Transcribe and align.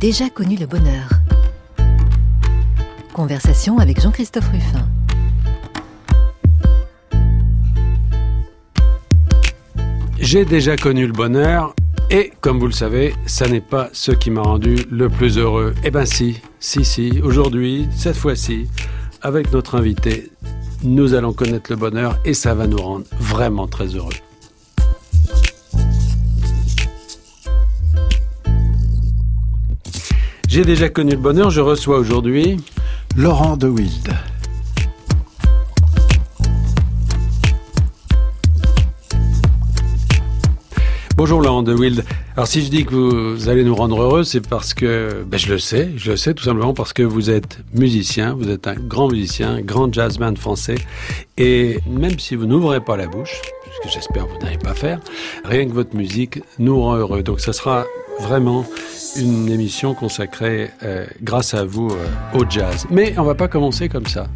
Déjà 0.00 0.30
connu 0.30 0.56
le 0.56 0.64
bonheur. 0.64 1.10
Conversation 3.12 3.78
avec 3.78 4.00
Jean-Christophe 4.00 4.48
Ruffin. 4.48 4.88
J'ai 10.18 10.46
déjà 10.46 10.76
connu 10.76 11.06
le 11.06 11.12
bonheur 11.12 11.74
et 12.10 12.32
comme 12.40 12.58
vous 12.58 12.66
le 12.66 12.72
savez, 12.72 13.14
ça 13.26 13.46
n'est 13.46 13.60
pas 13.60 13.90
ce 13.92 14.10
qui 14.12 14.30
m'a 14.30 14.40
rendu 14.40 14.76
le 14.90 15.10
plus 15.10 15.36
heureux. 15.36 15.74
Eh 15.84 15.90
ben 15.90 16.06
si, 16.06 16.40
si, 16.60 16.82
si, 16.82 17.20
aujourd'hui, 17.22 17.86
cette 17.94 18.16
fois-ci, 18.16 18.68
avec 19.20 19.52
notre 19.52 19.74
invité, 19.74 20.30
nous 20.82 21.12
allons 21.12 21.34
connaître 21.34 21.70
le 21.70 21.76
bonheur 21.76 22.18
et 22.24 22.32
ça 22.32 22.54
va 22.54 22.66
nous 22.66 22.78
rendre 22.78 23.04
vraiment 23.18 23.66
très 23.66 23.88
heureux. 23.88 24.14
J'ai 30.50 30.64
déjà 30.64 30.88
connu 30.88 31.12
le 31.12 31.16
bonheur, 31.16 31.50
je 31.50 31.60
reçois 31.60 31.96
aujourd'hui 31.96 32.56
Laurent 33.16 33.56
de 33.56 33.68
Wild. 33.68 34.12
Bonjour 41.16 41.40
Laurent 41.40 41.62
de 41.62 41.72
Wild. 41.72 42.04
Alors 42.34 42.48
si 42.48 42.64
je 42.64 42.68
dis 42.68 42.84
que 42.84 42.92
vous 42.92 43.48
allez 43.48 43.62
nous 43.62 43.76
rendre 43.76 44.02
heureux, 44.02 44.24
c'est 44.24 44.44
parce 44.44 44.74
que, 44.74 45.24
ben, 45.24 45.38
je 45.38 45.52
le 45.52 45.60
sais, 45.60 45.92
je 45.96 46.10
le 46.10 46.16
sais 46.16 46.34
tout 46.34 46.42
simplement 46.42 46.74
parce 46.74 46.92
que 46.92 47.04
vous 47.04 47.30
êtes 47.30 47.60
musicien, 47.72 48.34
vous 48.34 48.50
êtes 48.50 48.66
un 48.66 48.74
grand 48.74 49.08
musicien, 49.08 49.60
grand 49.60 49.92
jazzman 49.92 50.36
français, 50.36 50.78
et 51.38 51.78
même 51.86 52.18
si 52.18 52.34
vous 52.34 52.46
n'ouvrez 52.46 52.80
pas 52.80 52.96
la 52.96 53.06
bouche, 53.06 53.40
ce 53.72 53.86
que 53.86 53.94
j'espère 53.94 54.26
vous 54.26 54.44
n'allez 54.44 54.58
pas 54.58 54.74
faire, 54.74 54.98
rien 55.44 55.64
que 55.66 55.72
votre 55.72 55.94
musique 55.94 56.42
nous 56.58 56.80
rend 56.80 56.96
heureux. 56.96 57.22
Donc 57.22 57.38
ça 57.38 57.52
sera 57.52 57.84
vraiment 58.20 58.64
une 59.16 59.48
émission 59.48 59.94
consacrée, 59.94 60.70
euh, 60.82 61.06
grâce 61.22 61.54
à 61.54 61.64
vous, 61.64 61.90
euh, 61.90 62.38
au 62.38 62.48
jazz. 62.48 62.86
Mais 62.90 63.14
on 63.18 63.22
va 63.24 63.34
pas 63.34 63.48
commencer 63.48 63.88
comme 63.88 64.06
ça. 64.06 64.28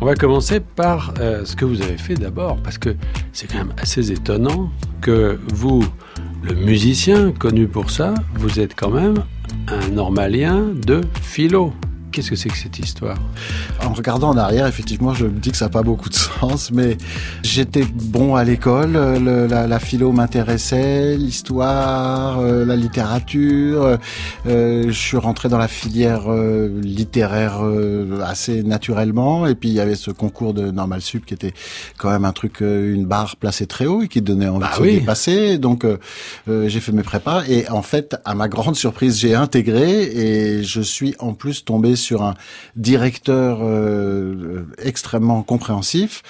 On 0.00 0.06
va 0.06 0.14
commencer 0.14 0.60
par 0.60 1.14
euh, 1.20 1.44
ce 1.44 1.56
que 1.56 1.64
vous 1.64 1.80
avez 1.82 1.96
fait 1.96 2.14
d'abord, 2.14 2.56
parce 2.62 2.78
que 2.78 2.94
c'est 3.32 3.50
quand 3.50 3.58
même 3.58 3.74
assez 3.80 4.10
étonnant 4.12 4.70
que 5.00 5.38
vous, 5.54 5.84
le 6.42 6.54
musicien 6.54 7.32
connu 7.32 7.66
pour 7.66 7.90
ça, 7.90 8.14
vous 8.34 8.60
êtes 8.60 8.74
quand 8.74 8.90
même 8.90 9.14
un 9.68 9.88
normalien 9.88 10.66
de 10.74 11.00
philo. 11.22 11.72
Qu'est-ce 12.12 12.30
que 12.30 12.36
c'est 12.36 12.48
que 12.48 12.56
cette 12.56 12.78
histoire 12.78 13.16
En 13.84 13.92
regardant 13.92 14.30
en 14.30 14.36
arrière, 14.36 14.66
effectivement, 14.66 15.14
je 15.14 15.26
me 15.26 15.38
dis 15.38 15.50
que 15.52 15.56
ça 15.56 15.66
n'a 15.66 15.70
pas 15.70 15.82
beaucoup 15.82 16.08
de 16.08 16.14
sens, 16.14 16.70
mais 16.72 16.98
j'étais 17.42 17.84
bon 17.84 18.34
à 18.34 18.42
l'école, 18.42 18.92
le- 18.92 19.46
la, 19.46 19.66
la 19.68 19.78
philo 19.78 20.10
m'intéressait, 20.10 21.16
l'histoire, 21.16 22.40
euh, 22.40 22.64
la 22.64 22.74
littérature. 22.76 23.96
euh, 24.46 24.84
je 24.88 24.90
suis 24.92 25.16
rentré 25.18 25.48
dans 25.48 25.58
la 25.58 25.68
filière 25.68 26.24
euh, 26.32 26.80
littéraire 26.82 27.60
assez 28.24 28.62
naturellement, 28.64 29.46
et 29.46 29.54
puis 29.54 29.68
il 29.68 29.74
y 29.74 29.80
avait 29.80 29.94
ce 29.94 30.10
concours 30.10 30.52
de 30.54 30.70
Normal 30.70 31.02
Sup 31.02 31.24
qui 31.24 31.34
était 31.34 31.52
quand 31.96 32.10
même 32.10 32.24
un 32.24 32.32
truc, 32.32 32.60
une 32.60 33.06
barre 33.06 33.36
placée 33.36 33.66
très 33.66 33.86
haut 33.86 34.02
et 34.02 34.08
qui 34.08 34.20
donnait 34.20 34.48
envie 34.48 34.60
Bah 34.60 34.70
de 34.72 34.76
se 34.76 34.82
oui. 34.82 34.94
dépasser. 35.00 35.58
Donc 35.58 35.86
j'ai 36.48 36.80
fait 36.80 36.92
mes 36.92 37.02
prépas 37.02 37.42
et 37.48 37.68
en 37.68 37.82
fait, 37.82 38.16
à 38.24 38.34
ma 38.34 38.48
grande 38.48 38.74
surprise, 38.76 39.18
j'ai 39.18 39.34
intégré 39.34 40.02
et 40.02 40.62
je 40.64 40.80
suis 40.80 41.14
en 41.18 41.34
plus 41.34 41.64
tombé 41.64 41.96
sur 42.00 42.22
un 42.22 42.34
directeur 42.76 43.60
euh, 43.62 44.64
extrêmement 44.82 45.42
compréhensif 45.42 46.22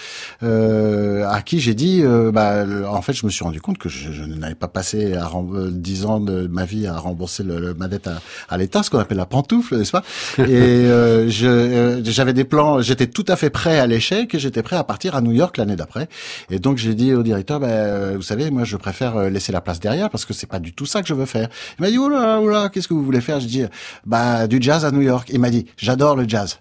euh, 0.43 1.27
à 1.29 1.43
qui 1.43 1.61
j'ai 1.61 1.75
dit, 1.75 2.01
euh, 2.03 2.31
bah, 2.33 2.65
en 2.89 3.03
fait, 3.03 3.13
je 3.13 3.25
me 3.27 3.31
suis 3.31 3.45
rendu 3.45 3.61
compte 3.61 3.79
que 3.79 3.89
je, 3.89 4.13
je 4.13 4.25
n'avais 4.25 4.55
pas 4.55 4.69
passé 4.69 5.15
à 5.15 5.27
rem- 5.27 5.55
euh, 5.57 5.71
10 5.71 6.05
ans 6.07 6.21
de 6.21 6.47
ma 6.47 6.65
vie 6.65 6.87
à 6.87 6.97
rembourser 6.99 7.43
le, 7.43 7.59
le- 7.61 7.75
ma 7.75 7.89
dette 7.89 8.07
à, 8.07 8.21
à 8.49 8.57
l'État, 8.59 8.83
ce 8.83 8.91
qu'on 8.91 8.99
appelle 8.99 9.19
la 9.19 9.27
pantoufle, 9.27 9.77
n'est-ce 9.77 9.93
pas? 9.93 10.03
Et 10.39 10.43
euh, 10.45 11.29
je, 11.29 11.47
euh, 11.47 12.05
j'avais 12.05 12.33
des 12.33 12.45
plans, 12.45 12.81
j'étais 12.83 13.07
tout 13.07 13.25
à 13.29 13.37
fait 13.37 13.51
prêt 13.51 13.79
à 13.79 13.87
l'échec 13.87 14.35
et 14.35 14.39
j'étais 14.39 14.63
prêt 14.63 14.77
à 14.77 14.85
partir 14.85 15.15
à 15.15 15.21
New 15.21 15.33
York 15.33 15.57
l'année 15.57 15.77
d'après. 15.77 16.09
Et 16.51 16.59
donc 16.59 16.79
j'ai 16.79 16.95
dit 16.95 17.15
au 17.15 17.23
directeur, 17.23 17.61
bah, 17.61 17.67
euh, 17.69 18.13
vous 18.17 18.23
savez, 18.23 18.51
moi 18.51 18.65
je 18.65 18.77
préfère 18.77 19.17
euh, 19.17 19.29
laisser 19.31 19.53
la 19.53 19.61
place 19.61 19.81
derrière 19.81 20.11
parce 20.11 20.25
que 20.25 20.33
c'est 20.33 20.47
pas 20.47 20.59
du 20.61 20.73
tout 20.73 20.87
ça 20.87 21.03
que 21.03 21.09
je 21.09 21.15
veux 21.15 21.27
faire. 21.27 21.49
Il 21.79 21.83
m'a 21.83 21.91
dit, 21.91 21.99
oula, 21.99 22.41
oula, 22.41 22.69
qu'est-ce 22.69 22.89
que 22.89 22.95
vous 22.95 23.05
voulez 23.05 23.21
faire? 23.21 23.41
Je 23.41 23.47
dis, 23.47 23.63
bah 24.07 24.47
du 24.47 24.59
jazz 24.61 24.85
à 24.85 24.91
New 24.91 25.03
York. 25.03 25.29
Il 25.33 25.41
m'a 25.41 25.51
dit, 25.51 25.60
j'adore 25.77 26.17
le 26.17 26.29
jazz. 26.29 26.59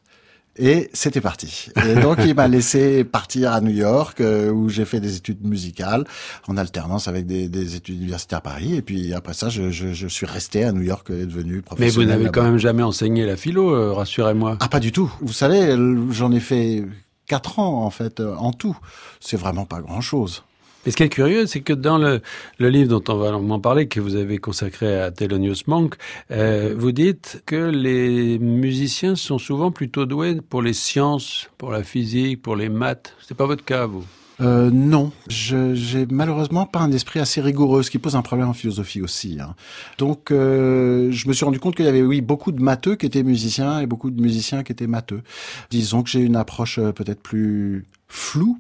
Et 0.62 0.90
c'était 0.92 1.22
parti. 1.22 1.68
Et 1.88 1.96
donc 1.96 2.18
il 2.26 2.36
m'a 2.36 2.50
laissé 2.50 3.06
partir 3.06 3.54
à 3.54 3.62
New 3.62 3.72
York 3.72 4.20
euh, 4.20 4.50
où 4.52 4.68
j'ai 4.68 4.84
fait 4.84 5.00
des 5.00 5.16
études 5.16 5.46
musicales 5.46 6.04
en 6.48 6.58
alternance 6.58 7.08
avec 7.08 7.26
des, 7.26 7.48
des 7.48 7.76
études 7.78 7.96
universitaires 7.96 8.40
à 8.40 8.42
Paris. 8.42 8.76
Et 8.76 8.82
puis 8.82 9.14
après 9.14 9.34
ça, 9.34 9.48
je, 9.48 9.70
je, 9.72 9.94
je 9.94 10.08
suis 10.08 10.26
resté 10.26 10.66
à 10.66 10.74
New 10.74 10.82
York 10.82 11.10
et 11.12 11.26
devenu 11.26 11.56
Mais 11.58 11.62
professionnel. 11.62 12.08
vous 12.08 12.14
n'avez 12.14 12.30
quand 12.30 12.44
même 12.44 12.58
jamais 12.58 12.84
enseigné 12.84 13.26
la 13.26 13.38
philo, 13.38 13.74
euh, 13.74 13.94
rassurez-moi. 13.94 14.58
Ah, 14.60 14.68
pas 14.68 14.82
du 14.82 14.92
tout. 14.92 15.10
Vous 15.22 15.32
savez, 15.32 15.78
j'en 16.12 16.32
ai 16.34 16.42
fait 16.42 16.84
quatre 17.26 17.60
ans, 17.60 17.86
en 17.86 17.90
fait, 17.90 18.20
en 18.20 18.52
tout. 18.52 18.76
C'est 19.22 19.38
vraiment 19.38 19.66
pas 19.66 19.80
grand-chose. 19.80 20.44
Et 20.86 20.92
ce 20.92 20.96
qui 20.96 21.04
est 21.04 21.10
curieux, 21.10 21.46
c'est 21.46 21.62
que 21.62 21.74
dans 21.74 21.98
le, 21.98 22.22
le 22.58 22.70
livre 22.70 22.90
dont 22.90 23.14
on 23.14 23.18
va 23.18 23.32
longuement 23.32 23.60
parler, 23.60 23.88
que 23.88 24.00
vous 24.00 24.16
avez 24.16 24.38
consacré 24.38 25.00
à 25.00 25.12
Thelonious 25.12 25.64
Monk, 25.68 25.96
euh, 26.32 26.74
vous 26.78 26.94
dites 26.94 27.44
que 27.46 27.70
les 27.70 28.40
musiciens 28.40 29.16
sont 29.16 29.38
souvent 29.40 29.72
plutôt 29.72 30.06
doués 30.06 30.40
pour 30.50 30.62
les 30.62 30.74
sciences, 30.74 31.50
pour 31.58 31.72
la 31.72 31.84
physique, 31.84 32.42
pour 32.42 32.56
les 32.56 32.70
maths. 32.70 33.14
C'est 33.28 33.36
pas 33.36 33.46
votre 33.46 33.66
cas, 33.66 33.86
vous? 33.88 34.06
Euh, 34.42 34.70
non, 34.72 35.12
j'ai 35.28 36.06
malheureusement 36.10 36.66
pas 36.66 36.80
un 36.80 36.94
esprit 36.94 37.20
assez 37.20 37.42
rigoureux, 37.42 37.84
ce 37.84 37.92
qui 37.92 38.00
pose 38.00 38.16
un 38.16 38.22
problème 38.22 38.48
en 38.48 38.54
philosophie 38.54 39.02
aussi. 39.02 39.38
hein. 39.42 39.56
Donc, 39.98 40.32
euh, 40.32 41.12
je 41.12 41.28
me 41.28 41.34
suis 41.34 41.44
rendu 41.44 41.60
compte 41.60 41.76
qu'il 41.76 41.84
y 41.84 41.90
avait, 41.90 42.02
oui, 42.02 42.22
beaucoup 42.22 42.54
de 42.54 42.62
matheux 42.64 42.96
qui 42.96 43.06
étaient 43.06 43.24
musiciens 43.24 43.82
et 43.82 43.86
beaucoup 43.86 44.10
de 44.10 44.22
musiciens 44.22 44.64
qui 44.64 44.72
étaient 44.72 44.88
matheux. 44.88 45.24
Disons 45.72 46.04
que 46.04 46.10
j'ai 46.10 46.22
une 46.22 46.38
approche 46.38 46.80
euh, 46.80 46.94
peut-être 46.94 47.22
plus 47.22 47.86
floue. 48.08 48.58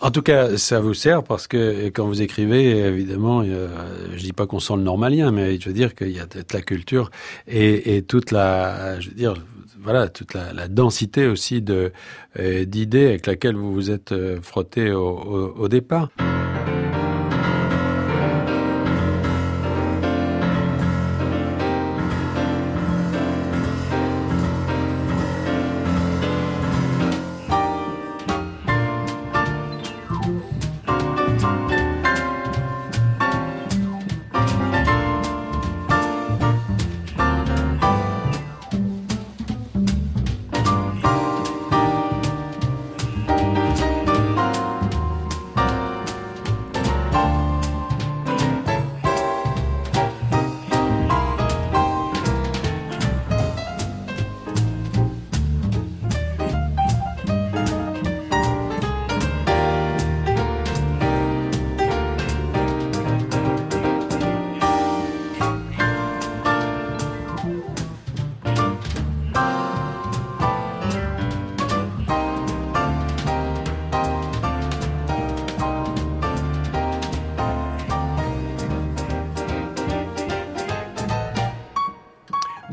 En 0.00 0.10
tout 0.10 0.22
cas, 0.22 0.56
ça 0.56 0.80
vous 0.80 0.94
sert 0.94 1.22
parce 1.22 1.46
que 1.46 1.88
quand 1.88 2.06
vous 2.06 2.22
écrivez, 2.22 2.78
évidemment, 2.78 3.42
euh, 3.44 3.68
je 4.14 4.22
dis 4.22 4.32
pas 4.32 4.46
qu'on 4.46 4.60
sent 4.60 4.76
le 4.76 4.82
normalien, 4.82 5.30
mais 5.30 5.58
je 5.60 5.68
veux 5.68 5.74
dire 5.74 5.94
qu'il 5.94 6.10
y 6.10 6.20
a 6.20 6.26
toute 6.26 6.52
la 6.52 6.62
culture 6.62 7.10
et, 7.46 8.02
toute 8.02 8.30
la, 8.30 9.00
je 9.00 9.08
veux 9.10 9.14
dire, 9.14 9.34
voilà, 9.80 10.08
toute 10.08 10.34
la, 10.34 10.68
densité 10.68 11.26
aussi 11.26 11.64
euh, 11.68 12.64
d'idées 12.64 13.06
avec 13.06 13.26
laquelle 13.26 13.56
vous 13.56 13.72
vous 13.72 13.90
êtes 13.90 14.12
euh, 14.12 14.40
frotté 14.42 14.92
au 14.92 15.68
départ. 15.68 16.08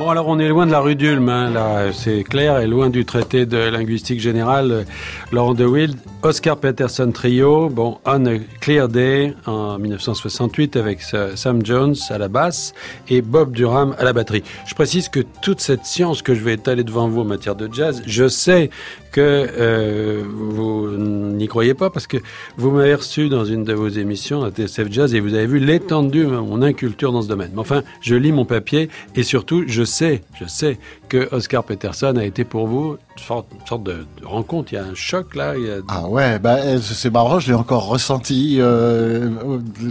Bon, 0.10 0.14
alors 0.14 0.28
on 0.28 0.40
est 0.40 0.48
loin 0.48 0.66
de 0.66 0.72
la 0.72 0.80
rue 0.80 0.96
d'Ulm, 0.96 1.30
hein, 1.30 1.52
là, 1.52 1.94
c'est 1.94 2.24
clair, 2.24 2.58
et 2.58 2.66
loin 2.66 2.90
du 2.90 3.06
traité 3.06 3.46
de 3.46 3.58
linguistique 3.58 4.20
générale. 4.20 4.88
Laurent 5.32 5.54
de 5.54 5.66
Wild, 5.66 5.96
Oscar 6.24 6.58
Peterson 6.58 7.12
Trio, 7.12 7.70
bon, 7.70 8.00
On 8.06 8.26
a 8.26 8.40
Clear 8.60 8.90
Day 8.90 9.36
en 9.46 9.78
1968 9.78 10.78
avec 10.78 11.04
Sam 11.04 11.64
Jones 11.64 11.94
à 12.10 12.18
la 12.18 12.28
basse 12.28 12.74
et 13.08 13.22
Bob 13.22 13.52
Durham 13.52 13.96
à 14.00 14.04
la 14.04 14.12
batterie. 14.12 14.44
Je 14.66 14.74
précise 14.74 15.10
que 15.10 15.20
toute 15.44 15.62
cette 15.62 15.86
science 15.86 16.24
que 16.24 16.34
je 16.34 16.44
vais 16.44 16.56
étaler 16.56 16.84
devant 16.84 17.08
vous 17.08 17.22
en 17.22 17.26
matière 17.26 17.56
de 17.56 17.70
jazz, 17.72 18.02
je 18.08 18.28
sais 18.28 18.72
que 19.12 19.22
euh, 19.22 20.24
vous 20.28 20.90
n'y 20.98 21.48
croyez 21.48 21.74
pas 21.74 21.90
parce 21.90 22.08
que 22.08 22.18
vous 22.58 22.72
m'avez 22.72 22.96
reçu 22.96 23.30
dans 23.30 23.46
une 23.46 23.64
de 23.64 23.74
vos 23.74 23.88
émissions 23.88 24.44
à 24.44 24.52
TSF 24.52 24.92
Jazz 24.92 25.16
et 25.16 25.20
vous 25.20 25.34
avez 25.34 25.48
vu 25.48 25.60
l'étendue 25.60 26.26
de 26.26 26.30
mon 26.30 26.62
inculture 26.62 27.12
dans 27.12 27.22
ce 27.22 27.28
domaine. 27.28 27.52
Mais 27.54 27.60
enfin, 27.60 27.84
je 28.02 28.16
lis 28.16 28.32
mon 28.32 28.46
papier 28.46 28.90
et 29.16 29.24
surtout, 29.24 29.64
je 29.68 29.84
sais, 29.84 30.24
je 30.40 30.46
sais 30.46 30.78
que 31.08 31.28
Oscar 31.32 31.64
Peterson 31.64 32.16
a 32.18 32.24
été 32.24 32.44
pour 32.44 32.68
vous 32.68 32.98
une 33.18 33.68
sorte, 33.68 33.84
de, 33.84 34.06
rencontre. 34.24 34.72
Il 34.72 34.76
y 34.76 34.78
a 34.80 34.86
un 34.86 34.96
choc 34.96 35.36
là. 35.36 35.54
Ah 35.88 36.08
ouais, 36.08 36.40
bah, 36.40 36.58
euh, 36.60 36.80
c'est 36.82 37.12
marrant, 37.12 37.40
je 37.40 37.50
l'ai 37.50 37.58
encore 37.58 37.88
ressenti 37.88 38.58
euh, 38.60 39.30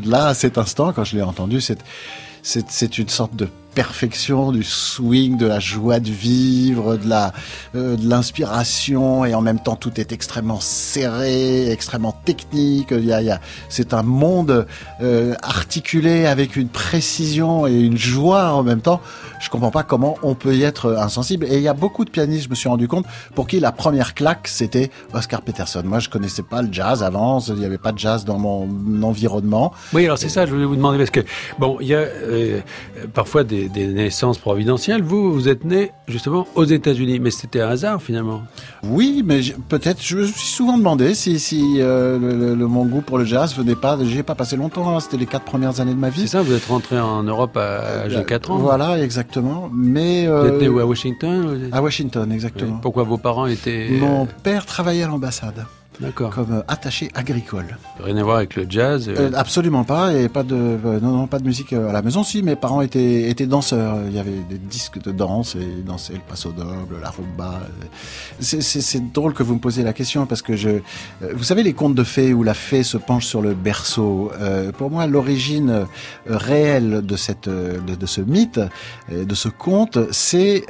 là 0.04 0.28
à 0.28 0.34
cet 0.34 0.58
instant 0.58 0.92
quand 0.92 1.04
je 1.04 1.16
l'ai 1.16 1.22
entendu. 1.22 1.60
C'est 2.42 2.98
une 2.98 3.08
sorte 3.08 3.36
de 3.36 3.48
perfection 3.78 4.50
du 4.50 4.64
swing, 4.64 5.36
de 5.36 5.46
la 5.46 5.60
joie 5.60 6.00
de 6.00 6.10
vivre, 6.10 6.96
de 6.96 7.08
la 7.08 7.32
euh, 7.76 7.94
de 7.94 8.08
l'inspiration 8.08 9.24
et 9.24 9.36
en 9.36 9.40
même 9.40 9.60
temps 9.60 9.76
tout 9.76 10.00
est 10.00 10.10
extrêmement 10.10 10.58
serré, 10.58 11.70
extrêmement 11.70 12.10
technique. 12.24 12.88
Il 12.90 13.04
y 13.04 13.12
a, 13.12 13.40
c'est 13.68 13.94
un 13.94 14.02
monde 14.02 14.66
euh, 15.00 15.36
articulé 15.44 16.26
avec 16.26 16.56
une 16.56 16.68
précision 16.68 17.68
et 17.68 17.72
une 17.72 17.96
joie 17.96 18.52
en 18.52 18.64
même 18.64 18.80
temps. 18.80 19.00
Je 19.38 19.48
comprends 19.48 19.70
pas 19.70 19.84
comment 19.84 20.18
on 20.24 20.34
peut 20.34 20.56
y 20.56 20.64
être 20.64 20.96
insensible. 20.96 21.46
Et 21.48 21.58
il 21.58 21.62
y 21.62 21.68
a 21.68 21.74
beaucoup 21.74 22.04
de 22.04 22.10
pianistes, 22.10 22.46
je 22.46 22.50
me 22.50 22.56
suis 22.56 22.68
rendu 22.68 22.88
compte, 22.88 23.06
pour 23.36 23.46
qui 23.46 23.60
la 23.60 23.70
première 23.70 24.14
claque 24.14 24.48
c'était 24.48 24.90
Oscar 25.12 25.42
Peterson. 25.42 25.82
Moi, 25.84 26.00
je 26.00 26.08
connaissais 26.08 26.42
pas 26.42 26.62
le 26.62 26.72
jazz 26.72 27.04
avant, 27.04 27.38
il 27.38 27.54
n'y 27.54 27.64
avait 27.64 27.78
pas 27.78 27.92
de 27.92 27.98
jazz 28.00 28.24
dans 28.24 28.40
mon 28.40 28.68
environnement. 29.04 29.72
Oui, 29.92 30.04
alors 30.04 30.18
c'est 30.18 30.28
ça, 30.28 30.46
je 30.46 30.52
voulais 30.52 30.64
vous 30.64 30.74
demander 30.74 30.98
parce 30.98 31.10
que 31.10 31.20
bon, 31.60 31.78
il 31.80 31.86
y 31.86 31.94
a 31.94 31.98
euh, 31.98 32.60
parfois 33.14 33.44
des 33.44 33.67
des, 33.68 33.86
naissances 33.88 34.38
providentielles. 34.38 35.02
Vous, 35.02 35.32
vous 35.32 35.48
êtes 35.48 35.64
né 35.64 35.92
justement 36.06 36.46
aux 36.54 36.64
États-Unis, 36.64 37.20
mais 37.20 37.30
c'était 37.30 37.60
un 37.60 37.68
hasard 37.68 38.02
finalement. 38.02 38.42
Oui, 38.82 39.22
mais 39.24 39.40
peut-être, 39.68 40.02
je 40.02 40.18
me 40.18 40.24
suis 40.24 40.48
souvent 40.48 40.78
demandé 40.78 41.14
si, 41.14 41.38
si 41.38 41.76
euh, 41.78 42.54
le, 42.54 42.66
mon 42.66 42.84
goût 42.84 43.00
pour 43.00 43.18
le 43.18 43.24
jazz 43.24 43.56
venait 43.56 43.74
pas. 43.74 43.98
J'y 44.02 44.18
ai 44.18 44.22
pas 44.22 44.34
passé 44.34 44.56
longtemps, 44.56 44.94
hein. 44.94 45.00
c'était 45.00 45.16
les 45.16 45.26
quatre 45.26 45.44
premières 45.44 45.80
années 45.80 45.94
de 45.94 45.98
ma 45.98 46.10
vie. 46.10 46.22
C'est 46.22 46.38
ça, 46.38 46.42
vous 46.42 46.54
êtes 46.54 46.66
rentré 46.66 46.98
en 46.98 47.22
Europe 47.22 47.56
à 47.56 48.04
l'âge 48.04 48.14
de 48.14 48.22
4 48.22 48.50
ans 48.50 48.58
Voilà, 48.58 49.02
exactement. 49.02 49.70
Mais, 49.72 50.26
vous 50.26 50.46
êtes 50.46 50.60
né 50.60 50.68
où, 50.68 50.78
à 50.78 50.86
Washington 50.86 51.68
À 51.72 51.82
Washington, 51.82 52.30
exactement. 52.32 52.78
Pourquoi 52.78 53.04
vos 53.04 53.18
parents 53.18 53.46
étaient. 53.46 53.88
Mon 53.90 54.26
père 54.26 54.66
travaillait 54.66 55.04
à 55.04 55.08
l'ambassade. 55.08 55.66
D'accord. 56.00 56.30
comme 56.30 56.52
euh, 56.52 56.62
attaché 56.68 57.10
agricole. 57.14 57.76
Rien 57.98 58.16
à 58.16 58.22
voir 58.22 58.36
avec 58.36 58.54
le 58.54 58.66
jazz 58.68 59.08
euh 59.08 59.14
euh, 59.18 59.30
Absolument 59.34 59.84
pas, 59.84 60.14
et 60.14 60.28
pas 60.28 60.44
de 60.44 60.54
non, 60.54 61.16
non 61.16 61.26
pas 61.26 61.38
de 61.38 61.44
musique 61.44 61.72
à 61.72 61.92
la 61.92 62.02
maison. 62.02 62.22
Si 62.22 62.42
mes 62.42 62.56
parents 62.56 62.82
étaient 62.82 63.28
étaient 63.28 63.46
danseurs, 63.46 63.98
il 64.06 64.14
y 64.14 64.18
avait 64.18 64.42
des 64.48 64.58
disques 64.58 65.02
de 65.02 65.10
danse 65.10 65.56
et 65.56 65.60
ils 65.60 65.84
dansaient 65.84 66.14
le 66.14 66.20
passo 66.20 66.52
doble, 66.52 67.00
la 67.02 67.10
rumba. 67.10 67.60
C'est 68.40 69.12
drôle 69.12 69.34
que 69.34 69.42
vous 69.42 69.54
me 69.54 69.60
posiez 69.60 69.82
la 69.82 69.92
question 69.92 70.26
parce 70.26 70.42
que 70.42 70.54
je, 70.56 70.70
vous 71.20 71.42
savez 71.42 71.62
les 71.62 71.72
contes 71.72 71.94
de 71.94 72.04
fées 72.04 72.32
où 72.32 72.42
la 72.42 72.54
fée 72.54 72.82
se 72.82 72.96
penche 72.96 73.26
sur 73.26 73.42
le 73.42 73.54
berceau. 73.54 74.30
pour 74.76 74.90
moi, 74.90 75.06
l'origine 75.06 75.86
réelle 76.26 77.02
de 77.04 77.16
cette 77.16 77.48
de, 77.48 77.94
de, 77.94 78.06
ce 78.06 78.20
mythe, 78.20 78.60
de 79.10 79.34
ce 79.34 79.48
conte, 79.48 79.98
c'est 80.12 80.64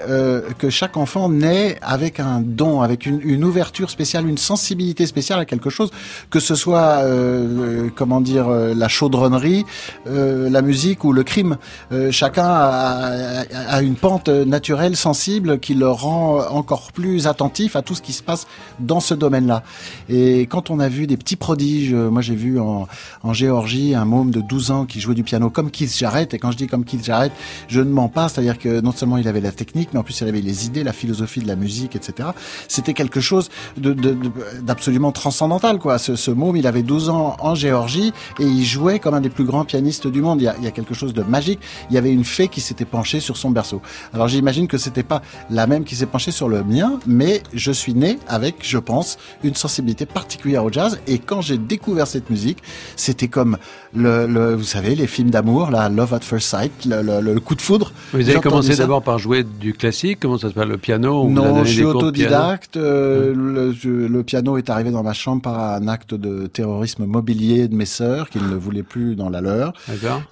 que 0.58 0.70
chaque 0.70 0.96
enfant 0.96 1.28
naît 1.28 1.78
avec 1.82 2.20
un 2.20 2.40
don, 2.40 2.80
avec 2.80 3.04
une, 3.04 3.20
une 3.22 3.44
ouverture 3.44 3.90
spéciale, 3.90 4.26
une 4.26 4.38
sensibilité 4.38 5.06
spéciale 5.06 5.17
à 5.38 5.44
quelque 5.44 5.70
chose, 5.70 5.90
que 6.30 6.40
ce 6.40 6.54
soit 6.54 7.02
euh, 7.02 7.86
euh 7.86 7.90
comment 7.94 8.20
dire 8.20 8.48
euh, 8.48 8.74
la 8.74 8.88
chaudronnerie, 8.88 9.64
euh, 10.06 10.48
la 10.50 10.62
musique 10.62 11.04
ou 11.04 11.12
le 11.12 11.22
crime. 11.22 11.56
Euh, 11.92 12.10
chacun 12.10 12.46
a, 12.46 13.44
a, 13.68 13.82
une 13.82 13.96
pente 13.96 14.28
naturelle, 14.28 14.96
sensible, 14.96 15.58
qui 15.58 15.74
le 15.74 15.88
rend 15.88 16.40
encore 16.50 16.92
plus 16.92 17.26
attentif 17.26 17.76
à 17.76 17.82
tout 17.82 17.94
ce 17.94 18.02
qui 18.02 18.12
se 18.12 18.22
passe 18.22 18.46
dans 18.78 19.00
ce 19.00 19.14
domaine-là. 19.14 19.62
Et 20.08 20.42
quand 20.42 20.70
on 20.70 20.78
a 20.80 20.88
vu 20.88 21.06
des 21.06 21.16
petits 21.16 21.36
prodiges, 21.36 21.94
moi 21.94 22.22
j'ai 22.22 22.34
vu 22.34 22.60
en, 22.60 22.86
en, 23.22 23.32
Géorgie 23.32 23.94
un 23.94 24.04
môme 24.04 24.30
de 24.30 24.40
12 24.40 24.70
ans 24.70 24.86
qui 24.86 25.00
jouait 25.00 25.14
du 25.14 25.22
piano 25.22 25.50
comme 25.50 25.70
Keith 25.70 25.96
Jarrett. 25.96 26.34
Et 26.34 26.38
quand 26.38 26.50
je 26.50 26.56
dis 26.56 26.66
comme 26.66 26.84
Keith 26.84 27.04
Jarrett, 27.04 27.32
je 27.68 27.80
ne 27.80 27.90
mens 27.90 28.08
pas, 28.08 28.28
c'est-à-dire 28.28 28.58
que 28.58 28.80
non 28.80 28.92
seulement 28.92 29.16
il 29.18 29.28
avait 29.28 29.40
la 29.40 29.52
technique, 29.52 29.90
mais 29.92 29.98
en 29.98 30.02
plus 30.02 30.20
il 30.20 30.28
avait 30.28 30.40
les 30.40 30.66
idées, 30.66 30.84
la 30.84 30.92
philosophie 30.92 31.40
de 31.40 31.48
la 31.48 31.56
musique, 31.56 31.96
etc. 31.96 32.30
C'était 32.68 32.94
quelque 32.94 33.20
chose 33.20 33.48
d'absolument 33.76 35.07
transcendantal, 35.12 35.78
quoi. 35.78 35.99
Ce, 35.99 36.16
ce 36.16 36.31
môme, 36.31 36.56
il 36.56 36.66
avait 36.66 36.82
12 36.82 37.10
ans 37.10 37.37
en 37.40 37.55
Géorgie 37.55 38.12
et 38.38 38.44
il 38.44 38.64
jouait 38.64 38.99
comme 38.99 39.14
un 39.14 39.20
des 39.20 39.31
plus 39.31 39.44
grands 39.44 39.64
pianistes 39.64 40.06
du 40.06 40.22
monde. 40.22 40.40
Il 40.40 40.44
y 40.44 40.49
a, 40.49 40.56
il 40.58 40.64
y 40.64 40.66
a 40.66 40.70
quelque 40.70 40.94
chose 40.94 41.12
de 41.14 41.22
magique. 41.22 41.60
Il 41.90 41.94
y 41.94 41.99
avait 41.99 42.12
une 42.12 42.25
fée 42.25 42.49
qui 42.49 42.60
s'était 42.60 42.84
penchée 42.84 43.20
sur 43.20 43.37
son 43.37 43.50
berceau. 43.50 43.81
Alors 44.12 44.28
j'imagine 44.28 44.69
que 44.69 44.78
c'était 44.78 45.02
pas 45.02 45.22
la 45.50 45.66
même 45.66 45.84
qui 45.84 45.96
s'est 45.96 46.06
penchée 46.06 46.31
sur 46.31 46.49
le 46.49 46.62
mien, 46.64 46.99
mais 47.06 47.43
je 47.52 47.72
suis 47.72 47.94
né 47.94 48.19
avec, 48.28 48.56
je 48.62 48.78
pense, 48.78 49.19
une 49.43 49.55
sensibilité 49.55 50.06
particulière 50.06 50.64
au 50.64 50.72
jazz. 50.72 51.00
Et 51.06 51.19
quand 51.19 51.40
j'ai 51.40 51.58
découvert 51.58 52.06
cette 52.06 52.31
musique, 52.31 52.58
c'était 52.96 53.28
comme 53.28 53.58
le, 53.94 54.26
le, 54.26 54.55
vous 54.55 54.64
savez, 54.64 54.94
les 54.94 55.06
films 55.06 55.31
d'amour, 55.31 55.70
la 55.70 55.88
Love 55.88 56.14
at 56.14 56.20
First 56.20 56.49
Sight, 56.49 56.85
le, 56.87 57.20
le, 57.20 57.40
coup 57.40 57.55
de 57.55 57.62
foudre. 57.62 57.93
Vous 58.12 58.29
avez 58.29 58.40
commencé 58.40 58.76
d'abord 58.76 59.02
par 59.02 59.19
jouer 59.19 59.44
du 59.44 59.73
classique. 59.73 60.19
Comment 60.20 60.38
ça 60.38 60.49
s'appelle 60.49 60.69
le 60.69 60.79
piano 60.79 61.29
Non, 61.29 61.64
je 61.64 61.70
suis 61.70 61.85
autodidacte. 61.85 62.76
Euh, 62.76 63.35
le, 63.35 64.06
le 64.06 64.23
piano 64.23 64.58
est 64.58 64.70
arrivé 64.70 64.90
dans 64.90 65.02
ma 65.02 65.12
chambre 65.12 65.43
par 65.43 65.58
un 65.58 65.88
acte 65.88 66.14
de 66.14 66.46
terrorisme 66.46 67.06
mobilier 67.06 67.69
de 67.69 67.75
mes 67.75 67.87
sœurs 67.87 68.31
qui 68.31 68.38
ne 68.38 68.55
voulaient 68.56 68.82
plus 68.82 69.17
dans 69.17 69.29
la 69.29 69.40
leur. 69.40 69.73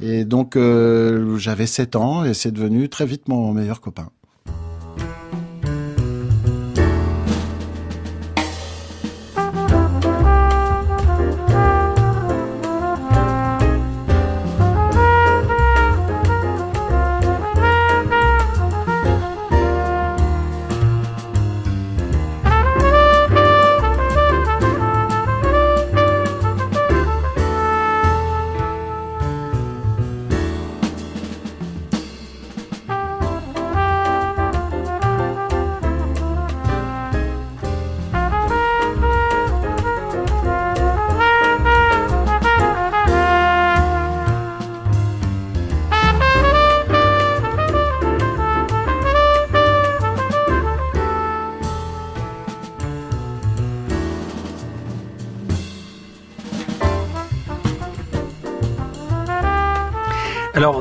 Et 0.01 0.25
donc 0.25 0.57
euh, 0.57 1.37
j'avais 1.39 1.67
7 1.67 1.97
ans 1.97 2.25
et 2.25 2.35
c'est 2.35 2.51
devenu 2.51 2.89
très 2.89 3.07
vite 3.07 3.29
mon 3.29 3.53
meilleur 3.53 3.81
copain. 3.81 4.09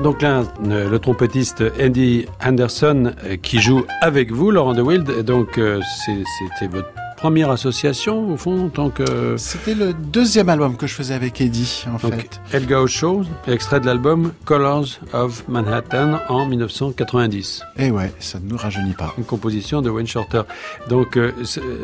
Donc 0.02 0.22
là, 0.22 0.44
le 0.64 0.98
trompettiste 0.98 1.64
Andy 1.82 2.26
Anderson 2.44 3.14
euh, 3.24 3.38
qui 3.38 3.60
joue 3.60 3.86
avec 4.02 4.32
vous, 4.32 4.52
Laurent 4.52 4.74
de 4.74 4.82
Wild, 4.82 5.24
donc 5.24 5.58
euh, 5.58 5.80
c'était 6.06 6.68
votre 6.68 6.90
première 7.26 7.50
association, 7.50 8.32
au 8.32 8.38
fond, 8.38 8.66
en 8.66 8.70
tant 8.70 8.92
que... 8.92 9.36
C'était 9.38 9.74
le 9.74 9.94
deuxième 9.94 10.48
album 10.48 10.78
que 10.78 10.86
je 10.86 10.94
faisais 10.94 11.16
avec 11.16 11.42
Eddie, 11.42 11.84
en 11.92 11.98
fait. 11.98 12.40
Elga 12.54 12.86
Show, 12.86 13.24
extrait 13.48 13.80
de 13.80 13.88
l'album 13.88 14.32
Colors 14.46 15.00
of 15.12 15.44
Manhattan 15.48 16.20
en 16.30 16.46
1990. 16.46 17.64
Et 17.78 17.88
eh 17.88 17.92
ouais, 17.92 18.14
ça 18.20 18.40
ne 18.40 18.48
nous 18.48 18.58
rajeunit 18.58 18.94
pas. 18.94 19.16
Une 19.18 19.24
composition 19.24 19.82
de 19.82 19.90
Wayne 19.90 20.06
Shorter. 20.06 20.44
Donc, 20.88 21.18
euh, 21.18 21.32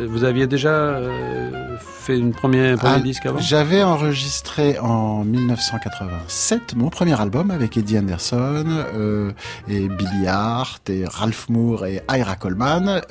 vous 0.08 0.24
aviez 0.24 0.46
déjà 0.46 0.70
euh, 0.70 1.76
fait 1.80 2.20
une 2.20 2.34
première, 2.34 2.78
premier 2.78 2.94
ah, 2.94 3.00
disque 3.00 3.26
avant? 3.26 3.40
J'avais 3.40 3.82
enregistré 3.82 4.78
en 4.78 5.24
1987 5.24 6.76
mon 6.76 6.90
premier 6.90 7.20
album 7.20 7.50
avec 7.50 7.78
Eddie 7.78 7.98
Anderson 7.98 8.66
euh, 8.94 9.32
et 9.68 9.88
Billy 9.88 10.28
Hart 10.28 10.88
et 10.92 11.04
Ralph 11.04 11.50
Moore 11.50 11.88
et 11.88 12.04
Ira 12.16 12.36
Coleman 12.36 13.02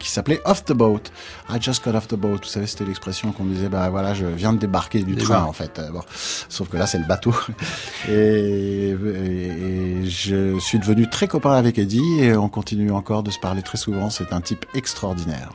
qui 0.00 0.10
s'appelait 0.10 0.40
Off 0.44 0.64
the 0.64 0.72
Boat. 0.72 1.02
Just 1.68 1.84
got 1.84 1.94
off 1.94 2.08
the 2.08 2.14
boat. 2.14 2.38
Vous 2.42 2.48
savez, 2.48 2.66
c'était 2.66 2.86
l'expression 2.86 3.30
qu'on 3.32 3.44
disait, 3.44 3.68
bah 3.68 3.90
voilà, 3.90 4.14
je 4.14 4.24
viens 4.24 4.54
de 4.54 4.58
débarquer 4.58 5.02
du 5.02 5.16
train, 5.16 5.42
en 5.42 5.52
fait. 5.52 5.80
Bon, 5.92 6.00
sauf 6.48 6.68
que 6.68 6.78
là, 6.78 6.86
c'est 6.86 6.98
le 6.98 7.04
bateau. 7.04 7.34
Et, 8.08 8.90
et, 8.90 10.04
je 10.04 10.58
suis 10.58 10.78
devenu 10.78 11.10
très 11.10 11.28
copain 11.28 11.52
avec 11.52 11.78
Eddie 11.78 12.20
et 12.20 12.34
on 12.36 12.48
continue 12.48 12.90
encore 12.90 13.22
de 13.22 13.30
se 13.30 13.38
parler 13.38 13.62
très 13.62 13.76
souvent. 13.76 14.08
C'est 14.08 14.32
un 14.32 14.40
type 14.40 14.64
extraordinaire. 14.74 15.50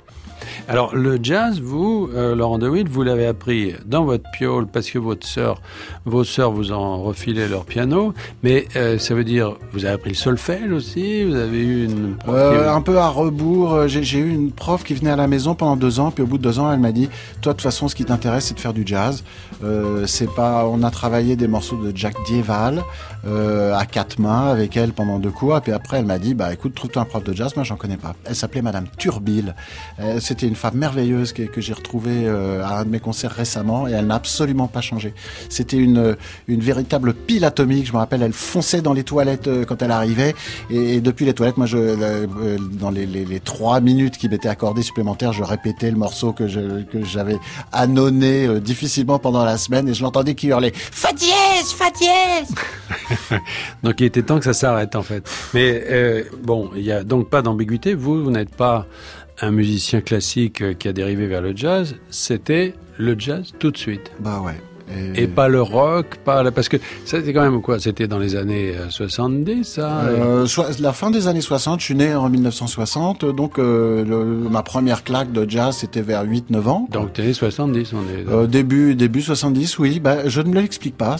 Alors 0.67 0.95
le 0.95 1.19
jazz, 1.21 1.59
vous, 1.59 2.09
euh, 2.13 2.35
Laurent 2.35 2.57
DeWitt, 2.57 2.87
vous 2.87 3.03
l'avez 3.03 3.25
appris 3.25 3.73
dans 3.85 4.05
votre 4.05 4.29
piole 4.31 4.67
parce 4.67 4.89
que 4.89 4.99
votre 4.99 5.27
sœur, 5.27 5.61
vos 6.05 6.23
sœurs 6.23 6.51
vous 6.51 6.71
ont 6.71 7.03
refilé 7.03 7.47
leur 7.47 7.65
piano, 7.65 8.13
mais 8.43 8.67
euh, 8.75 8.97
ça 8.97 9.13
veut 9.13 9.23
dire 9.23 9.55
vous 9.71 9.85
avez 9.85 9.93
appris 9.93 10.11
le 10.11 10.15
solfège 10.15 10.71
aussi, 10.71 11.23
vous 11.23 11.35
avez 11.35 11.59
eu 11.59 11.85
une 11.85 12.15
euh, 12.27 12.73
un 12.73 12.81
peu 12.81 12.97
à 12.97 13.07
rebours. 13.07 13.87
J'ai 13.87 14.19
eu 14.19 14.33
une 14.33 14.51
prof 14.51 14.83
qui 14.83 14.93
venait 14.93 15.11
à 15.11 15.15
la 15.15 15.27
maison 15.27 15.55
pendant 15.55 15.75
deux 15.75 15.99
ans, 15.99 16.11
puis 16.11 16.23
au 16.23 16.27
bout 16.27 16.37
de 16.37 16.43
deux 16.43 16.59
ans, 16.59 16.71
elle 16.71 16.79
m'a 16.79 16.91
dit 16.91 17.09
toi 17.41 17.53
de 17.53 17.57
toute 17.57 17.63
façon, 17.63 17.87
ce 17.87 17.95
qui 17.95 18.05
t'intéresse, 18.05 18.45
c'est 18.45 18.55
de 18.55 18.59
faire 18.59 18.73
du 18.73 18.83
jazz. 18.85 19.23
c'est 20.05 20.29
pas, 20.33 20.65
on 20.65 20.83
a 20.83 20.91
travaillé 20.91 21.35
des 21.35 21.47
morceaux 21.47 21.77
de 21.77 21.95
Jack 21.95 22.15
Dieval 22.25 22.83
à 23.25 23.85
quatre 23.85 24.19
mains 24.19 24.49
avec 24.49 24.75
elle 24.77 24.93
pendant 24.93 25.19
deux 25.19 25.31
cours, 25.31 25.57
et 25.57 25.61
puis 25.61 25.71
après 25.71 25.97
elle 25.97 26.05
m'a 26.05 26.19
dit 26.19 26.33
bah 26.33 26.53
écoute, 26.53 26.75
trouve-toi 26.75 27.01
un 27.03 27.05
prof 27.05 27.23
de 27.23 27.33
jazz, 27.33 27.55
moi 27.55 27.63
j'en 27.63 27.77
connais 27.77 27.97
pas. 27.97 28.15
Elle 28.25 28.35
s'appelait 28.35 28.61
Madame 28.61 28.85
Turbil. 28.97 29.55
C'était 30.19 30.47
une 30.47 30.55
femme 30.55 30.75
merveilleuse 30.75 31.33
que, 31.33 31.43
que 31.43 31.61
j'ai 31.61 31.73
retrouvée 31.73 32.27
euh, 32.27 32.63
à 32.63 32.79
un 32.79 32.85
de 32.85 32.89
mes 32.89 32.99
concerts 32.99 33.31
récemment 33.31 33.87
et 33.87 33.91
elle 33.91 34.07
n'a 34.07 34.15
absolument 34.15 34.67
pas 34.67 34.81
changé. 34.81 35.13
C'était 35.49 35.77
une, 35.77 36.15
une 36.47 36.61
véritable 36.61 37.13
pile 37.13 37.45
atomique. 37.45 37.87
Je 37.87 37.93
me 37.93 37.97
rappelle, 37.97 38.21
elle 38.21 38.33
fonçait 38.33 38.81
dans 38.81 38.93
les 38.93 39.03
toilettes 39.03 39.47
euh, 39.47 39.65
quand 39.65 39.81
elle 39.81 39.91
arrivait 39.91 40.35
et, 40.69 41.01
depuis 41.01 41.25
les 41.25 41.33
toilettes, 41.33 41.57
moi, 41.57 41.65
je, 41.65 41.77
euh, 41.77 42.57
dans 42.59 42.89
les, 42.89 43.39
trois 43.39 43.81
minutes 43.81 44.17
qui 44.17 44.29
m'étaient 44.29 44.49
accordées 44.49 44.83
supplémentaires, 44.83 45.33
je 45.33 45.43
répétais 45.43 45.91
le 45.91 45.97
morceau 45.97 46.31
que 46.33 46.43
que 46.43 47.03
j'avais 47.03 47.37
annonné 47.71 48.59
difficilement 48.59 49.19
pendant 49.19 49.43
la 49.43 49.57
semaine 49.57 49.87
et 49.87 49.93
je 49.93 50.03
l'entendais 50.03 50.35
qui 50.35 50.47
hurlait 50.47 50.71
fa 50.73 51.09
dièse, 51.63 51.73
fa 51.73 51.89
dièse. 51.91 52.55
donc 53.83 53.99
il 53.99 54.05
était 54.05 54.23
temps 54.23 54.39
que 54.39 54.45
ça 54.45 54.53
s'arrête 54.53 54.95
en 54.95 55.03
fait. 55.03 55.29
Mais 55.53 56.25
bon, 56.41 56.71
il 56.75 56.83
y 56.83 56.91
a 56.91 57.03
donc 57.03 57.29
pas 57.29 57.41
d'ambiguïté. 57.41 57.93
Vous, 57.93 58.23
vous 58.23 58.31
n'êtes 58.31 58.55
pas 58.55 58.87
un 59.41 59.51
musicien 59.51 60.01
classique 60.01 60.61
euh, 60.61 60.73
qui 60.73 60.87
a 60.87 60.93
dérivé 60.93 61.27
vers 61.27 61.41
le 61.41 61.55
jazz, 61.55 61.95
c'était 62.09 62.75
le 62.97 63.15
jazz 63.17 63.53
tout 63.59 63.71
de 63.71 63.77
suite. 63.77 64.11
Bah 64.19 64.41
ouais. 64.41 64.72
Et... 65.15 65.27
pas 65.27 65.47
le 65.47 65.61
rock, 65.61 66.17
pas 66.23 66.51
parce 66.51 66.69
que 66.69 66.77
c'était 67.05 67.33
quand 67.33 67.41
même 67.41 67.61
quoi? 67.61 67.79
C'était 67.79 68.07
dans 68.07 68.19
les 68.19 68.35
années 68.35 68.73
70, 68.89 69.51
euh, 69.59 69.63
ça 69.63 70.01
euh, 70.05 70.47
La 70.79 70.93
fin 70.93 71.11
des 71.11 71.27
années 71.27 71.41
60. 71.41 71.79
Je 71.79 71.85
suis 71.85 71.95
né 71.95 72.15
en 72.15 72.29
1960, 72.29 73.25
donc 73.25 73.59
euh, 73.59 74.05
ma 74.49 74.63
première 74.63 75.03
claque 75.03 75.31
de 75.31 75.49
jazz 75.49 75.77
c'était 75.77 76.01
vers 76.01 76.25
8-9 76.25 76.67
ans. 76.67 76.87
Donc 76.91 77.19
années 77.19 77.33
70, 77.33 77.93
on 77.93 77.97
est. 77.97 78.31
Euh, 78.31 78.47
début 78.47 78.95
début 78.95 79.21
70, 79.21 79.79
oui. 79.79 79.99
Bah, 79.99 80.27
je 80.27 80.41
ne 80.41 80.53
l'explique 80.53 80.97
pas. 80.97 81.15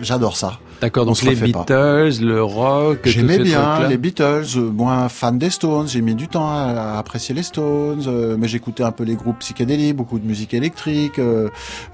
J'adore 0.00 0.36
ça. 0.36 0.58
D'accord. 0.80 1.06
Donc 1.06 1.22
les 1.22 1.34
Beatles, 1.34 2.20
le 2.20 2.42
rock. 2.42 3.00
J'aimais 3.04 3.38
bien 3.38 3.88
les 3.88 3.98
Beatles. 3.98 4.46
Moins 4.56 5.08
fan 5.08 5.38
des 5.38 5.50
Stones. 5.50 5.88
J'ai 5.88 6.00
mis 6.00 6.14
du 6.14 6.28
temps 6.28 6.48
à, 6.48 6.98
apprécier 6.98 7.34
les 7.34 7.42
Stones, 7.42 8.36
mais 8.38 8.48
j'écoutais 8.48 8.84
un 8.84 8.92
peu 8.92 9.04
les 9.04 9.14
groupes 9.14 9.38
psychédéliques, 9.40 9.96
beaucoup 9.96 10.18
de 10.18 10.26
musique 10.26 10.54
électrique. 10.54 11.20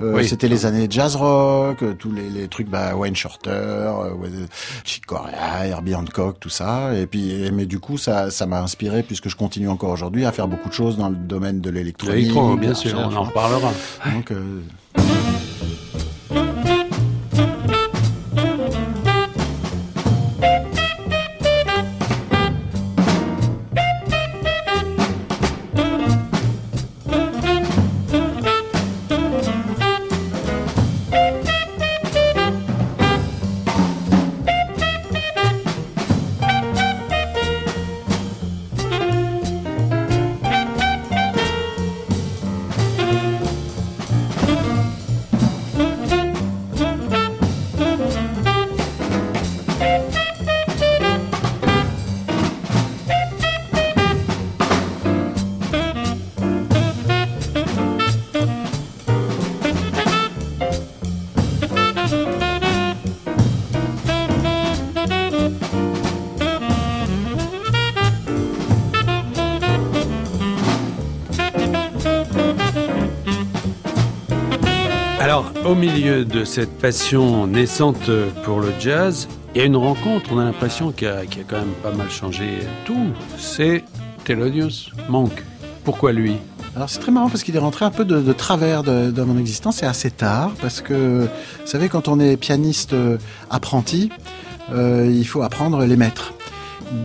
Oui. 0.00 0.26
C'était 0.26 0.49
les 0.49 0.67
années 0.67 0.87
jazz 0.91 1.17
rock, 1.17 1.83
euh, 1.83 1.95
tous 1.95 2.12
les, 2.12 2.29
les 2.29 2.49
trucs, 2.49 2.69
bah, 2.69 2.95
Wayne 2.97 3.17
Shorter, 3.17 3.50
euh, 3.50 4.47
Chick 4.85 5.07
Corea, 5.07 5.67
Herbie 5.67 5.95
Hancock, 5.95 6.41
tout 6.41 6.49
ça. 6.49 6.95
Et 6.95 7.07
puis, 7.07 7.50
mais 7.53 7.67
du 7.67 7.79
coup, 7.79 7.99
ça, 7.99 8.31
ça 8.31 8.47
m'a 8.47 8.61
inspiré 8.61 9.03
puisque 9.03 9.29
je 9.29 9.37
continue 9.37 9.69
encore 9.69 9.91
aujourd'hui 9.91 10.25
à 10.25 10.33
faire 10.33 10.49
beaucoup 10.49 10.69
de 10.69 10.75
choses 10.75 10.97
dans 10.97 11.09
le 11.09 11.17
domaine 11.17 11.61
de 11.61 11.71
l'électronique. 11.71 12.33
bien 12.59 12.75
sûr, 12.75 12.99
on 12.99 13.14
en 13.14 13.23
reparlera. 13.23 13.73
Donc, 14.12 14.33
cette 76.45 76.79
passion 76.79 77.47
naissante 77.47 78.11
pour 78.45 78.61
le 78.61 78.73
jazz, 78.79 79.29
il 79.55 79.59
y 79.59 79.61
a 79.63 79.65
une 79.67 79.77
rencontre, 79.77 80.31
on 80.33 80.39
a 80.39 80.45
l'impression 80.45 80.93
qui 80.93 81.07
a, 81.07 81.19
a, 81.19 81.25
quand 81.25 81.57
même 81.57 81.75
pas 81.83 81.93
mal 81.93 82.11
changé 82.11 82.61
tout. 82.85 83.07
C'est 83.39 83.85
Thelonious 84.25 84.91
Monk. 85.09 85.45
Pourquoi 85.85 86.13
lui? 86.13 86.37
Alors 86.77 86.91
c'est 86.91 86.99
très 86.99 87.13
marrant 87.13 87.29
parce 87.29 87.45
qu'il 87.45 87.55
est 87.55 87.61
rentré 87.61 87.85
un 87.85 87.91
peu 87.91 88.05
de, 88.05 88.33
travers 88.33 88.83
de, 88.83 89.23
mon 89.23 89.39
existence 89.39 89.83
et 89.83 89.87
assez 89.87 90.11
tard 90.11 90.53
parce 90.61 90.81
que 90.81 91.21
vous 91.23 91.67
savez 91.67 91.89
quand 91.89 92.09
on 92.09 92.19
est 92.19 92.37
pianiste 92.37 92.95
euh, 92.95 93.17
apprenti, 93.49 94.11
euh, 94.73 95.09
il 95.09 95.27
faut 95.27 95.43
apprendre 95.43 95.85
les 95.85 95.97
maîtres 95.97 96.35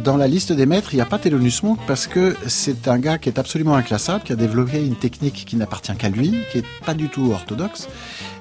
dans 0.03 0.17
la 0.17 0.27
liste 0.27 0.51
des 0.51 0.65
maîtres, 0.65 0.93
il 0.93 0.97
n'y 0.97 1.01
a 1.01 1.05
pas 1.05 1.17
Thelonious 1.17 1.63
Monk 1.63 1.79
parce 1.87 2.07
que 2.07 2.35
c'est 2.47 2.87
un 2.87 2.99
gars 2.99 3.17
qui 3.17 3.29
est 3.29 3.39
absolument 3.39 3.75
inclassable, 3.75 4.23
qui 4.23 4.33
a 4.33 4.35
développé 4.35 4.85
une 4.85 4.95
technique 4.95 5.45
qui 5.47 5.55
n'appartient 5.55 5.95
qu'à 5.95 6.09
lui, 6.09 6.33
qui 6.51 6.59
est 6.59 6.65
pas 6.85 6.93
du 6.93 7.09
tout 7.09 7.31
orthodoxe, 7.31 7.87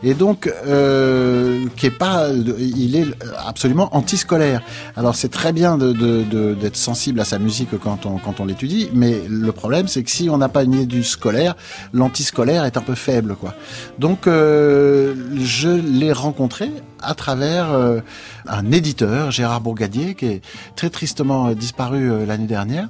et 0.03 0.15
donc 0.15 0.51
euh, 0.67 1.67
qui 1.77 1.87
est 1.87 1.91
pas, 1.91 2.29
il 2.59 2.97
est 2.97 3.07
absolument 3.47 3.95
antiscolaire. 3.95 4.63
Alors 4.97 5.17
c'est 5.17 5.31
très 5.31 5.53
bien 5.53 5.79
d'être 5.79 5.93
de, 5.93 6.55
de, 6.55 6.71
sensible 6.73 7.21
à 7.21 7.25
sa 7.25 7.39
musique 7.39 7.71
quand 7.83 8.07
on 8.07 8.19
quand 8.19 8.41
on 8.41 8.45
l'étudie, 8.45 8.91
mais 8.93 9.23
le 9.29 9.53
problème 9.53 9.89
c'est 9.89 10.03
que 10.03 10.11
si 10.11 10.31
on 10.31 10.39
n'a 10.39 10.49
pas 10.49 10.63
une 10.63 10.79
du 10.87 11.05
scolaire, 11.05 11.57
l'antiscolaire 11.93 12.65
est 12.65 12.77
un 12.77 12.83
peu 12.83 12.95
faible, 12.95 13.37
quoi. 13.37 13.55
Donc 13.99 14.27
euh, 14.27 15.15
je 15.39 15.69
l'ai 15.69 16.13
rencontré 16.13 16.71
à 17.01 17.15
travers 17.15 17.73
euh, 17.73 18.01
un 18.47 18.71
éditeur, 18.73 19.31
Gérard 19.31 19.61
Bourgadier, 19.61 20.15
qui 20.15 20.27
est 20.27 20.41
très 20.75 20.91
tristement 20.91 21.53
disparu 21.53 22.11
euh, 22.11 22.27
l'année 22.27 22.47
dernière, 22.47 22.89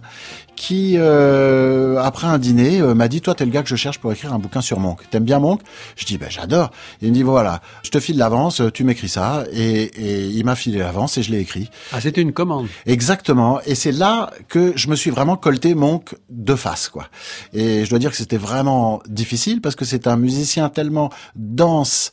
qui, 0.58 0.96
euh, 0.96 1.98
après 2.02 2.26
un 2.26 2.38
dîner, 2.38 2.80
euh, 2.80 2.92
m'a 2.92 3.06
dit, 3.06 3.20
toi, 3.20 3.34
t'es 3.34 3.44
le 3.44 3.52
gars 3.52 3.62
que 3.62 3.68
je 3.68 3.76
cherche 3.76 3.98
pour 3.98 4.12
écrire 4.12 4.32
un 4.32 4.40
bouquin 4.40 4.60
sur 4.60 4.80
Monk. 4.80 5.08
T'aimes 5.08 5.24
bien 5.24 5.38
Monk? 5.38 5.60
Je 5.96 6.04
dis, 6.04 6.18
ben 6.18 6.28
j'adore. 6.28 6.72
Il 7.00 7.10
me 7.10 7.14
dit, 7.14 7.22
voilà, 7.22 7.60
je 7.84 7.90
te 7.90 8.00
file 8.00 8.18
l'avance, 8.18 8.60
tu 8.74 8.82
m'écris 8.82 9.08
ça. 9.08 9.44
Et, 9.52 9.82
et 9.82 10.26
il 10.26 10.44
m'a 10.44 10.56
filé 10.56 10.80
l'avance 10.80 11.16
et 11.16 11.22
je 11.22 11.30
l'ai 11.30 11.38
écrit. 11.38 11.70
Ah, 11.92 12.00
c'était 12.00 12.20
une 12.20 12.32
commande. 12.32 12.66
Exactement. 12.86 13.60
Et 13.66 13.76
c'est 13.76 13.92
là 13.92 14.30
que 14.48 14.72
je 14.74 14.88
me 14.88 14.96
suis 14.96 15.10
vraiment 15.10 15.36
colté 15.36 15.76
Monk 15.76 16.16
de 16.28 16.56
face, 16.56 16.88
quoi. 16.88 17.06
Et 17.52 17.84
je 17.84 17.90
dois 17.90 18.00
dire 18.00 18.10
que 18.10 18.16
c'était 18.16 18.36
vraiment 18.36 19.00
difficile 19.08 19.60
parce 19.60 19.76
que 19.76 19.84
c'est 19.84 20.08
un 20.08 20.16
musicien 20.16 20.68
tellement 20.70 21.10
dense, 21.36 22.10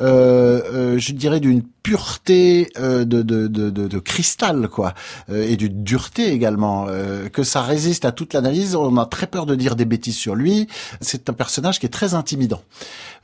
euh, 0.00 0.60
euh, 0.72 0.98
je 0.98 1.12
dirais 1.12 1.40
d'une 1.40 1.62
pureté 1.88 2.70
euh, 2.78 3.06
de, 3.06 3.22
de, 3.22 3.46
de, 3.48 3.98
cristal, 3.98 4.68
quoi, 4.68 4.92
et 5.32 5.56
d'une 5.56 5.82
dureté 5.82 6.32
également, 6.32 6.86
que 7.32 7.42
ça 7.42 7.62
résiste 7.62 8.04
à 8.04 8.12
toute 8.12 8.34
l'analyse. 8.34 8.74
On 8.76 8.98
a 8.98 9.06
très 9.06 9.26
peur 9.26 9.46
de 9.46 9.54
dire 9.54 9.74
des 9.74 9.86
bêtises 9.86 10.16
sur 10.16 10.34
lui. 10.34 10.66
C'est 11.00 11.30
un 11.30 11.32
personnage 11.32 11.78
qui 11.78 11.86
est 11.86 11.90
très 12.00 12.12
intimidant, 12.12 12.60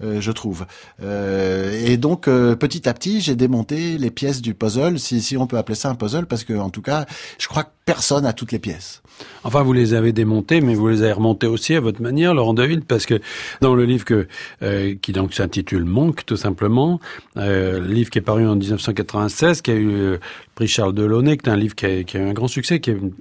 euh, 0.02 0.20
je 0.22 0.32
trouve. 0.32 0.64
Euh, 1.02 1.84
et 1.84 1.98
donc, 1.98 2.26
euh, 2.26 2.56
petit 2.56 2.88
à 2.88 2.94
petit, 2.94 3.20
j'ai 3.20 3.36
démonté 3.36 3.98
les 3.98 4.10
pièces 4.10 4.40
du 4.40 4.54
puzzle, 4.54 4.98
si, 4.98 5.20
si 5.20 5.36
on 5.36 5.46
peut 5.46 5.58
appeler 5.58 5.76
ça 5.76 5.90
un 5.90 5.94
puzzle, 5.94 6.24
parce 6.24 6.44
que 6.44 6.54
en 6.54 6.70
tout 6.70 6.82
cas, 6.82 7.04
je 7.38 7.48
crois 7.48 7.66
personne 7.84 8.24
à 8.24 8.32
toutes 8.32 8.52
les 8.52 8.58
pièces. 8.58 9.02
Enfin, 9.44 9.62
vous 9.62 9.72
les 9.72 9.94
avez 9.94 10.12
démontés, 10.12 10.60
mais 10.60 10.74
vous 10.74 10.88
les 10.88 11.02
avez 11.02 11.12
remontés 11.12 11.46
aussi 11.46 11.74
à 11.74 11.80
votre 11.80 12.02
manière, 12.02 12.34
Laurent 12.34 12.54
Deville, 12.54 12.82
parce 12.82 13.06
que 13.06 13.20
dans 13.60 13.74
le 13.74 13.84
livre 13.84 14.04
que, 14.04 14.26
euh, 14.62 14.94
qui 15.00 15.12
donc 15.12 15.34
s'intitule 15.34 15.84
Monk, 15.84 16.24
tout 16.24 16.36
simplement, 16.36 16.98
euh, 17.36 17.78
le 17.80 17.86
livre 17.86 18.10
qui 18.10 18.18
est 18.18 18.22
paru 18.22 18.46
en 18.46 18.53
1996, 18.56 19.62
qui 19.62 19.70
a 19.70 19.74
eu 19.74 19.86
le 19.86 20.20
prix 20.54 20.68
Charles 20.68 20.94
Delaunay, 20.94 21.36
qui 21.36 21.48
est 21.48 21.52
un 21.52 21.56
livre 21.56 21.74
qui 21.74 21.86
a, 21.86 22.00
eu 22.00 22.04
un 22.14 22.32
grand 22.32 22.48
succès, 22.48 22.80
qui 22.80 22.90
est 22.90 22.94
une, 22.94 23.12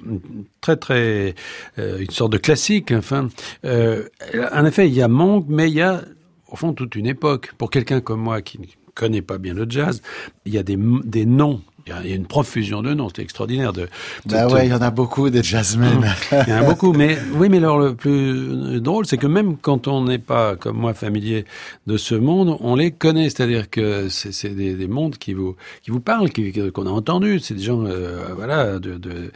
très 0.62 0.76
très 0.76 1.36
euh, 1.80 2.00
une 2.00 2.10
sorte 2.12 2.32
de 2.32 2.38
classique. 2.38 2.92
Enfin, 2.92 3.30
euh, 3.66 4.08
en 4.54 4.66
effet, 4.66 4.88
il 4.88 4.94
y 4.94 5.02
a 5.02 5.08
Monk, 5.08 5.46
mais 5.48 5.70
il 5.70 5.76
y 5.76 5.82
a 5.82 6.02
au 6.50 6.56
fond 6.56 6.74
toute 6.74 6.96
une 6.96 7.08
époque. 7.08 7.52
Pour 7.58 7.70
quelqu'un 7.70 8.02
comme 8.02 8.22
moi 8.22 8.42
qui 8.42 8.60
ne 8.60 8.66
connaît 8.96 9.22
pas 9.22 9.38
bien 9.38 9.54
le 9.54 9.66
jazz, 9.70 10.02
il 10.46 10.54
y 10.54 10.58
a 10.58 10.64
des, 10.64 10.78
des 10.78 11.26
noms 11.26 11.62
il 11.88 11.94
y, 11.94 12.14
a, 12.14 12.16
une 12.16 12.26
profusion 12.26 12.82
de 12.82 12.94
noms, 12.94 13.10
c'est 13.14 13.22
extraordinaire. 13.22 13.74
De, 13.74 13.88
bah 14.26 14.48
ouais, 14.48 14.68
il 14.68 14.72
y 14.72 14.74
en 14.74 14.82
a 14.82 14.92
beaucoup 14.92 15.30
des 15.30 15.44
jazzmen. 15.44 16.06
il 16.32 16.50
y 16.50 16.54
en 16.54 16.58
a 16.58 16.64
beaucoup, 16.64 16.94
mais 16.94 17.18
oui, 17.36 17.50
mais 17.50 17.58
alors 17.58 17.80
le 17.80 17.96
plus 17.96 18.80
drôle, 18.82 19.06
c'est 19.06 19.18
que 19.18 19.28
même 19.28 19.58
quand 19.58 19.88
on 19.88 20.06
n'est 20.06 20.20
pas 20.20 20.56
comme 20.56 20.78
moi 20.78 20.94
familier 20.94 21.46
de 21.88 21.98
ce 21.98 22.16
monde, 22.16 22.58
on 22.62 22.76
les 22.76 22.92
connaît, 22.92 23.30
c'est-à-dire 23.30 23.70
que 23.70 24.08
c'est 24.10 24.56
des, 24.56 24.76
des, 24.76 24.88
mondes 24.88 25.18
qui 25.18 25.34
vous 25.34 25.56
qui 25.82 25.92
vous 25.92 26.00
parlent, 26.00 26.30
qu'on 26.72 26.88
a 26.88 26.92
entendu, 26.92 27.40
c'est 27.40 27.56
des 27.56 27.64
gens, 27.64 27.84
euh, 27.86 28.34
voilà, 28.36 28.80
de. 28.80 28.98
de 28.98 29.32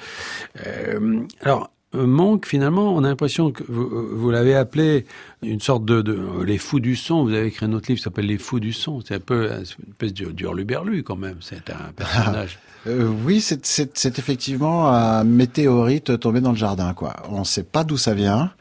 euh, 0.66 1.22
alors 1.42 1.70
manque, 1.94 2.46
finalement, 2.46 2.94
on 2.96 3.03
a 3.03 3.08
l'impression 3.08 3.51
que 3.51 3.63
vous, 3.67 3.89
vous 4.12 4.29
l'avez 4.32 4.56
appelé 4.56 5.06
une 5.41 5.60
sorte 5.60 5.86
de, 5.86 6.01
de, 6.01 6.44
les 6.44 6.58
fous 6.58 6.79
du 6.79 6.96
son. 6.96 7.24
Vous 7.24 7.34
avez 7.34 7.48
écrit 7.48 7.65
un 7.65 7.74
autre 7.74 7.88
livre 7.88 7.98
qui 7.98 8.03
s'appelle 8.03 8.27
Les 8.27 8.38
fous 8.38 8.60
du 8.60 8.74
son. 8.74 9.01
C'est 9.01 9.15
un 9.15 9.20
peu 9.20 9.50
une 9.51 9.91
espèce 9.91 10.13
d'hurluberlu 10.13 11.03
quand 11.03 11.15
même. 11.15 11.38
C'est 11.41 11.70
un 11.70 11.91
personnage. 11.96 12.60
Euh, 12.86 13.12
oui, 13.25 13.41
c'est 13.41 14.20
effectivement 14.20 14.88
un 14.88 15.25
météorite 15.25 16.20
tombé 16.20 16.39
dans 16.39 16.51
le 16.51 16.58
jardin. 16.58 16.94
Quoi. 16.94 17.15
On 17.27 17.39
ne 17.39 17.44
sait 17.44 17.63
pas 17.63 17.84
d'où 17.84 17.98
ça 17.98 18.13
vient. 18.13 18.51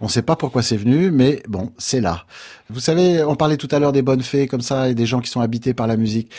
On 0.00 0.06
ne 0.06 0.10
sait 0.10 0.22
pas 0.22 0.36
pourquoi 0.36 0.62
c'est 0.62 0.76
venu, 0.76 1.10
mais 1.10 1.42
bon, 1.48 1.72
c'est 1.76 2.00
là. 2.00 2.24
Vous 2.70 2.80
savez, 2.80 3.24
on 3.24 3.34
parlait 3.34 3.56
tout 3.56 3.68
à 3.70 3.78
l'heure 3.78 3.92
des 3.92 4.02
bonnes 4.02 4.22
fées 4.22 4.46
comme 4.46 4.60
ça 4.60 4.88
et 4.88 4.94
des 4.94 5.06
gens 5.06 5.20
qui 5.20 5.30
sont 5.30 5.40
habités 5.40 5.74
par 5.74 5.86
la 5.86 5.96
musique. 5.96 6.30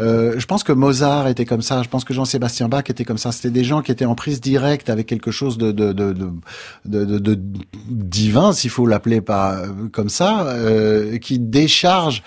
Euh, 0.00 0.34
je 0.38 0.46
pense 0.46 0.64
que 0.64 0.72
Mozart 0.72 1.28
était 1.28 1.44
comme 1.44 1.62
ça. 1.62 1.82
Je 1.82 1.88
pense 1.88 2.04
que 2.04 2.14
Jean-Sébastien 2.14 2.68
Bach 2.68 2.84
était 2.88 3.04
comme 3.04 3.18
ça. 3.18 3.32
C'était 3.32 3.50
des 3.50 3.64
gens 3.64 3.82
qui 3.82 3.92
étaient 3.92 4.04
en 4.04 4.14
prise 4.14 4.40
directe 4.40 4.90
avec 4.90 5.06
quelque 5.06 5.30
chose 5.30 5.58
de 5.58 5.72
de 5.72 5.92
de 5.92 6.12
de, 6.12 7.04
de, 7.04 7.18
de 7.18 7.40
divin, 7.88 8.52
s'il 8.52 8.70
faut 8.70 8.86
l'appeler 8.86 9.20
pas 9.20 9.62
comme 9.92 10.08
ça, 10.08 10.46
euh, 10.48 11.18
qui 11.18 11.38
décharge 11.38 12.22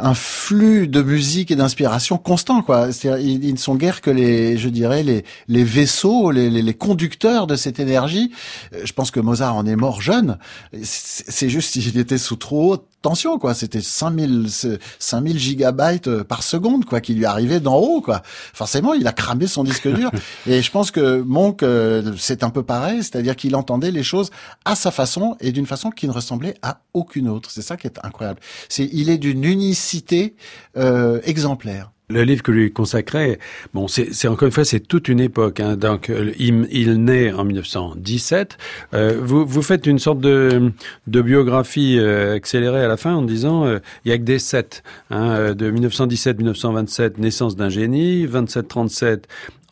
un 0.00 0.14
flux 0.14 0.88
de 0.88 1.02
musique 1.02 1.50
et 1.50 1.56
d'inspiration 1.56 2.18
constant 2.18 2.62
quoi. 2.62 2.88
Ils, 3.04 3.44
ils, 3.44 3.52
ne 3.52 3.58
sont 3.58 3.74
guère 3.74 4.00
que 4.00 4.10
les, 4.10 4.58
je 4.58 4.68
dirais 4.68 5.02
les 5.02 5.64
vaisseaux, 5.64 6.30
les, 6.30 6.50
les, 6.50 6.62
les 6.62 6.74
conducteurs 6.74 7.46
de 7.46 7.56
cette 7.56 7.80
énergie. 7.80 8.32
Euh, 8.74 8.80
je 8.84 8.92
pense 8.92 9.10
que 9.10 9.20
Mozart 9.20 9.56
en 9.56 9.66
est 9.66 9.76
mort 9.76 10.00
jeune. 10.00 10.38
C'est 10.82 11.48
juste 11.48 11.72
qu'il 11.72 11.98
était 11.98 12.18
sous 12.18 12.36
trop 12.36 12.74
haute 12.74 12.86
tension 13.02 13.38
quoi. 13.38 13.54
C'était 13.54 13.80
5000 13.80 14.48
5000 14.98 15.38
gigabytes 15.38 16.08
euh, 16.08 16.24
par 16.24 16.42
seconde 16.42 16.84
quoi 16.84 17.00
qui 17.00 17.14
lui 17.14 17.24
arrivait 17.24 17.60
d'en 17.60 17.76
haut 17.76 18.00
quoi. 18.00 18.22
Forcément, 18.24 18.94
il 18.94 19.06
a 19.06 19.12
cramé 19.12 19.46
son 19.46 19.64
disque 19.64 19.88
dur. 19.88 20.10
et 20.46 20.62
je 20.62 20.70
pense 20.70 20.90
que 20.90 21.20
Monk 21.20 21.62
euh, 21.62 22.14
c'est 22.18 22.42
un 22.42 22.50
peu 22.50 22.62
pareil, 22.62 22.98
c'est-à-dire 22.98 23.36
qu'il 23.36 23.56
entendait 23.56 23.90
les 23.90 24.02
choses 24.02 24.30
à 24.64 24.74
sa 24.74 24.90
façon 24.90 25.36
et 25.40 25.52
d'une 25.52 25.66
façon 25.66 25.90
qui 25.90 26.06
ne 26.06 26.12
ressemblait 26.12 26.54
à 26.62 26.80
aucune 26.94 27.28
autre. 27.28 27.50
C'est 27.50 27.62
ça 27.62 27.76
qui 27.76 27.86
est 27.86 27.98
incroyable. 28.02 28.40
C'est 28.68 28.88
il 28.92 29.10
est 29.10 29.18
d'une 29.18 29.44
unicité 29.44 30.34
euh, 30.76 31.20
exemplaire. 31.24 31.90
Le 32.10 32.22
livre 32.22 32.42
que 32.42 32.50
lui 32.50 32.72
consacrait, 32.72 33.38
bon, 33.74 33.86
c'est 33.86 34.28
encore 34.28 34.46
une 34.46 34.52
fois, 34.52 34.64
c'est 34.64 34.80
toute 34.80 35.08
une 35.08 35.20
époque. 35.20 35.60
Hein. 35.60 35.76
Donc, 35.76 36.08
euh, 36.08 36.32
il, 36.38 36.66
il, 36.70 37.04
naît 37.04 37.32
en 37.32 37.44
1917. 37.44 38.56
Euh, 38.94 39.20
vous, 39.22 39.44
vous 39.44 39.60
faites 39.60 39.86
une 39.86 39.98
sorte 39.98 40.18
de, 40.20 40.72
de 41.06 41.20
biographie 41.20 41.98
euh, 41.98 42.34
accélérée 42.34 42.82
à 42.82 42.88
la 42.88 42.96
fin 42.96 43.14
en 43.14 43.20
disant, 43.20 43.66
euh, 43.66 43.80
il 44.06 44.10
y 44.10 44.12
a 44.12 44.16
que 44.16 44.22
des 44.22 44.38
sept. 44.38 44.82
Hein, 45.10 45.52
de 45.52 45.70
1917-1927, 45.70 47.18
naissance 47.18 47.56
d'un 47.56 47.68
génie. 47.68 48.26
27-37, 48.26 49.24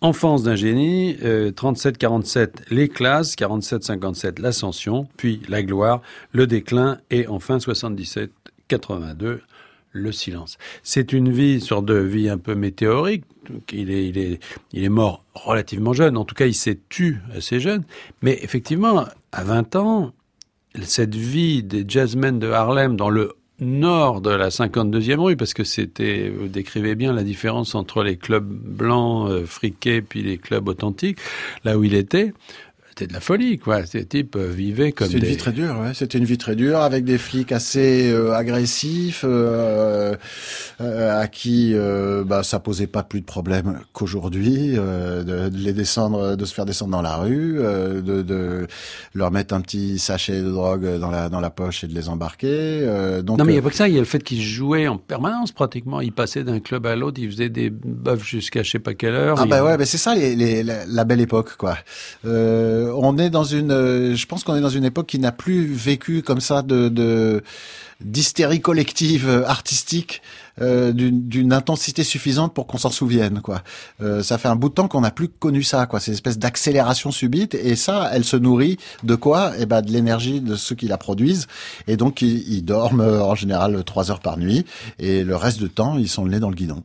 enfance 0.03 0.43
d'un 0.43 0.57
génie. 0.57 1.17
37-47, 1.23 2.49
les 2.71 2.89
classes. 2.89 3.35
47-57, 3.35 4.43
l'ascension. 4.43 5.09
Puis 5.17 5.41
la 5.49 5.63
gloire, 5.63 6.03
le 6.33 6.47
déclin. 6.47 6.99
Et 7.11 7.27
enfin 7.29 7.57
77-82, 7.57 9.39
le 9.97 10.13
silence. 10.13 10.59
C'est 10.83 11.13
une 11.13 11.31
vie, 11.31 11.61
sorte 11.61 11.87
de 11.87 11.95
vie 11.95 12.29
un 12.29 12.39
peu 12.39 12.55
météorique. 12.55 13.25
Il 13.73 13.91
est, 13.91 14.09
il 14.09 14.19
est, 14.19 14.41
il 14.73 14.85
est 14.85 14.89
mort 14.89 15.25
relativement 15.35 15.93
jeune. 15.93 16.17
En 16.17 16.25
tout 16.25 16.35
cas, 16.35 16.47
il 16.47 16.55
s'est 16.55 16.79
tu 16.89 17.21
assez 17.35 17.61
jeune. 17.61 17.85
Mais 18.23 18.39
effectivement, 18.43 19.07
à 19.33 19.45
20 19.45 19.77
ans, 19.77 20.13
cette 20.83 21.15
vie 21.15 21.63
des 21.63 21.85
jazzmen 21.87 22.39
de 22.39 22.51
Harlem 22.51 22.97
dans 22.97 23.11
le 23.11 23.33
nord 23.59 24.21
de 24.21 24.31
la 24.31 24.51
52e 24.51 25.19
rue, 25.19 25.37
parce 25.37 25.55
que 25.55 25.65
c'était, 25.65 26.29
vous 26.29 26.49
décrivez 26.49 26.95
bien 26.95 27.13
la 27.13 27.23
différence 27.23 27.75
entre 27.75 28.03
les 28.03 28.17
clubs 28.17 28.47
blancs, 28.47 29.31
euh, 29.31 29.47
friqués, 29.47 30.03
puis 30.03 30.23
les 30.23 30.37
clubs 30.37 30.69
authentiques, 30.69 31.19
là 31.65 31.79
où 31.79 31.85
il 31.85 31.95
était 31.95 32.35
c'était 32.97 33.09
de 33.09 33.13
la 33.13 33.21
folie, 33.21 33.59
quoi. 33.59 33.85
Ces 33.85 34.07
types 34.07 34.37
euh, 34.37 34.51
vivaient 34.51 34.93
comme 34.93 35.09
C'était 35.09 35.21
des... 35.21 35.27
une 35.27 35.33
vie 35.33 35.39
très 35.39 35.53
dure, 35.53 35.79
ouais. 35.81 35.93
C'était 35.93 36.17
une 36.17 36.25
vie 36.25 36.39
très 36.39 36.57
dure 36.57 36.81
avec 36.81 37.05
des 37.05 37.19
flics 37.19 37.53
assez 37.53 38.11
euh, 38.11 38.33
agressifs, 38.33 39.23
euh, 39.23 40.17
euh, 40.81 41.21
à 41.21 41.29
qui 41.29 41.75
bah, 42.25 42.43
ça 42.43 42.59
posait 42.59 42.87
pas 42.87 43.03
plus 43.03 43.21
de 43.21 43.27
problème 43.27 43.81
qu'aujourd'hui, 43.93 44.73
de, 44.73 45.23
de, 45.23 45.51
les 45.53 45.75
descendre, 45.75 46.37
de 46.37 46.45
se 46.47 46.55
faire 46.55 46.65
descendre 46.65 46.93
dans 46.93 47.03
la 47.03 47.17
rue, 47.17 47.57
de, 47.57 48.23
de, 48.23 48.67
leur 49.15 49.31
mettre 49.31 49.55
un 49.55 49.61
petit 49.61 49.99
sachet 49.99 50.41
de 50.41 50.51
drogue 50.51 50.99
dans 50.99 51.11
la 51.11 51.29
dans 51.29 51.41
la 51.41 51.51
poche 51.51 51.85
et 51.85 51.89
de 51.89 51.95
les 51.95 52.09
embarquer. 52.09 52.81
donc 53.23 53.39
non, 53.39 53.45
mais 53.45 53.53
il 53.53 53.57
n'y 53.57 53.61
a 53.61 53.63
pas 53.63 53.71
que 53.71 53.77
ça. 53.77 53.89
Il 53.89 53.95
y 53.95 53.99
a 53.99 54.01
le 54.01 54.07
fait 54.07 54.23
qu'ils 54.23 54.43
jouaient 54.43 54.89
en 54.89 54.97
permanence 54.97 55.53
pratiquement. 55.53 56.01
Ils 56.01 56.13
passaient 56.13 56.45
d'un 56.45 56.61
club 56.61 56.87
à 56.87 56.97
l'autre. 56.97 57.21
Ils 57.21 57.31
faisaient 57.31 57.51
des 57.51 57.69
bœufs 57.71 58.25
jusqu'à 58.25 58.63
je 58.63 58.71
sais 58.71 58.79
pas 58.79 58.95
quelle 58.95 59.15
heure. 59.15 59.39
Ah 59.39 59.47
bah 59.47 59.63
ouais, 59.63 59.77
bah 59.77 59.85
c'est 59.85 59.99
ça 59.99 60.15
les, 60.15 60.35
les, 60.35 60.63
la, 60.63 60.87
la, 60.87 61.05
belle 61.05 61.21
époque, 61.21 61.57
quoi. 61.57 61.77
Euh, 62.25 62.86
on 62.95 63.19
est 63.19 63.31
dans 63.31 63.45
une, 63.45 63.71
euh, 63.71 64.15
je 64.15 64.27
pense 64.27 64.45
qu'on 64.45 64.57
est 64.57 64.61
dans 64.61 64.69
une 64.69 64.85
époque 64.85 65.07
qui 65.07 65.19
n'a 65.19 65.33
plus 65.33 65.67
vécu 65.73 66.23
comme 66.23 66.41
ça 66.41 66.63
de, 66.63 66.89
de 66.89 67.43
d'hystérie 68.01 68.61
collective 68.61 69.29
euh, 69.29 69.47
artistique 69.47 70.21
euh, 70.61 70.93
d'une 70.93 71.53
intensité 71.53 72.05
suffisante 72.05 72.55
pour 72.55 72.67
qu'on 72.67 72.79
s'en 72.79 72.91
souvienne 72.91 73.41
quoi. 73.41 73.63
Euh, 74.03 74.23
ça 74.23 74.39
fait 74.39 74.49
un 74.49 74.57
bout 74.57 74.69
de 74.69 74.75
temps 74.75 74.89
qu'on 74.89 75.01
n'a 75.01 75.11
plus 75.11 75.29
connu 75.29 75.63
ça 75.63 75.87
quoi, 75.87 76.01
ces 76.01 76.13
espèces 76.13 76.39
d'accélération 76.39 77.11
subite 77.11 77.55
et 77.55 77.77
ça, 77.77 78.11
elle 78.13 78.25
se 78.25 78.37
nourrit 78.37 78.79
de 79.03 79.15
quoi? 79.15 79.53
Eh 79.59 79.67
ben 79.67 79.83
de 79.83 79.91
l'énergie 79.91 80.41
de 80.41 80.57
ceux 80.57 80.75
qui 80.75 80.89
la 80.89 80.99
produisent. 80.99 81.47
Et 81.89 81.97
donc 81.97 82.23
ils, 82.23 82.47
ils 82.53 82.63
dorment 82.63 83.01
en 83.01 83.35
général 83.35 83.83
trois 83.85 84.11
heures 84.11 84.21
par 84.21 84.37
nuit. 84.39 84.67
Et 84.99 85.25
le 85.25 85.37
reste 85.37 85.59
du 85.59 85.71
temps 85.71 85.97
ils 85.99 86.09
sont 86.09 86.25
le 86.25 86.31
nez 86.31 86.41
dans 86.41 86.51
le 86.51 86.57
guidon. 86.57 86.83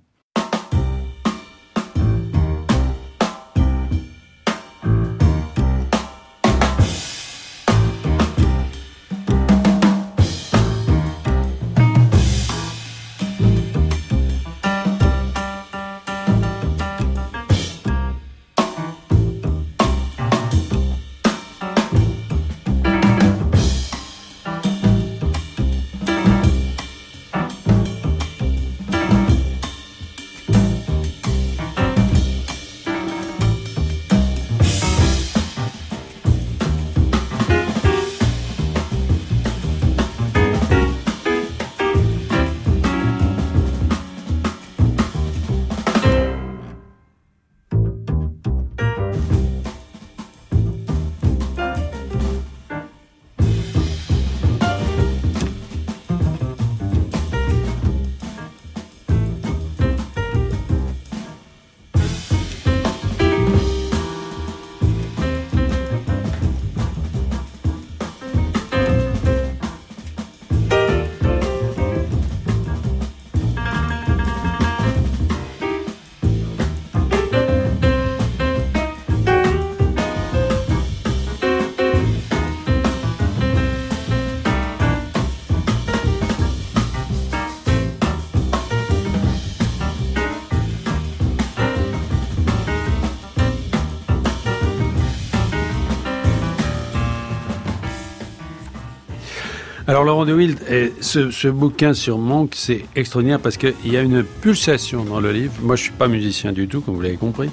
Alors 99.91 100.06
Laurent 100.06 100.23
de 100.23 100.32
Wild, 100.32 100.58
ce, 101.01 101.32
ce 101.32 101.49
bouquin 101.49 101.93
sur 101.93 102.17
Monk, 102.17 102.54
c'est 102.56 102.86
extraordinaire 102.95 103.41
parce 103.41 103.58
qu'il 103.58 103.73
y 103.84 103.97
a 103.97 104.01
une 104.01 104.23
pulsation 104.23 105.04
dans 105.04 105.19
le 105.19 105.34
livre. 105.34 105.51
Moi, 105.62 105.75
je 105.75 105.84
suis 105.84 105.91
pas 105.91 106.08
musicien 106.08 106.54
du 106.54 106.69
tout, 106.69 106.80
comme 106.80 106.95
vous 106.95 107.01
l'avez 107.01 107.17
compris, 107.17 107.49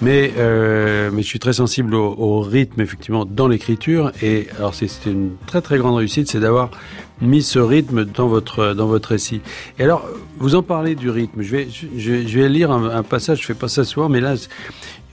mais 0.00 0.32
euh, 0.38 1.10
je 1.16 1.22
suis 1.22 1.40
très 1.40 1.54
sensible 1.54 1.96
au, 1.96 2.42
rythme 2.42 2.80
effectivement 2.80 3.24
dans 3.24 3.48
l'écriture. 3.48 4.12
Et 4.22 4.46
alors 4.56 4.72
c'est 4.72 4.86
une 5.04 5.32
très 5.48 5.62
très 5.62 5.78
grande 5.78 5.96
réussite, 5.96 6.30
c'est 6.30 6.38
d'avoir 6.38 6.70
mis 7.20 7.42
ce 7.42 7.58
rythme 7.58 8.04
dans 8.04 8.28
votre 8.28 8.72
dans 8.72 8.86
votre 8.86 9.08
récit. 9.08 9.40
Et 9.80 9.82
alors, 9.82 10.08
vous 10.38 10.54
en 10.54 10.62
parlez 10.62 10.94
du 10.94 11.10
rythme. 11.10 11.42
Je 11.42 12.38
vais 12.38 12.48
lire 12.48 12.70
un, 12.70 13.02
passage. 13.02 13.40
Je 13.40 13.46
fais 13.46 13.54
pas 13.54 13.66
ça 13.66 13.82
souvent, 13.82 14.08
mais 14.08 14.20
là, 14.20 14.36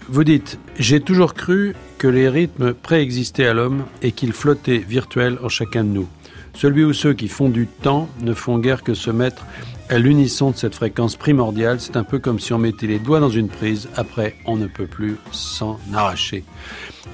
vous 0.09 0.23
dites 0.23 0.59
J'ai 0.77 0.99
toujours 0.99 1.33
cru 1.33 1.73
que 1.97 2.07
les 2.07 2.29
rythmes 2.29 2.75
préexistaient 2.75 3.47
à 3.47 3.55
l'homme 3.55 3.85
et 4.03 4.11
qu'ils 4.11 4.31
flottaient 4.31 4.77
virtuels 4.77 5.39
en 5.41 5.49
chacun 5.49 5.83
de 5.83 5.89
nous. 5.89 6.07
Celui 6.57 6.83
ou 6.83 6.91
ceux 6.91 7.13
qui 7.13 7.27
font 7.27 7.49
du 7.49 7.67
temps 7.67 8.09
ne 8.19 8.33
font 8.33 8.57
guère 8.57 8.81
que 8.81 8.95
se 8.95 9.11
mettre 9.11 9.45
à 9.89 9.99
l'unisson 9.99 10.49
de 10.49 10.55
cette 10.55 10.73
fréquence 10.73 11.15
primordiale. 11.15 11.79
C'est 11.79 11.97
un 11.97 12.03
peu 12.03 12.17
comme 12.17 12.39
si 12.39 12.51
on 12.51 12.57
mettait 12.57 12.87
les 12.87 12.97
doigts 12.97 13.19
dans 13.19 13.29
une 13.29 13.47
prise. 13.47 13.87
Après, 13.95 14.33
on 14.47 14.55
ne 14.55 14.65
peut 14.65 14.87
plus 14.87 15.17
s'en 15.31 15.79
arracher. 15.93 16.43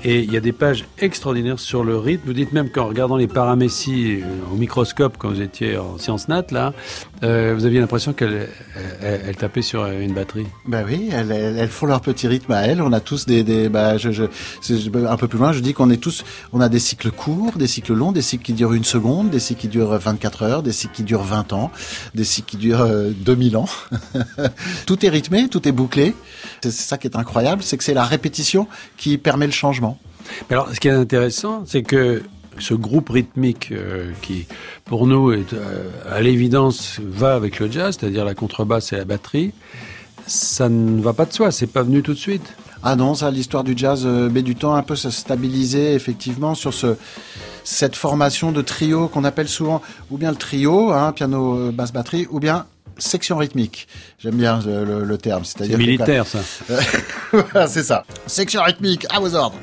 Et 0.03 0.19
il 0.19 0.31
y 0.31 0.37
a 0.37 0.41
des 0.41 0.51
pages 0.51 0.85
extraordinaires 0.99 1.59
sur 1.59 1.83
le 1.83 1.97
rythme. 1.97 2.23
Vous 2.25 2.33
dites 2.33 2.51
même 2.51 2.69
qu'en 2.69 2.87
regardant 2.87 3.15
les 3.15 3.27
paramécies 3.27 4.21
euh, 4.21 4.53
au 4.53 4.55
microscope 4.55 5.15
quand 5.17 5.29
vous 5.29 5.41
étiez 5.41 5.77
en 5.77 5.97
sciences 5.97 6.27
nat, 6.27 6.45
là, 6.51 6.73
euh, 7.23 7.53
vous 7.55 7.65
aviez 7.65 7.79
l'impression 7.79 8.11
qu'elle 8.11 8.49
elle, 9.01 9.21
elle 9.25 9.35
tapait 9.35 9.61
sur 9.61 9.85
une 9.85 10.13
batterie. 10.13 10.45
Ben 10.67 10.83
oui, 10.85 11.09
elles, 11.11 11.69
font 11.69 11.85
leur 11.85 12.01
petit 12.01 12.27
rythme 12.27 12.51
à 12.51 12.61
elles. 12.61 12.81
On 12.81 12.91
a 12.91 12.99
tous 12.99 13.25
des, 13.25 13.69
bah, 13.69 13.95
un 13.95 15.17
peu 15.17 15.27
plus 15.27 15.39
loin, 15.39 15.53
je 15.53 15.59
dis 15.59 15.73
qu'on 15.73 15.89
est 15.89 15.97
tous, 15.97 16.23
on 16.51 16.59
a 16.59 16.69
des 16.69 16.79
cycles 16.79 17.11
courts, 17.11 17.53
des 17.55 17.67
cycles 17.67 17.93
longs, 17.93 18.11
des 18.11 18.21
cycles 18.21 18.43
qui 18.43 18.53
durent 18.53 18.73
une 18.73 18.83
seconde, 18.83 19.29
des 19.29 19.39
cycles 19.39 19.61
qui 19.61 19.67
durent 19.67 19.97
24 19.97 20.43
heures, 20.43 20.63
des 20.63 20.71
cycles 20.71 20.93
qui 20.93 21.03
durent 21.03 21.23
20 21.23 21.53
ans, 21.53 21.71
des 22.13 22.23
cycles 22.23 22.49
qui 22.51 22.57
durent 22.57 22.81
euh, 22.81 23.11
2000 23.15 23.57
ans. 23.57 23.69
tout 24.85 25.05
est 25.05 25.09
rythmé, 25.09 25.47
tout 25.47 25.67
est 25.67 25.71
bouclé. 25.71 26.15
C'est 26.61 26.71
ça 26.71 26.97
qui 26.97 27.07
est 27.07 27.15
incroyable, 27.15 27.63
c'est 27.63 27.77
que 27.77 27.83
c'est 27.83 27.93
la 27.93 28.05
répétition 28.05 28.67
qui 28.97 29.17
permet 29.17 29.45
le 29.45 29.51
changement. 29.51 29.82
Mais 30.49 30.55
alors, 30.55 30.69
ce 30.73 30.79
qui 30.79 30.87
est 30.87 30.91
intéressant, 30.91 31.63
c'est 31.65 31.83
que 31.83 32.23
ce 32.59 32.73
groupe 32.73 33.09
rythmique 33.09 33.69
euh, 33.71 34.11
qui, 34.21 34.45
pour 34.85 35.07
nous, 35.07 35.31
est, 35.31 35.53
euh, 35.53 35.89
à 36.09 36.21
l'évidence, 36.21 36.99
va 37.03 37.35
avec 37.35 37.59
le 37.59 37.71
jazz, 37.71 37.97
c'est-à-dire 37.99 38.25
la 38.25 38.35
contrebasse 38.35 38.93
et 38.93 38.97
la 38.97 39.05
batterie, 39.05 39.53
ça 40.27 40.69
ne 40.69 41.01
va 41.01 41.13
pas 41.13 41.25
de 41.25 41.33
soi, 41.33 41.51
c'est 41.51 41.67
pas 41.67 41.83
venu 41.83 42.01
tout 42.01 42.13
de 42.13 42.19
suite. 42.19 42.53
Ah 42.83 42.95
non, 42.95 43.15
ça, 43.15 43.31
l'histoire 43.31 43.63
du 43.63 43.73
jazz 43.75 44.03
euh, 44.05 44.29
met 44.29 44.41
du 44.41 44.55
temps 44.55 44.75
un 44.75 44.83
peu 44.83 44.95
se 44.95 45.09
stabiliser 45.09 45.93
effectivement 45.93 46.55
sur 46.55 46.73
ce 46.73 46.95
cette 47.65 47.95
formation 47.95 48.51
de 48.51 48.61
trio 48.61 49.07
qu'on 49.07 49.23
appelle 49.23 49.47
souvent 49.47 49.81
ou 50.11 50.17
bien 50.17 50.31
le 50.31 50.35
trio, 50.35 50.91
hein, 50.91 51.13
piano, 51.13 51.71
basse, 51.71 51.93
batterie, 51.93 52.27
ou 52.29 52.41
bien 52.41 52.65
section 52.97 53.37
rythmique. 53.37 53.87
J'aime 54.19 54.35
bien 54.35 54.59
le, 54.65 54.83
le, 54.85 55.03
le 55.03 55.17
terme. 55.17 55.43
C'est 55.45 55.67
militaire, 55.77 56.25
ça. 56.27 56.39
c'est 57.67 57.83
ça. 57.83 58.05
Section 58.27 58.61
rythmique, 58.63 59.05
à 59.09 59.19
vos 59.19 59.33
ordres. 59.35 59.57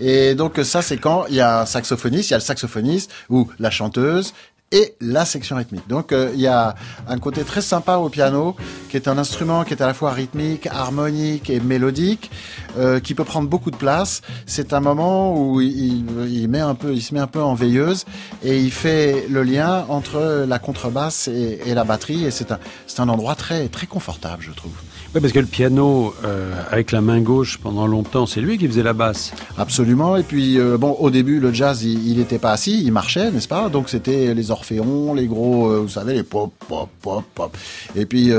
Et 0.00 0.34
donc 0.34 0.58
ça, 0.62 0.80
c'est 0.80 0.96
quand 0.96 1.26
il 1.28 1.34
y 1.34 1.40
a 1.40 1.60
un 1.60 1.66
saxophoniste, 1.66 2.30
il 2.30 2.32
y 2.32 2.34
a 2.34 2.38
le 2.38 2.42
saxophoniste 2.42 3.12
ou 3.28 3.48
la 3.58 3.70
chanteuse 3.70 4.32
et 4.72 4.94
la 5.00 5.24
section 5.24 5.56
rythmique. 5.56 5.88
Donc 5.88 6.12
euh, 6.12 6.30
il 6.34 6.40
y 6.40 6.46
a 6.46 6.76
un 7.08 7.18
côté 7.18 7.42
très 7.42 7.60
sympa 7.60 7.96
au 7.96 8.08
piano, 8.08 8.54
qui 8.88 8.96
est 8.96 9.08
un 9.08 9.18
instrument 9.18 9.64
qui 9.64 9.74
est 9.74 9.82
à 9.82 9.86
la 9.86 9.94
fois 9.94 10.12
rythmique, 10.12 10.66
harmonique 10.68 11.50
et 11.50 11.58
mélodique, 11.60 12.30
euh, 12.78 13.00
qui 13.00 13.14
peut 13.14 13.24
prendre 13.24 13.48
beaucoup 13.48 13.70
de 13.70 13.76
place. 13.76 14.22
C'est 14.46 14.72
un 14.72 14.80
moment 14.80 15.36
où 15.36 15.60
il, 15.60 16.04
il, 16.30 16.48
met 16.48 16.60
un 16.60 16.74
peu, 16.74 16.92
il 16.92 17.02
se 17.02 17.14
met 17.14 17.20
un 17.20 17.26
peu 17.26 17.42
en 17.42 17.54
veilleuse 17.54 18.04
et 18.44 18.58
il 18.58 18.70
fait 18.70 19.26
le 19.28 19.42
lien 19.42 19.86
entre 19.88 20.44
la 20.46 20.58
contrebasse 20.58 21.26
et, 21.26 21.60
et 21.66 21.74
la 21.74 21.84
batterie. 21.84 22.24
Et 22.24 22.30
c'est 22.30 22.52
un, 22.52 22.60
c'est 22.86 23.00
un 23.00 23.08
endroit 23.08 23.34
très 23.34 23.68
très 23.68 23.86
confortable, 23.86 24.42
je 24.42 24.52
trouve. 24.52 24.72
Oui, 25.12 25.20
parce 25.20 25.32
que 25.32 25.40
le 25.40 25.46
piano, 25.46 26.14
euh, 26.24 26.52
avec 26.70 26.92
la 26.92 27.00
main 27.00 27.20
gauche 27.20 27.58
pendant 27.58 27.88
longtemps, 27.88 28.26
c'est 28.26 28.40
lui 28.40 28.58
qui 28.58 28.68
faisait 28.68 28.84
la 28.84 28.92
basse. 28.92 29.32
Absolument. 29.58 30.16
Et 30.16 30.22
puis, 30.22 30.56
euh, 30.56 30.78
bon, 30.78 30.92
au 31.00 31.10
début, 31.10 31.40
le 31.40 31.52
jazz, 31.52 31.82
il 31.82 32.16
n'était 32.18 32.38
pas 32.38 32.52
assis, 32.52 32.80
il 32.84 32.92
marchait, 32.92 33.32
n'est-ce 33.32 33.48
pas? 33.48 33.68
Donc, 33.70 33.88
c'était 33.88 34.34
les 34.34 34.52
orphéons, 34.52 35.12
les 35.12 35.26
gros, 35.26 35.68
euh, 35.68 35.80
vous 35.80 35.88
savez, 35.88 36.14
les 36.14 36.22
pop, 36.22 36.52
pop, 36.68 36.88
pop, 37.02 37.24
pop. 37.34 37.56
Et 37.96 38.06
puis, 38.06 38.30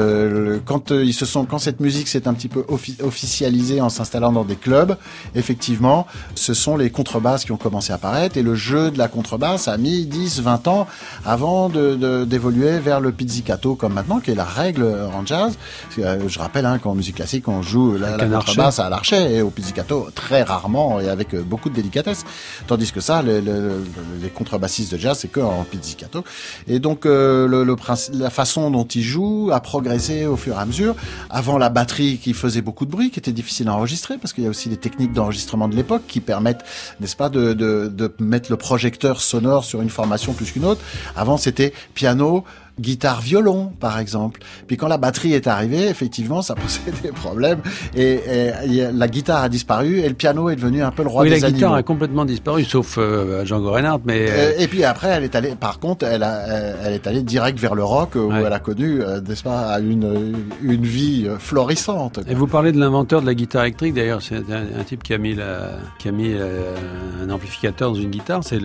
quand 0.63 0.91
ils 0.91 1.13
se 1.13 1.25
sont, 1.25 1.43
quand 1.43 1.60
cette 1.60 1.81
musique 1.81 2.07
s'est 2.07 2.25
un 2.25 2.34
petit 2.34 2.47
peu 2.47 2.63
offi 2.69 2.95
officialisée 3.03 3.81
en 3.81 3.89
s'installant 3.89 4.31
dans 4.31 4.45
des 4.45 4.55
clubs, 4.55 4.95
effectivement, 5.36 6.07
ce 6.36 6.53
sont 6.53 6.77
les 6.77 6.89
contrebasses 6.89 7.43
qui 7.43 7.51
ont 7.51 7.57
commencé 7.57 7.91
à 7.91 7.95
apparaître. 7.95 8.38
Et 8.38 8.43
le 8.43 8.55
jeu 8.55 8.91
de 8.91 8.97
la 8.97 9.10
contrebasse 9.10 9.67
a 9.67 9.77
mis 9.77 10.05
10, 10.05 10.41
20 10.41 10.69
ans 10.69 10.88
avant 11.25 11.67
d'évoluer 11.67 12.71
de, 12.71 12.77
de, 12.77 12.81
vers 12.81 13.01
le 13.01 13.12
pizzicato 13.12 13.75
comme 13.75 13.93
maintenant, 13.93 14.21
qui 14.21 14.31
est 14.31 14.36
la 14.36 14.45
règle 14.45 14.86
en 15.13 15.25
jazz. 15.25 15.57
Je 15.97 16.39
rappelle 16.39 16.61
Hein, 16.63 16.78
qu'en 16.78 16.93
musique 16.93 17.15
classique, 17.15 17.47
on 17.47 17.62
joue 17.62 17.97
la, 17.97 18.17
la 18.17 18.28
contrebasse 18.28 18.78
à 18.80 18.88
l'archet 18.88 19.34
et 19.34 19.41
au 19.41 19.50
pizzicato 19.50 20.10
très 20.13 20.43
rarement 20.43 21.00
et 21.00 21.10
avec 21.10 21.36
beaucoup 21.36 21.69
de 21.69 21.76
délicatesse. 21.76 22.24
Tandis 22.67 22.91
que 22.91 23.02
ça, 23.02 23.24
le, 23.24 23.39
le, 23.39 23.84
les 24.21 24.30
contrebassistes 24.30 24.93
de 24.93 24.97
jazz, 25.00 25.17
c'est 25.19 25.28
que 25.28 25.39
en 25.39 25.63
pizzicato. 25.63 26.24
Et 26.67 26.80
donc, 26.80 27.06
euh, 27.06 27.47
le, 27.47 27.63
le, 27.63 27.76
la 28.13 28.30
façon 28.30 28.69
dont 28.69 28.86
ils 28.86 29.02
jouent 29.02 29.50
a 29.52 29.60
progressé 29.60 30.28
au 30.28 30.38
fur 30.38 30.56
et 30.56 30.60
à 30.60 30.65
mesure. 30.65 30.95
Avant 31.30 31.58
la 31.58 31.69
batterie 31.69 32.19
qui 32.19 32.34
faisait 32.34 32.62
beaucoup 32.62 32.86
de 32.86 32.91
bruit, 32.91 33.10
qui 33.10 33.19
était 33.19 33.32
difficile 33.32 33.67
à 33.67 33.74
enregistrer, 33.74 34.17
parce 34.17 34.32
qu'il 34.34 34.43
y 34.43 34.47
a 34.47 34.50
aussi 34.50 34.69
des 34.69 34.78
techniques 34.78 35.13
d'enregistrement 35.13 35.67
de 35.67 35.76
l'époque 35.76 36.04
qui 36.08 36.19
permettent, 36.19 36.63
n'est-ce 37.00 37.15
pas, 37.15 37.30
de, 37.30 37.54
de, 37.54 37.91
de 37.91 38.13
mettre 38.19 38.52
le 38.52 38.58
projecteur 38.58 39.21
sonore 39.21 39.65
sur 39.65 39.82
une 39.82 39.89
formation 39.89 40.34
plus 40.34 40.52
qu'une 40.52 40.65
autre. 40.65 40.82
Avant, 41.15 41.38
c'était 41.38 41.74
piano, 41.95 42.43
guitare 42.79 43.21
violon 43.21 43.71
par 43.79 43.99
exemple. 43.99 44.41
Puis 44.67 44.77
quand 44.77 44.88
la 44.88 44.97
batterie 44.97 45.34
est 45.34 45.47
arrivée, 45.47 45.88
effectivement, 45.88 46.41
ça 46.41 46.55
posait 46.62 46.91
des 47.03 47.12
problèmes 47.12 47.60
et, 47.95 48.19
et, 48.65 48.91
la 48.91 49.07
guitare 49.07 49.43
a 49.43 49.49
disparu 49.49 49.99
et 49.99 50.10
le 50.10 50.15
piano 50.15 50.49
est 50.49 50.55
devenu 50.55 50.84
un 50.84 50.91
peu 50.91 51.03
le 51.03 51.10
roi 51.10 51.23
oui, 51.23 51.29
des 51.29 51.39
la 51.39 51.47
animaux. 51.47 51.57
guitare 51.57 51.73
a 51.73 51.84
complètement 51.84 52.25
disparu, 52.25 52.63
sauf 52.63 52.97
euh, 52.97 53.45
Django 53.45 53.71
Reinhardt. 53.71 54.01
Mais 54.05 54.27
euh... 54.29 54.53
et 54.57 54.67
puis 54.67 54.84
après, 54.84 55.10
elle 55.10 55.23
est 55.23 55.36
allée. 55.36 55.55
Par 55.55 55.79
contre, 55.79 56.05
elle, 56.05 56.23
a, 56.23 56.47
elle 56.84 56.93
est 56.93 57.07
allée 57.07 57.23
direct 57.23 57.60
vers 57.60 57.75
le 57.75 57.84
rock 57.84 58.15
où 58.15 58.31
ouais. 58.31 58.43
elle 58.45 58.53
a 58.53 58.60
connu, 58.60 59.01
euh, 59.01 59.21
n'est-ce 59.21 59.43
pas, 59.43 59.79
une 59.79 60.36
une 60.62 60.86
vie 60.86 61.27
florissante. 61.39 62.12
Quoi. 62.15 62.31
Et 62.31 62.36
vous 62.36 62.47
parlez 62.47 62.71
de 62.71 62.79
l'inventeur 62.79 63.21
de 63.21 63.25
la 63.25 63.34
guitare 63.34 63.63
électrique. 63.63 63.93
D'ailleurs, 63.93 64.21
c'est 64.21 64.36
un, 64.51 64.79
un, 64.79 64.84
type 64.84 65.03
qui 65.03 65.13
a 65.13 65.17
mis 65.17 65.36
la, 65.36 65.69
qui 65.99 66.10
a 66.10 66.12
mis 66.12 66.34
euh, 66.34 66.75
un 67.23 67.29
amplificateur 67.29 67.91
dans 67.91 67.99
une 67.99 68.10
guitare. 68.10 68.41
C'est 68.43 68.60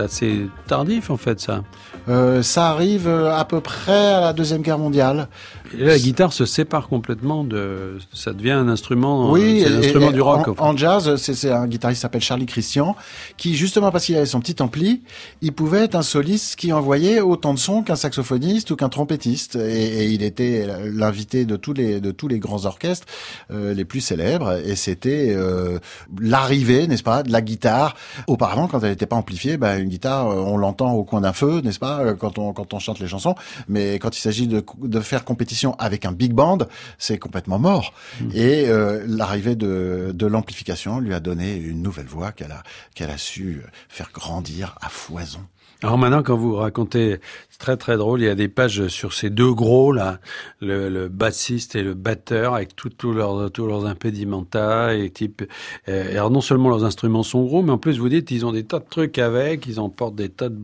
assez 0.00 0.46
tardif 0.66 1.10
en 1.10 1.16
fait 1.16 1.40
ça. 1.40 1.62
Euh, 2.08 2.42
ça 2.62 2.68
arrive 2.68 3.08
à 3.08 3.44
peu 3.44 3.60
près 3.60 4.12
à 4.12 4.20
la 4.20 4.32
deuxième 4.32 4.62
guerre 4.62 4.78
mondiale. 4.78 5.28
Et 5.74 5.78
là, 5.78 5.92
la 5.92 5.98
guitare 5.98 6.32
se 6.32 6.44
sépare 6.44 6.88
complètement 6.88 7.44
de, 7.44 7.98
ça 8.12 8.32
devient 8.32 8.52
un 8.52 8.68
instrument, 8.68 9.32
oui, 9.32 9.64
un 9.66 9.78
instrument 9.78 10.12
du 10.12 10.20
rock. 10.20 10.48
En, 10.60 10.70
en 10.70 10.76
jazz, 10.76 11.16
c'est 11.16 11.50
un 11.50 11.66
guitariste 11.66 11.98
qui 11.98 12.02
s'appelle 12.02 12.20
Charlie 12.20 12.46
Christian, 12.46 12.94
qui 13.36 13.56
justement 13.56 13.90
parce 13.90 14.04
qu'il 14.04 14.16
avait 14.16 14.26
son 14.26 14.40
petit 14.40 14.62
ampli, 14.62 15.02
il 15.40 15.52
pouvait 15.52 15.84
être 15.84 15.94
un 15.94 16.02
soliste 16.02 16.56
qui 16.56 16.72
envoyait 16.72 17.20
autant 17.20 17.54
de 17.54 17.58
sons 17.58 17.82
qu'un 17.82 17.96
saxophoniste 17.96 18.70
ou 18.70 18.76
qu'un 18.76 18.90
trompettiste, 18.90 19.56
et, 19.56 20.04
et, 20.04 20.06
il 20.08 20.22
était 20.22 20.68
l'invité 20.92 21.44
de 21.46 21.56
tous 21.56 21.72
les 21.72 22.00
de 22.00 22.10
tous 22.10 22.28
les 22.28 22.38
grands 22.38 22.66
orchestres 22.66 23.06
euh, 23.50 23.74
les 23.74 23.84
plus 23.84 24.00
célèbres, 24.00 24.60
et 24.64 24.76
c'était 24.76 25.32
euh, 25.34 25.78
l'arrivée, 26.20 26.86
n'est-ce 26.86 27.02
pas, 27.02 27.22
de 27.22 27.32
la 27.32 27.40
guitare. 27.40 27.96
Auparavant, 28.26 28.68
quand 28.68 28.80
elle 28.80 28.90
n'était 28.90 29.06
pas 29.06 29.16
amplifiée, 29.16 29.56
ben, 29.56 29.82
une 29.82 29.88
guitare, 29.88 30.26
on 30.26 30.58
l'entend 30.58 30.92
au 30.92 31.02
coin 31.02 31.22
d'un 31.22 31.32
feu, 31.32 31.60
n'est-ce 31.64 31.80
pas, 31.80 32.14
quand 32.14 32.38
on 32.38 32.51
quand 32.52 32.74
on 32.74 32.78
chante 32.78 33.00
les 33.00 33.08
chansons, 33.08 33.34
mais 33.68 33.98
quand 33.98 34.16
il 34.16 34.20
s'agit 34.20 34.46
de, 34.46 34.64
de 34.82 35.00
faire 35.00 35.24
compétition 35.24 35.74
avec 35.78 36.04
un 36.04 36.12
big 36.12 36.32
band, 36.32 36.58
c'est 36.98 37.18
complètement 37.18 37.58
mort. 37.58 37.92
Mmh. 38.20 38.28
Et 38.34 38.68
euh, 38.68 39.04
l'arrivée 39.06 39.56
de, 39.56 40.12
de 40.14 40.26
l'amplification 40.26 41.00
lui 41.00 41.14
a 41.14 41.20
donné 41.20 41.56
une 41.56 41.82
nouvelle 41.82 42.06
voix 42.06 42.32
qu'elle 42.32 42.52
a, 42.52 42.62
qu'elle 42.94 43.10
a 43.10 43.18
su 43.18 43.62
faire 43.88 44.10
grandir 44.12 44.76
à 44.80 44.88
foison. 44.88 45.40
Alors 45.84 45.98
maintenant, 45.98 46.22
quand 46.22 46.36
vous 46.36 46.54
racontez, 46.54 47.18
c'est 47.50 47.58
très 47.58 47.76
très 47.76 47.96
drôle, 47.96 48.20
il 48.20 48.26
y 48.26 48.28
a 48.28 48.36
des 48.36 48.46
pages 48.46 48.86
sur 48.86 49.12
ces 49.12 49.30
deux 49.30 49.52
gros 49.52 49.90
là, 49.90 50.20
le, 50.60 50.88
le 50.88 51.08
bassiste 51.08 51.74
et 51.74 51.82
le 51.82 51.94
batteur, 51.94 52.54
avec 52.54 52.76
tous 52.76 53.12
leurs 53.12 53.50
tous 53.50 53.66
leurs 53.66 53.86
impédimenta 53.86 54.94
et 54.94 55.10
type. 55.10 55.42
Euh, 55.88 56.12
alors 56.12 56.30
non 56.30 56.40
seulement 56.40 56.68
leurs 56.68 56.84
instruments 56.84 57.24
sont 57.24 57.42
gros, 57.42 57.64
mais 57.64 57.72
en 57.72 57.78
plus 57.78 57.98
vous 57.98 58.08
dites 58.08 58.30
ils 58.30 58.46
ont 58.46 58.52
des 58.52 58.62
tas 58.62 58.78
de 58.78 58.86
trucs 58.88 59.18
avec, 59.18 59.66
ils 59.66 59.80
emportent 59.80 60.14
des 60.14 60.28
tas 60.28 60.50
de 60.50 60.58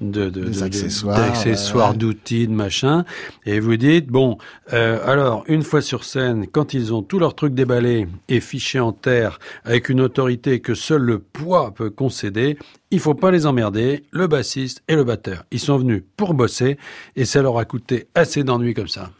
de, 0.00 0.30
de, 0.30 0.62
accessoires, 0.62 1.16
d'accessoires, 1.16 1.94
d'outils, 1.94 2.46
de 2.46 2.52
machin. 2.52 3.04
Et 3.46 3.60
vous 3.60 3.76
dites, 3.76 4.08
bon, 4.08 4.38
euh, 4.72 4.98
alors, 5.06 5.44
une 5.46 5.62
fois 5.62 5.82
sur 5.82 6.04
scène, 6.04 6.46
quand 6.46 6.74
ils 6.74 6.94
ont 6.94 7.02
tous 7.02 7.18
leurs 7.18 7.34
trucs 7.34 7.54
déballés 7.54 8.08
et 8.28 8.40
fichés 8.40 8.80
en 8.80 8.92
terre, 8.92 9.38
avec 9.64 9.88
une 9.88 10.00
autorité 10.00 10.60
que 10.60 10.74
seul 10.74 11.02
le 11.02 11.18
poids 11.18 11.72
peut 11.74 11.90
concéder, 11.90 12.58
il 12.90 13.00
faut 13.00 13.14
pas 13.14 13.30
les 13.30 13.46
emmerder, 13.46 14.04
le 14.10 14.26
bassiste 14.26 14.82
et 14.88 14.96
le 14.96 15.04
batteur. 15.04 15.44
Ils 15.50 15.60
sont 15.60 15.78
venus 15.78 16.02
pour 16.16 16.34
bosser 16.34 16.78
et 17.16 17.24
ça 17.24 17.42
leur 17.42 17.58
a 17.58 17.64
coûté 17.64 18.08
assez 18.14 18.42
d'ennuis 18.42 18.74
comme 18.74 18.88
ça. 18.88 19.10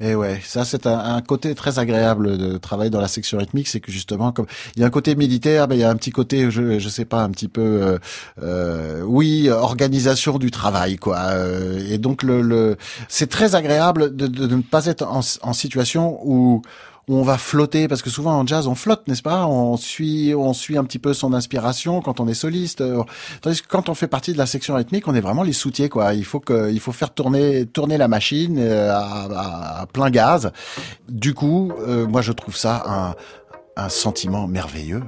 Et 0.00 0.14
ouais, 0.14 0.40
ça 0.42 0.64
c'est 0.64 0.86
un, 0.86 1.20
côté 1.20 1.54
très 1.54 1.78
agréable 1.78 2.38
de 2.38 2.56
travailler 2.56 2.88
dans 2.88 3.02
la 3.02 3.08
section 3.08 3.36
rythmique, 3.36 3.68
c'est 3.68 3.80
que 3.80 3.92
justement, 3.92 4.32
comme 4.32 4.46
il 4.74 4.80
y 4.80 4.82
a 4.82 4.86
un 4.86 4.90
côté 4.90 5.14
militaire, 5.14 5.68
mais 5.68 5.76
il 5.76 5.80
y 5.80 5.84
a 5.84 5.90
un 5.90 5.96
petit 5.96 6.10
côté, 6.10 6.50
je, 6.50 6.78
je 6.78 6.88
sais 6.88 7.04
pas, 7.04 7.22
un 7.22 7.28
petit 7.30 7.48
peu, 7.48 7.60
euh, 7.60 7.98
euh, 8.42 9.02
oui, 9.02 9.50
organisation 9.50 10.38
du 10.38 10.50
travail, 10.50 10.96
quoi. 10.96 11.18
Euh, 11.32 11.84
et 11.90 11.98
donc 11.98 12.22
le, 12.22 12.40
le 12.40 12.78
c'est 13.08 13.28
très 13.28 13.54
agréable 13.54 14.16
de, 14.16 14.26
ne 14.46 14.62
pas 14.62 14.86
être 14.86 15.02
en, 15.02 15.20
en 15.42 15.52
situation 15.52 16.18
où 16.24 16.62
on 17.16 17.22
va 17.22 17.38
flotter 17.38 17.88
parce 17.88 18.02
que 18.02 18.10
souvent 18.10 18.32
en 18.38 18.46
jazz 18.46 18.66
on 18.66 18.74
flotte, 18.74 19.08
n'est-ce 19.08 19.22
pas? 19.22 19.46
On 19.46 19.76
suit, 19.76 20.34
on 20.34 20.52
suit 20.52 20.76
un 20.76 20.84
petit 20.84 20.98
peu 20.98 21.12
son 21.14 21.32
inspiration 21.32 22.00
quand 22.00 22.20
on 22.20 22.28
est 22.28 22.34
soliste. 22.34 22.82
Tandis 23.42 23.62
que 23.62 23.68
quand 23.68 23.88
on 23.88 23.94
fait 23.94 24.08
partie 24.08 24.32
de 24.32 24.38
la 24.38 24.46
section 24.46 24.74
rythmique, 24.74 25.08
on 25.08 25.14
est 25.14 25.20
vraiment 25.20 25.42
les 25.42 25.52
soutiers, 25.52 25.88
quoi. 25.88 26.14
Il 26.14 26.24
faut 26.24 26.40
que, 26.40 26.70
il 26.70 26.80
faut 26.80 26.92
faire 26.92 27.12
tourner, 27.12 27.66
tourner 27.66 27.98
la 27.98 28.08
machine 28.08 28.58
euh, 28.58 28.92
à, 28.92 29.80
à, 29.80 29.86
plein 29.86 30.10
gaz. 30.10 30.52
Du 31.08 31.34
coup, 31.34 31.72
euh, 31.80 32.06
moi 32.06 32.22
je 32.22 32.32
trouve 32.32 32.56
ça 32.56 32.82
un, 32.86 33.14
un 33.76 33.88
sentiment 33.88 34.46
merveilleux. 34.46 35.02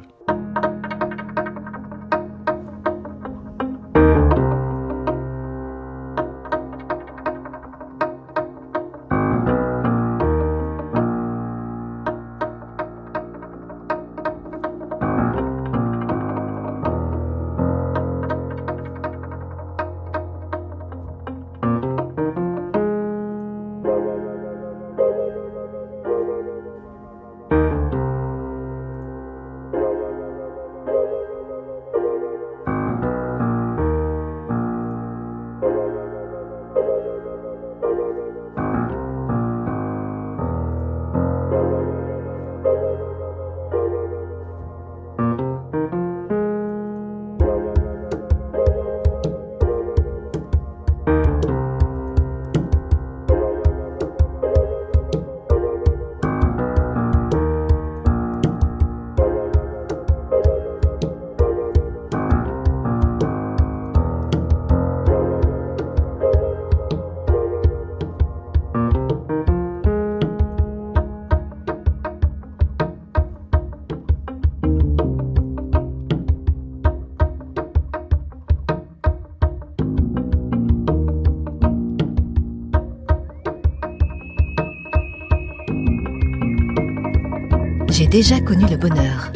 Déjà 88.12 88.40
connu 88.40 88.66
le 88.70 88.76
bonheur. 88.76 89.32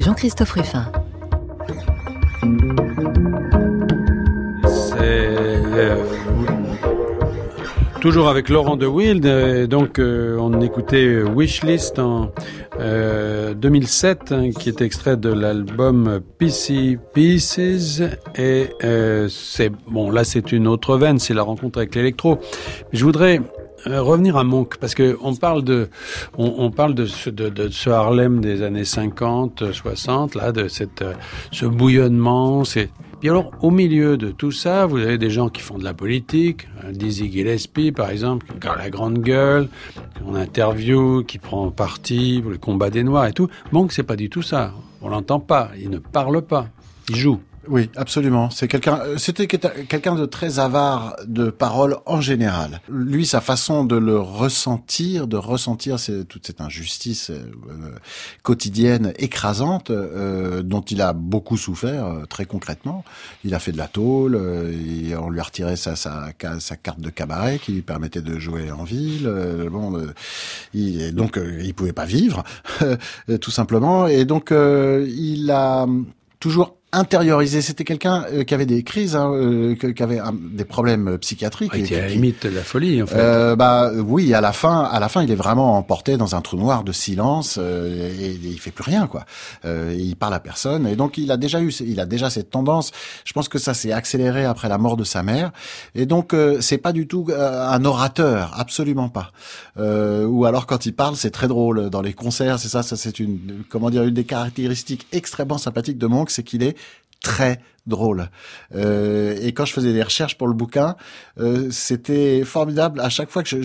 Jean-Christophe 0.00 0.52
Ruffin. 0.52 0.90
C'est 4.72 5.60
euh, 5.76 6.02
toujours 8.00 8.28
avec 8.28 8.48
Laurent 8.48 8.76
de 8.76 8.86
Wild. 8.86 9.26
Euh, 9.26 9.66
donc, 9.66 9.98
euh, 9.98 10.38
on 10.40 10.62
écoutait 10.62 11.22
Wishlist 11.22 11.98
en 11.98 12.32
euh, 12.80 13.52
2007, 13.52 14.32
hein, 14.32 14.50
qui 14.58 14.70
est 14.70 14.80
extrait 14.80 15.18
de 15.18 15.30
l'album 15.30 16.20
PC 16.38 16.98
Pieces. 17.12 18.00
Et 18.36 18.70
c'est 19.28 19.70
bon, 19.86 20.10
là, 20.10 20.24
c'est 20.24 20.50
une 20.50 20.66
autre 20.66 20.96
veine, 20.96 21.18
c'est 21.18 21.34
la 21.34 21.42
rencontre 21.42 21.78
avec 21.78 21.94
l'électro. 21.94 22.38
Je 22.94 23.04
voudrais 23.04 23.42
revenir 23.86 24.36
à 24.36 24.44
Monk 24.44 24.76
parce 24.78 24.94
que 24.94 25.16
on 25.22 25.34
parle 25.34 25.62
de 25.62 25.88
on, 26.36 26.54
on 26.58 26.70
parle 26.70 26.94
de 26.94 27.06
ce, 27.06 27.30
de, 27.30 27.48
de 27.48 27.68
ce 27.68 27.90
Harlem 27.90 28.40
des 28.40 28.62
années 28.62 28.84
50 28.84 29.72
60 29.72 30.34
là 30.34 30.52
de 30.52 30.68
cette 30.68 31.02
euh, 31.02 31.14
ce 31.50 31.66
bouillonnement 31.66 32.64
c'est 32.64 32.90
puis 33.20 33.30
alors 33.30 33.50
au 33.60 33.70
milieu 33.70 34.16
de 34.16 34.30
tout 34.30 34.52
ça 34.52 34.86
vous 34.86 34.98
avez 34.98 35.18
des 35.18 35.30
gens 35.30 35.48
qui 35.48 35.60
font 35.60 35.78
de 35.78 35.84
la 35.84 35.94
politique 35.94 36.68
Dizzy 36.90 37.30
Gillespie 37.30 37.92
par 37.92 38.10
exemple 38.10 38.46
qui 38.60 38.66
a 38.66 38.76
la 38.76 38.90
grande 38.90 39.18
gueule 39.18 39.68
qu'on 40.18 40.34
interview 40.34 41.22
qui 41.24 41.38
prend 41.38 41.70
parti 41.70 42.40
pour 42.42 42.52
les 42.52 42.58
combats 42.58 42.90
des 42.90 43.04
noirs 43.04 43.26
et 43.26 43.32
tout. 43.32 43.48
Monk 43.72 43.92
c'est 43.92 44.02
pas 44.02 44.16
du 44.16 44.28
tout 44.30 44.42
ça. 44.42 44.72
On 45.02 45.08
l'entend 45.08 45.40
pas. 45.40 45.70
Il 45.78 45.90
ne 45.90 45.98
parle 45.98 46.42
pas. 46.42 46.68
Il 47.08 47.16
joue 47.16 47.40
oui, 47.68 47.90
absolument. 47.96 48.50
C'est 48.50 48.68
quelqu'un, 48.68 49.00
c'était 49.16 49.46
quelqu'un 49.46 50.14
de 50.14 50.26
très 50.26 50.58
avare 50.58 51.16
de 51.26 51.50
paroles 51.50 51.96
en 52.06 52.20
général. 52.20 52.80
Lui, 52.88 53.26
sa 53.26 53.40
façon 53.40 53.84
de 53.84 53.96
le 53.96 54.18
ressentir, 54.18 55.26
de 55.26 55.36
ressentir 55.36 55.96
toute 56.28 56.46
cette 56.46 56.60
injustice 56.60 57.30
euh, 57.30 57.94
quotidienne 58.42 59.12
écrasante 59.18 59.90
euh, 59.90 60.62
dont 60.62 60.80
il 60.80 61.00
a 61.00 61.12
beaucoup 61.12 61.56
souffert 61.56 62.06
euh, 62.06 62.24
très 62.26 62.44
concrètement. 62.44 63.04
Il 63.44 63.54
a 63.54 63.58
fait 63.58 63.72
de 63.72 63.78
la 63.78 63.88
tôle, 63.88 64.34
euh, 64.34 64.72
et 64.72 65.16
on 65.16 65.30
lui 65.30 65.40
a 65.40 65.42
retiré 65.42 65.76
sa, 65.76 65.96
sa, 65.96 66.30
sa, 66.58 66.76
carte 66.76 67.00
de 67.00 67.10
cabaret 67.10 67.58
qui 67.58 67.72
lui 67.72 67.82
permettait 67.82 68.22
de 68.22 68.38
jouer 68.38 68.70
en 68.70 68.84
ville. 68.84 69.26
Euh, 69.26 69.70
bon, 69.70 70.02
il, 70.72 71.14
donc 71.14 71.38
il 71.60 71.74
pouvait 71.74 71.92
pas 71.92 72.04
vivre, 72.04 72.42
tout 73.40 73.50
simplement. 73.50 74.06
Et 74.06 74.24
donc 74.24 74.52
il 74.52 75.50
a 75.50 75.86
toujours 76.40 76.76
intériorisé. 76.94 77.60
C'était 77.62 77.84
quelqu'un 77.84 78.24
euh, 78.32 78.44
qui 78.44 78.54
avait 78.54 78.66
des 78.66 78.82
crises, 78.82 79.16
hein, 79.16 79.30
euh, 79.32 79.74
qui 79.74 80.02
avait 80.02 80.18
un, 80.18 80.34
des 80.34 80.64
problèmes 80.64 81.18
psychiatriques. 81.18 81.72
Il 81.74 81.84
était 81.84 81.96
à 81.96 82.02
la 82.02 82.08
limite 82.08 82.46
de 82.46 82.54
la 82.54 82.62
folie, 82.62 83.02
en 83.02 83.06
fait. 83.06 83.16
Euh, 83.16 83.56
bah 83.56 83.90
oui, 83.94 84.34
à 84.34 84.40
la 84.40 84.52
fin, 84.52 84.82
à 84.82 85.00
la 85.00 85.08
fin, 85.08 85.22
il 85.22 85.30
est 85.30 85.36
vraiment 85.36 85.76
emporté 85.76 86.16
dans 86.16 86.34
un 86.34 86.40
trou 86.40 86.56
noir 86.56 86.84
de 86.84 86.92
silence 86.92 87.58
euh, 87.60 88.10
et, 88.20 88.30
et, 88.30 88.38
il 88.44 88.58
fait 88.58 88.70
plus 88.70 88.84
rien, 88.84 89.06
quoi. 89.06 89.24
Euh, 89.64 89.94
il 89.96 90.16
parle 90.16 90.34
à 90.34 90.40
personne 90.40 90.86
et 90.86 90.96
donc 90.96 91.18
il 91.18 91.30
a 91.30 91.36
déjà 91.36 91.60
eu, 91.60 91.72
il 91.80 92.00
a 92.00 92.06
déjà 92.06 92.30
cette 92.30 92.50
tendance. 92.50 92.92
Je 93.24 93.32
pense 93.32 93.48
que 93.48 93.58
ça 93.58 93.74
s'est 93.74 93.92
accéléré 93.92 94.44
après 94.44 94.68
la 94.68 94.78
mort 94.78 94.96
de 94.96 95.04
sa 95.04 95.22
mère 95.22 95.52
et 95.94 96.06
donc 96.06 96.34
euh, 96.34 96.60
c'est 96.60 96.78
pas 96.78 96.92
du 96.92 97.06
tout 97.06 97.26
un 97.34 97.84
orateur, 97.84 98.52
absolument 98.56 99.08
pas. 99.08 99.32
ou 99.76 100.44
alors 100.44 100.66
quand 100.66 100.86
il 100.86 100.94
parle, 100.94 101.16
c'est 101.16 101.30
très 101.30 101.48
drôle 101.48 101.90
dans 101.90 102.02
les 102.02 102.12
concerts. 102.12 102.58
C'est 102.58 102.68
ça, 102.68 102.82
ça 102.82 102.96
c'est 102.96 103.18
une, 103.18 103.64
comment 103.68 103.90
dire, 103.90 104.04
une 104.04 104.14
des 104.14 104.24
caractéristiques 104.24 105.06
extrêmement 105.12 105.58
sympathiques 105.58 105.98
de 105.98 106.06
Monk, 106.06 106.30
c'est 106.30 106.42
qu'il 106.42 106.62
est 106.62 106.76
très 107.24 107.58
drôle. 107.86 108.30
Euh, 108.74 109.36
et 109.42 109.52
quand 109.52 109.64
je 109.64 109.72
faisais 109.72 109.92
des 109.92 110.02
recherches 110.02 110.38
pour 110.38 110.48
le 110.48 110.54
bouquin, 110.54 110.96
euh, 111.38 111.68
c'était 111.70 112.42
formidable. 112.44 113.00
À 113.00 113.08
chaque 113.10 113.30
fois 113.30 113.42
que 113.42 113.60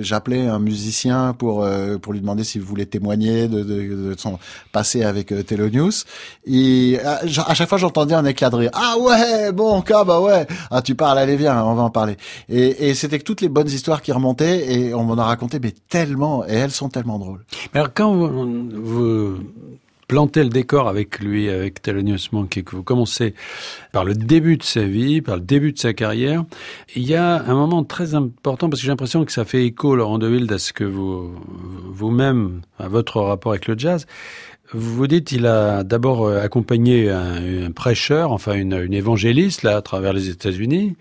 j'appelais 0.00 0.46
un 0.46 0.58
musicien 0.60 1.34
pour 1.34 1.64
euh, 1.64 1.98
pour 1.98 2.12
lui 2.12 2.20
demander 2.20 2.44
s'il 2.44 2.62
voulait 2.62 2.86
témoigner 2.86 3.48
de, 3.48 3.62
de, 3.62 4.10
de, 4.10 4.14
son 4.16 4.38
passé 4.70 5.02
avec 5.02 5.32
euh, 5.32 5.42
et 6.46 7.00
à, 7.04 7.54
chaque 7.54 7.68
fois 7.68 7.78
j'entendais 7.78 8.14
un 8.14 8.24
éclat 8.24 8.50
de 8.50 8.56
rire. 8.56 8.70
Ah 8.74 8.94
ouais, 9.00 9.50
bon, 9.52 9.80
cas, 9.82 10.04
bah 10.04 10.20
ouais. 10.20 10.46
Ah 10.70 10.82
tu 10.82 10.94
parles, 10.94 11.18
allez 11.18 11.36
viens, 11.36 11.64
on 11.64 11.74
va 11.74 11.82
en 11.82 11.90
parler. 11.90 12.16
Et, 12.48 12.90
et 12.90 12.94
c'était 12.94 13.18
que 13.18 13.24
toutes 13.24 13.40
les 13.40 13.48
bonnes 13.48 13.68
histoires 13.68 14.02
qui 14.02 14.12
remontaient 14.12 14.72
et 14.72 14.94
on 14.94 15.02
m'en 15.02 15.18
a 15.18 15.24
raconté, 15.24 15.58
mais 15.60 15.74
tellement, 15.88 16.46
et 16.46 16.54
elles 16.54 16.70
sont 16.70 16.88
tellement 16.88 17.18
drôles. 17.18 17.44
Alors 17.74 17.88
quand 17.92 18.14
vous, 18.14 18.68
vous 18.70 19.38
planter 20.08 20.42
le 20.42 20.48
décor 20.48 20.88
avec 20.88 21.20
lui, 21.20 21.48
avec 21.50 21.82
Thelonious 21.82 22.30
Monk, 22.32 22.56
et 22.56 22.62
que 22.62 22.74
vous 22.74 22.82
commencez 22.82 23.34
par 23.92 24.04
le 24.04 24.14
début 24.14 24.56
de 24.56 24.62
sa 24.62 24.82
vie, 24.82 25.20
par 25.20 25.36
le 25.36 25.42
début 25.42 25.72
de 25.72 25.78
sa 25.78 25.92
carrière, 25.92 26.44
il 26.96 27.06
y 27.06 27.14
a 27.14 27.44
un 27.44 27.54
moment 27.54 27.84
très 27.84 28.14
important, 28.14 28.70
parce 28.70 28.80
que 28.80 28.86
j'ai 28.86 28.90
l'impression 28.90 29.24
que 29.24 29.32
ça 29.32 29.44
fait 29.44 29.64
écho, 29.64 29.94
Laurent 29.94 30.18
de 30.18 30.28
Wild, 30.28 30.50
à 30.50 30.58
ce 30.58 30.72
que 30.72 30.84
vous, 30.84 31.36
vous-même, 31.90 32.62
à 32.78 32.88
votre 32.88 33.20
rapport 33.20 33.52
avec 33.52 33.68
le 33.68 33.78
jazz. 33.78 34.06
Vous 34.72 35.06
dites, 35.06 35.30
il 35.32 35.46
a 35.46 35.84
d'abord 35.84 36.28
accompagné 36.28 37.10
un, 37.10 37.66
un, 37.66 37.70
prêcheur, 37.70 38.32
enfin 38.32 38.54
une, 38.54 38.74
une 38.74 38.94
évangéliste, 38.94 39.62
là, 39.62 39.76
à 39.76 39.82
travers 39.82 40.12
les 40.12 40.30
États-Unis. 40.30 40.96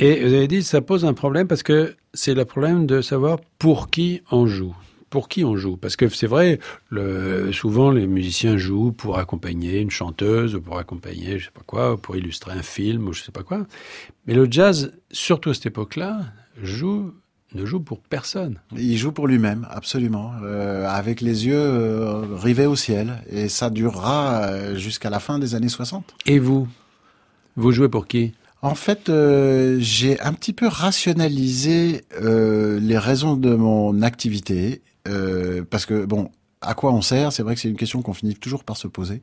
Et 0.00 0.24
vous 0.24 0.34
avez 0.34 0.48
dit, 0.48 0.62
ça 0.62 0.80
pose 0.80 1.04
un 1.04 1.14
problème 1.14 1.46
parce 1.46 1.62
que 1.62 1.94
c'est 2.14 2.34
le 2.34 2.44
problème 2.44 2.86
de 2.86 3.00
savoir 3.00 3.38
pour 3.58 3.90
qui 3.90 4.22
on 4.30 4.46
joue 4.46 4.74
pour 5.12 5.28
qui 5.28 5.44
on 5.44 5.56
joue 5.56 5.76
Parce 5.76 5.94
que 5.94 6.08
c'est 6.08 6.26
vrai, 6.26 6.58
le, 6.88 7.52
souvent 7.52 7.90
les 7.90 8.06
musiciens 8.06 8.56
jouent 8.56 8.92
pour 8.92 9.18
accompagner 9.18 9.78
une 9.78 9.90
chanteuse, 9.90 10.54
ou 10.54 10.62
pour 10.62 10.78
accompagner 10.78 11.38
je 11.38 11.44
sais 11.44 11.50
pas 11.52 11.60
quoi, 11.66 11.92
ou 11.92 11.96
pour 11.98 12.16
illustrer 12.16 12.52
un 12.52 12.62
film, 12.62 13.08
ou 13.08 13.12
je 13.12 13.22
sais 13.22 13.30
pas 13.30 13.42
quoi. 13.42 13.66
Mais 14.26 14.32
le 14.32 14.50
jazz, 14.50 14.92
surtout 15.10 15.50
à 15.50 15.54
cette 15.54 15.66
époque-là, 15.66 16.20
joue 16.62 17.12
ne 17.54 17.66
joue 17.66 17.80
pour 17.80 18.00
personne. 18.00 18.60
Il 18.74 18.96
joue 18.96 19.12
pour 19.12 19.28
lui-même, 19.28 19.68
absolument, 19.70 20.32
euh, 20.42 20.88
avec 20.88 21.20
les 21.20 21.46
yeux 21.46 21.54
euh, 21.54 22.22
rivés 22.34 22.64
au 22.64 22.76
ciel. 22.76 23.22
Et 23.30 23.50
ça 23.50 23.68
durera 23.68 24.44
euh, 24.44 24.76
jusqu'à 24.76 25.10
la 25.10 25.20
fin 25.20 25.38
des 25.38 25.54
années 25.54 25.68
60. 25.68 26.14
Et 26.24 26.38
vous? 26.38 26.66
Vous 27.56 27.70
jouez 27.70 27.90
pour 27.90 28.06
qui? 28.06 28.32
En 28.62 28.76
fait, 28.76 29.08
euh, 29.08 29.78
j'ai 29.80 30.20
un 30.20 30.32
petit 30.32 30.52
peu 30.52 30.68
rationalisé 30.68 32.04
euh, 32.20 32.78
les 32.78 32.96
raisons 32.96 33.36
de 33.36 33.56
mon 33.56 34.02
activité. 34.02 34.82
Euh, 35.08 35.64
parce 35.68 35.86
que, 35.86 36.04
bon, 36.04 36.30
à 36.60 36.74
quoi 36.74 36.92
on 36.92 37.02
sert? 37.02 37.32
C'est 37.32 37.42
vrai 37.42 37.54
que 37.54 37.60
c'est 37.60 37.68
une 37.68 37.76
question 37.76 38.02
qu'on 38.02 38.14
finit 38.14 38.34
toujours 38.34 38.64
par 38.64 38.76
se 38.76 38.86
poser. 38.86 39.22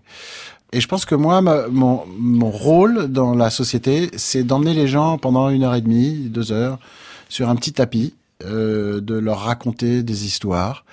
Et 0.71 0.81
je 0.81 0.87
pense 0.87 1.05
que 1.05 1.15
moi, 1.15 1.41
mon, 1.41 2.05
mon 2.07 2.51
rôle 2.51 3.07
dans 3.07 3.33
la 3.33 3.49
société, 3.49 4.09
c'est 4.17 4.43
d'emmener 4.43 4.73
les 4.73 4.87
gens 4.87 5.17
pendant 5.17 5.49
une 5.49 5.63
heure 5.63 5.75
et 5.75 5.81
demie, 5.81 6.29
deux 6.29 6.51
heures, 6.51 6.79
sur 7.27 7.49
un 7.49 7.55
petit 7.55 7.73
tapis, 7.73 8.13
euh, 8.45 9.01
de 9.01 9.15
leur 9.15 9.39
raconter 9.39 10.01
des 10.01 10.25
histoires 10.25 10.85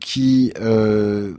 qui 0.00 0.52
euh, 0.60 1.32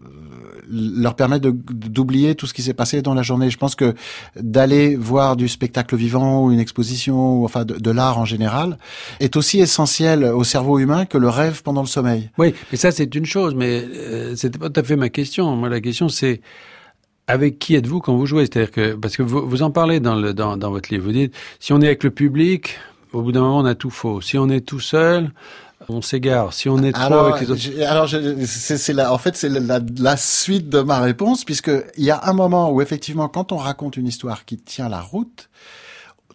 leur 0.69 1.15
permettent 1.15 1.43
de- 1.43 1.51
d'oublier 1.51 2.35
tout 2.35 2.47
ce 2.47 2.53
qui 2.53 2.61
s'est 2.61 2.73
passé 2.73 3.01
dans 3.01 3.13
la 3.13 3.21
journée. 3.21 3.49
Je 3.49 3.57
pense 3.57 3.75
que 3.75 3.93
d'aller 4.37 4.97
voir 4.97 5.37
du 5.37 5.47
spectacle 5.47 5.95
vivant 5.95 6.43
ou 6.43 6.51
une 6.51 6.59
exposition, 6.59 7.39
ou 7.39 7.45
enfin 7.45 7.63
de, 7.63 7.91
l'art 7.91 8.17
en 8.17 8.25
général, 8.25 8.77
est 9.21 9.37
aussi 9.37 9.61
essentiel 9.61 10.25
au 10.25 10.43
cerveau 10.43 10.79
humain 10.79 11.05
que 11.05 11.17
le 11.17 11.29
rêve 11.29 11.63
pendant 11.63 11.81
le 11.81 11.87
sommeil. 11.87 12.29
Oui, 12.37 12.53
mais 12.71 12.77
ça 12.77 12.91
c'est 12.91 13.15
une 13.15 13.25
chose, 13.25 13.55
mais 13.55 13.85
euh, 13.85 14.35
c'était 14.35 14.59
pas 14.59 14.69
tout 14.69 14.81
à 14.81 14.83
fait 14.83 14.97
ma 14.97 15.07
question. 15.09 15.55
Moi, 15.55 15.69
la 15.69 15.79
question 15.79 16.09
c'est 16.09 16.41
avec 17.27 17.57
qui 17.57 17.75
êtes-vous 17.75 18.01
quand 18.01 18.17
vous 18.17 18.25
jouez? 18.25 18.47
C'est-à-dire 18.47 18.71
que 18.71 18.95
parce 18.95 19.15
que 19.15 19.23
vous, 19.23 19.47
vous 19.47 19.61
en 19.61 19.71
parlez 19.71 20.01
dans, 20.01 20.15
le, 20.15 20.33
dans 20.33 20.71
votre 20.71 20.93
livre, 20.93 21.05
vous 21.05 21.13
dites 21.13 21.33
si 21.61 21.71
on 21.71 21.79
est 21.79 21.85
avec 21.87 22.03
le 22.03 22.11
public, 22.11 22.77
au 23.13 23.21
bout 23.21 23.31
d'un 23.31 23.41
moment 23.41 23.59
on 23.59 23.65
a 23.65 23.75
tout 23.75 23.89
faux. 23.89 24.21
Si 24.21 24.37
on 24.37 24.49
est 24.49 24.61
tout 24.61 24.79
seul, 24.79 25.31
on 25.89 26.01
s'égare. 26.01 26.53
Si 26.53 26.69
on 26.69 26.81
est 26.83 26.91
trop 26.91 27.03
Alors, 27.03 27.27
avec 27.27 27.41
les 27.41 27.51
autres, 27.51 27.83
alors 27.87 28.09
c'est 28.09 28.99
en 28.99 29.17
fait, 29.17 29.35
c'est 29.35 29.49
la, 29.49 29.79
la 29.97 30.17
suite 30.17 30.69
de 30.69 30.79
ma 30.79 30.99
réponse, 30.99 31.45
puisque 31.45 31.71
il 31.97 32.03
y 32.03 32.11
a 32.11 32.21
un 32.25 32.33
moment 32.33 32.71
où 32.71 32.81
effectivement, 32.81 33.27
quand 33.27 33.51
on 33.51 33.57
raconte 33.57 33.97
une 33.97 34.07
histoire 34.07 34.45
qui 34.45 34.57
tient 34.57 34.89
la 34.89 35.01
route, 35.01 35.49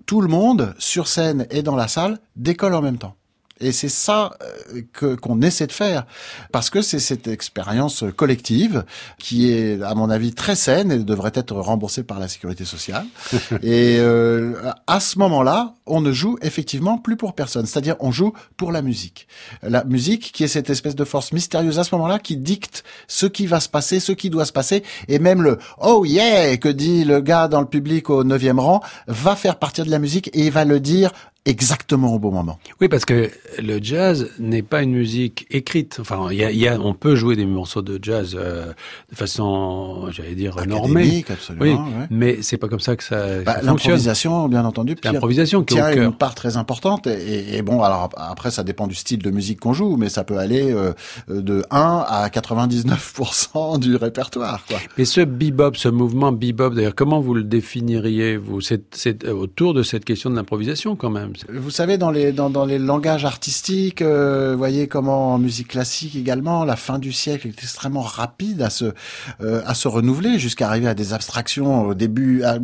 tout 0.06 0.20
le 0.20 0.28
monde 0.28 0.74
sur 0.78 1.08
scène 1.08 1.46
et 1.50 1.62
dans 1.62 1.76
la 1.76 1.88
salle 1.88 2.18
décolle 2.36 2.74
en 2.74 2.82
même 2.82 2.98
temps. 2.98 3.14
Et 3.60 3.72
c'est 3.72 3.88
ça 3.88 4.32
euh, 4.42 4.82
que 4.92 5.14
qu'on 5.14 5.42
essaie 5.42 5.66
de 5.66 5.72
faire, 5.72 6.06
parce 6.52 6.70
que 6.70 6.82
c'est 6.82 6.98
cette 6.98 7.26
expérience 7.26 8.04
collective 8.16 8.84
qui 9.18 9.50
est, 9.50 9.82
à 9.82 9.94
mon 9.94 10.10
avis, 10.10 10.32
très 10.32 10.54
saine 10.54 10.92
et 10.92 10.98
devrait 10.98 11.32
être 11.34 11.54
remboursée 11.54 12.02
par 12.02 12.18
la 12.18 12.28
sécurité 12.28 12.64
sociale. 12.64 13.06
et 13.62 13.96
euh, 13.98 14.54
à 14.86 15.00
ce 15.00 15.18
moment-là, 15.18 15.74
on 15.86 16.00
ne 16.00 16.12
joue 16.12 16.38
effectivement 16.42 16.98
plus 16.98 17.16
pour 17.16 17.34
personne, 17.34 17.66
c'est-à-dire 17.66 17.96
on 18.00 18.12
joue 18.12 18.32
pour 18.56 18.72
la 18.72 18.82
musique. 18.82 19.26
La 19.62 19.84
musique 19.84 20.32
qui 20.32 20.44
est 20.44 20.48
cette 20.48 20.70
espèce 20.70 20.94
de 20.94 21.04
force 21.04 21.32
mystérieuse 21.32 21.78
à 21.78 21.84
ce 21.84 21.94
moment-là 21.94 22.18
qui 22.18 22.36
dicte 22.36 22.84
ce 23.06 23.26
qui 23.26 23.46
va 23.46 23.60
se 23.60 23.68
passer, 23.68 24.00
ce 24.00 24.12
qui 24.12 24.30
doit 24.30 24.44
se 24.44 24.52
passer, 24.52 24.82
et 25.08 25.18
même 25.18 25.42
le 25.42 25.58
oh 25.80 26.04
yeah 26.04 26.56
que 26.56 26.68
dit 26.68 27.04
le 27.04 27.20
gars 27.20 27.48
dans 27.48 27.60
le 27.60 27.66
public 27.66 28.10
au 28.10 28.24
neuvième 28.24 28.60
rang 28.60 28.80
va 29.06 29.36
faire 29.36 29.56
partir 29.56 29.84
de 29.84 29.90
la 29.90 29.98
musique 29.98 30.28
et 30.34 30.46
il 30.46 30.52
va 30.52 30.64
le 30.64 30.80
dire 30.80 31.12
exactement 31.44 32.14
au 32.14 32.18
bon 32.18 32.30
moment. 32.30 32.58
Oui, 32.80 32.88
parce 32.88 33.04
que 33.04 33.30
le 33.58 33.78
jazz 33.82 34.30
n'est 34.38 34.62
pas 34.62 34.82
une 34.82 34.92
musique 34.92 35.46
écrite. 35.50 35.96
Enfin, 36.00 36.28
il 36.30 36.36
y 36.36 36.44
a, 36.44 36.50
y 36.50 36.68
a, 36.68 36.78
on 36.78 36.94
peut 36.94 37.14
jouer 37.16 37.36
des 37.36 37.46
morceaux 37.46 37.82
de 37.82 37.98
jazz 38.02 38.36
euh, 38.38 38.72
de 39.10 39.16
façon, 39.16 40.08
j'allais 40.10 40.34
dire, 40.34 40.56
normée. 40.66 41.02
Académique, 41.02 41.30
absolument. 41.30 41.64
Oui, 41.64 41.70
ouais. 41.72 42.06
mais 42.10 42.42
c'est 42.42 42.58
pas 42.58 42.68
comme 42.68 42.80
ça 42.80 42.96
que 42.96 43.04
ça, 43.04 43.42
Bah, 43.44 43.54
ça. 43.56 43.62
L'improvisation, 43.62 44.48
bien 44.48 44.64
entendu, 44.64 44.96
l'improvisation 45.02 45.64
qui 45.64 45.76
cœur. 45.76 45.88
une 45.96 46.12
part 46.12 46.34
très 46.34 46.56
importante. 46.56 47.06
Et, 47.06 47.56
et 47.56 47.62
bon, 47.62 47.82
alors 47.82 48.10
après, 48.16 48.50
ça 48.50 48.62
dépend 48.62 48.86
du 48.86 48.94
style 48.94 49.20
de 49.22 49.30
musique 49.30 49.60
qu'on 49.60 49.72
joue, 49.72 49.96
mais 49.96 50.08
ça 50.08 50.24
peut 50.24 50.38
aller 50.38 50.72
euh, 50.72 50.92
de 51.28 51.64
1 51.70 52.04
à 52.06 52.28
99% 52.28 53.78
du 53.78 53.96
répertoire. 53.96 54.64
Quoi. 54.66 54.78
Et 54.98 55.04
ce 55.04 55.20
bebop, 55.20 55.74
ce 55.74 55.88
mouvement 55.88 56.32
bebop, 56.32 56.70
d'ailleurs, 56.70 56.94
comment 56.94 57.20
vous 57.20 57.34
le 57.34 57.44
définiriez 57.44 58.36
vous? 58.36 58.60
C'est 58.60 58.94
c'est 58.94 59.26
autour 59.28 59.74
de 59.74 59.82
cette 59.82 60.04
question 60.04 60.30
de 60.30 60.36
l'improvisation 60.36 60.96
quand 60.96 61.10
même. 61.10 61.27
Vous 61.52 61.70
savez, 61.70 61.98
dans 61.98 62.10
les 62.10 62.32
dans, 62.32 62.50
dans 62.50 62.64
les 62.64 62.78
langages 62.78 63.24
artistiques, 63.24 64.02
euh, 64.02 64.54
voyez 64.56 64.88
comment 64.88 65.34
en 65.34 65.38
musique 65.38 65.68
classique 65.68 66.16
également, 66.16 66.64
la 66.64 66.76
fin 66.76 66.98
du 66.98 67.12
siècle 67.12 67.48
est 67.48 67.62
extrêmement 67.62 68.02
rapide 68.02 68.62
à 68.62 68.70
se 68.70 68.92
euh, 69.40 69.62
à 69.66 69.74
se 69.74 69.88
renouveler 69.88 70.38
jusqu'à 70.38 70.68
arriver 70.68 70.88
à 70.88 70.94
des 70.94 71.12
abstractions 71.12 71.82
au 71.86 71.94
début, 71.94 72.42
à- 72.42 72.58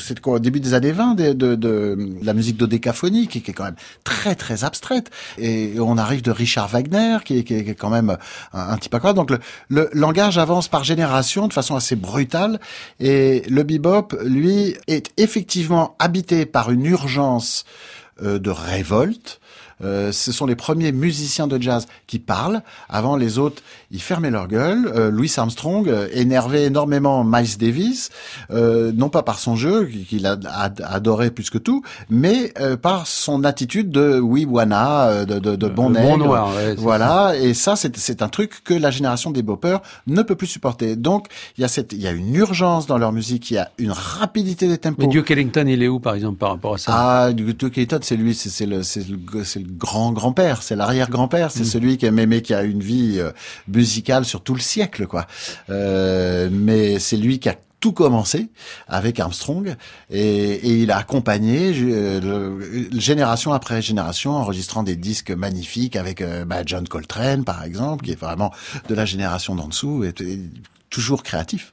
c'est 0.00 0.20
quoi, 0.20 0.34
au 0.34 0.38
début 0.38 0.60
des 0.60 0.74
années 0.74 0.92
20 0.92 1.14
de, 1.14 1.32
de, 1.32 1.54
de 1.54 1.98
la 2.22 2.34
musique 2.34 2.56
dodécaphonie 2.56 3.28
qui, 3.28 3.38
est 3.38 3.52
quand 3.52 3.64
même 3.64 3.76
très 4.04 4.34
très 4.34 4.64
abstraite. 4.64 5.10
Et 5.38 5.74
on 5.78 5.98
arrive 5.98 6.22
de 6.22 6.30
Richard 6.30 6.68
Wagner 6.68 7.18
qui 7.24 7.38
est, 7.38 7.44
qui 7.44 7.74
quand 7.74 7.90
même 7.90 8.16
un, 8.52 8.72
un 8.72 8.76
type 8.78 8.94
incroyable. 8.94 9.18
Donc 9.18 9.30
le, 9.30 9.38
le 9.68 9.90
langage 9.92 10.38
avance 10.38 10.68
par 10.68 10.84
génération 10.84 11.48
de 11.48 11.52
façon 11.52 11.76
assez 11.76 11.96
brutale 11.96 12.60
et 13.00 13.42
le 13.48 13.62
bebop, 13.62 14.14
lui, 14.24 14.74
est 14.86 15.10
effectivement 15.16 15.94
habité 15.98 16.46
par 16.46 16.70
une 16.70 16.86
urgence 16.86 17.64
de 18.20 18.50
révolte. 18.50 19.40
Euh, 19.82 20.12
ce 20.12 20.32
sont 20.32 20.46
les 20.46 20.56
premiers 20.56 20.92
musiciens 20.92 21.46
de 21.46 21.60
jazz 21.60 21.86
qui 22.06 22.18
parlent. 22.18 22.62
Avant, 22.88 23.16
les 23.16 23.38
autres, 23.38 23.62
ils 23.90 24.02
fermaient 24.02 24.30
leur 24.30 24.48
gueule. 24.48 24.90
Euh, 24.94 25.10
Louis 25.10 25.32
Armstrong 25.36 25.88
euh, 25.88 26.08
énervait 26.12 26.64
énormément 26.64 27.24
Miles 27.24 27.58
Davis, 27.58 28.10
euh, 28.50 28.92
non 28.94 29.08
pas 29.08 29.22
par 29.22 29.38
son 29.38 29.56
jeu, 29.56 29.88
qu'il 30.08 30.26
a 30.26 30.36
ad- 30.52 30.84
adoré 30.86 31.30
plus 31.30 31.50
que 31.50 31.58
tout, 31.58 31.82
mais 32.10 32.52
euh, 32.60 32.76
par 32.76 33.06
son 33.06 33.44
attitude 33.44 33.90
de 33.90 34.18
oui, 34.18 34.44
wana, 34.44 35.24
de, 35.24 35.38
de, 35.38 35.56
de 35.56 35.68
bon 35.68 35.90
nègre. 35.90 36.18
noir, 36.18 36.54
ouais, 36.56 36.74
Voilà, 36.76 37.36
et 37.36 37.54
ça, 37.54 37.76
c'est 37.76 37.96
c'est 37.96 38.22
un 38.22 38.28
truc 38.28 38.62
que 38.64 38.74
la 38.74 38.90
génération 38.90 39.30
des 39.30 39.42
boppers 39.42 39.80
ne 40.06 40.22
peut 40.22 40.34
plus 40.34 40.46
supporter. 40.46 40.96
Donc, 40.96 41.26
il 41.56 41.62
y 41.62 41.64
a 41.64 41.68
cette, 41.68 41.92
il 41.92 42.00
y 42.00 42.06
a 42.06 42.12
une 42.12 42.34
urgence 42.34 42.86
dans 42.86 42.98
leur 42.98 43.12
musique, 43.12 43.50
il 43.50 43.54
y 43.54 43.58
a 43.58 43.70
une 43.78 43.92
rapidité 43.92 44.68
des 44.68 44.78
tempos. 44.78 45.02
Mais 45.02 45.08
Duke 45.08 45.30
Ellington, 45.30 45.64
il 45.66 45.82
est 45.82 45.88
où, 45.88 46.00
par 46.00 46.14
exemple, 46.14 46.38
par 46.38 46.50
rapport 46.50 46.74
à 46.74 46.78
ça? 46.78 46.92
Ah, 46.94 47.32
du 47.32 47.54
Duke 47.54 47.76
Ellington, 47.78 48.00
c'est 48.02 48.16
lui, 48.16 48.34
c'est 48.34 48.50
c'est 48.50 48.66
le, 48.66 48.82
c'est 48.82 49.06
le, 49.08 49.18
c'est 49.44 49.60
le 49.60 49.67
grand 49.70 50.12
grand-père, 50.12 50.62
c'est 50.62 50.76
l'arrière-grand-père, 50.76 51.48
Mm. 51.48 51.50
c'est 51.54 51.64
celui 51.64 51.96
qui 51.98 52.06
a 52.06 52.10
mais 52.10 52.42
qui 52.42 52.54
a 52.54 52.62
une 52.62 52.80
vie 52.82 53.16
euh, 53.18 53.30
musicale 53.68 54.24
sur 54.24 54.42
tout 54.42 54.54
le 54.54 54.60
siècle, 54.60 55.06
quoi. 55.06 55.26
Euh, 55.70 56.48
mais 56.50 56.98
c'est 56.98 57.16
lui 57.16 57.38
qui 57.38 57.48
a 57.48 57.54
tout 57.80 57.92
commencé 57.92 58.48
avec 58.88 59.20
Armstrong 59.20 59.76
et, 60.10 60.20
et 60.20 60.82
il 60.82 60.90
a 60.90 60.96
accompagné 60.96 61.72
euh, 61.76 62.20
le- 62.20 63.00
génération 63.00 63.52
après 63.52 63.80
génération 63.82 64.32
enregistrant 64.32 64.82
des 64.82 64.96
disques 64.96 65.30
magnifiques 65.30 65.94
avec 65.94 66.20
euh, 66.20 66.44
bah, 66.44 66.62
John 66.66 66.88
Coltrane 66.88 67.44
par 67.44 67.62
exemple 67.62 68.04
qui 68.04 68.10
est 68.10 68.20
vraiment 68.20 68.52
de 68.88 68.94
la 68.96 69.04
génération 69.04 69.54
d'en 69.54 69.68
dessous 69.68 70.02
et, 70.02 70.08
et 70.24 70.40
toujours 70.90 71.22
créatif. 71.22 71.72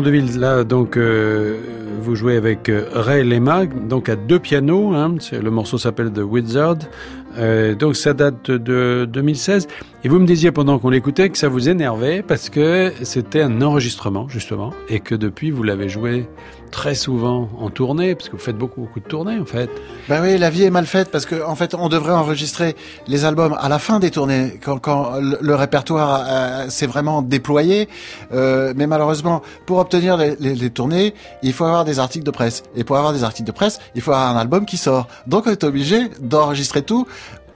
Euh, 0.00 0.02
Laurent 0.02 0.02
Deville, 0.02 0.40
là, 0.40 0.64
donc, 0.64 0.96
euh, 0.96 1.58
vous 2.00 2.14
jouez 2.14 2.36
avec 2.36 2.68
euh, 2.68 2.84
Ray 2.92 3.24
Lema, 3.24 3.66
donc 3.66 4.08
à 4.08 4.16
deux 4.16 4.38
pianos. 4.38 4.94
Hein, 4.94 5.16
le 5.32 5.50
morceau 5.50 5.78
s'appelle 5.78 6.10
The 6.12 6.20
Wizard. 6.20 6.78
Euh, 7.38 7.74
donc 7.74 7.96
ça 7.96 8.12
date 8.12 8.50
de 8.50 9.06
2016. 9.10 9.68
Et 10.02 10.08
vous 10.08 10.18
me 10.18 10.26
disiez 10.26 10.50
pendant 10.50 10.78
qu'on 10.78 10.88
l'écoutait 10.88 11.28
que 11.28 11.36
ça 11.36 11.48
vous 11.48 11.68
énervait 11.68 12.22
parce 12.22 12.48
que 12.48 12.90
c'était 13.02 13.42
un 13.42 13.60
enregistrement 13.60 14.28
justement 14.28 14.72
et 14.88 15.00
que 15.00 15.14
depuis 15.14 15.50
vous 15.50 15.62
l'avez 15.62 15.90
joué 15.90 16.26
très 16.70 16.94
souvent 16.94 17.50
en 17.58 17.68
tournée 17.68 18.14
parce 18.14 18.30
que 18.30 18.36
vous 18.36 18.42
faites 18.42 18.56
beaucoup 18.56 18.80
beaucoup 18.80 19.00
de 19.00 19.04
tournées 19.04 19.38
en 19.38 19.44
fait. 19.44 19.68
Ben 20.08 20.22
oui, 20.22 20.38
la 20.38 20.48
vie 20.48 20.62
est 20.62 20.70
mal 20.70 20.86
faite 20.86 21.10
parce 21.10 21.26
que 21.26 21.44
en 21.44 21.54
fait 21.54 21.74
on 21.74 21.90
devrait 21.90 22.14
enregistrer 22.14 22.76
les 23.08 23.26
albums 23.26 23.54
à 23.60 23.68
la 23.68 23.78
fin 23.78 23.98
des 23.98 24.10
tournées 24.10 24.58
quand, 24.64 24.78
quand 24.78 25.12
le, 25.20 25.54
répertoire 25.54 26.24
euh, 26.26 26.68
s'est 26.70 26.86
vraiment 26.86 27.20
déployé. 27.20 27.88
Euh, 28.32 28.72
mais 28.76 28.86
malheureusement, 28.86 29.42
pour 29.66 29.78
obtenir 29.78 30.16
les, 30.16 30.36
les, 30.40 30.54
les, 30.54 30.70
tournées, 30.70 31.12
il 31.42 31.52
faut 31.52 31.64
avoir 31.64 31.84
des 31.84 31.98
articles 31.98 32.24
de 32.24 32.30
presse 32.30 32.62
et 32.74 32.84
pour 32.84 32.96
avoir 32.96 33.12
des 33.12 33.24
articles 33.24 33.46
de 33.46 33.52
presse, 33.52 33.80
il 33.94 34.00
faut 34.00 34.12
avoir 34.12 34.34
un 34.34 34.38
album 34.38 34.64
qui 34.64 34.78
sort. 34.78 35.08
Donc 35.26 35.46
on 35.46 35.50
est 35.50 35.64
obligé 35.64 36.08
d'enregistrer 36.20 36.82
tout 36.82 37.06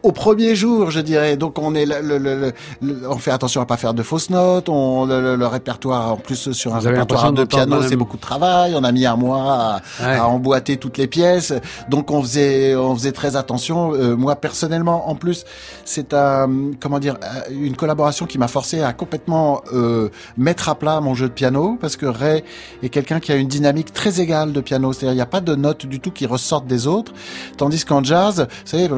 au 0.04 0.12
premier 0.12 0.54
jour, 0.54 0.90
je 0.90 1.00
dirais. 1.00 1.36
Donc 1.36 1.58
on 1.58 1.74
est, 1.74 1.86
le, 1.86 2.18
le, 2.18 2.52
le, 2.82 3.08
on 3.08 3.16
fait 3.16 3.30
attention 3.30 3.62
à 3.62 3.66
pas 3.66 3.78
faire 3.78 3.94
de 3.94 4.02
fausses 4.02 4.28
notes. 4.28 4.68
On 4.68 5.06
le, 5.06 5.46
répertoire 5.46 6.12
en 6.12 6.16
plus 6.16 6.52
sur 6.52 6.74
un 6.74 6.78
répertoire 6.78 7.32
de 7.32 7.44
piano, 7.44 7.82
c'est 7.82 7.96
beaucoup 7.96 8.16
de 8.16 8.22
travail. 8.22 8.74
On 8.76 8.84
a 8.84 8.92
mis 8.92 9.06
un 9.06 9.16
mois 9.16 9.80
à, 10.00 10.28
emboîter 10.28 10.76
toutes 10.76 10.98
les 10.98 11.06
pièces. 11.06 11.54
Donc 11.88 12.10
on 12.10 12.22
faisait, 12.22 12.76
on 12.76 12.94
faisait 12.94 13.12
très 13.12 13.34
attention. 13.36 13.94
Euh, 13.94 14.14
moi 14.14 14.36
personnellement, 14.36 15.08
en 15.08 15.14
plus, 15.14 15.44
c'est 15.86 16.12
un, 16.12 16.50
comment 16.80 16.98
dire, 16.98 17.16
euh, 17.22 17.50
une 17.50 17.76
collaboration 17.76 18.26
qui 18.26 18.36
m'a 18.36 18.48
forcé 18.48 18.82
à 18.82 18.92
complètement 18.92 19.62
euh, 19.72 20.10
mettre 20.36 20.68
à 20.68 20.74
plat 20.74 21.00
mon 21.00 21.14
jeu 21.14 21.28
de 21.28 21.32
piano 21.32 21.78
parce 21.80 21.96
que 21.96 22.06
Ray 22.06 22.44
est 22.82 22.90
quelqu'un 22.90 23.20
qui 23.20 23.32
a 23.32 23.36
une 23.36 23.48
dynamique 23.48 23.92
très 23.94 24.20
égale 24.20 24.52
de 24.52 24.60
piano. 24.60 24.92
C'est-à-dire 24.92 25.12
il 25.12 25.16
n'y 25.16 25.22
a 25.22 25.26
pas 25.26 25.40
de 25.40 25.54
notes 25.54 25.86
du 25.86 26.00
tout 26.00 26.10
qui 26.10 26.26
ressortent 26.26 26.66
des 26.66 26.86
autres. 26.86 27.12
Tandis 27.56 27.84
qu'en 27.86 28.04
jazz, 28.04 28.46
vous 28.50 28.70
savez, 28.70 28.88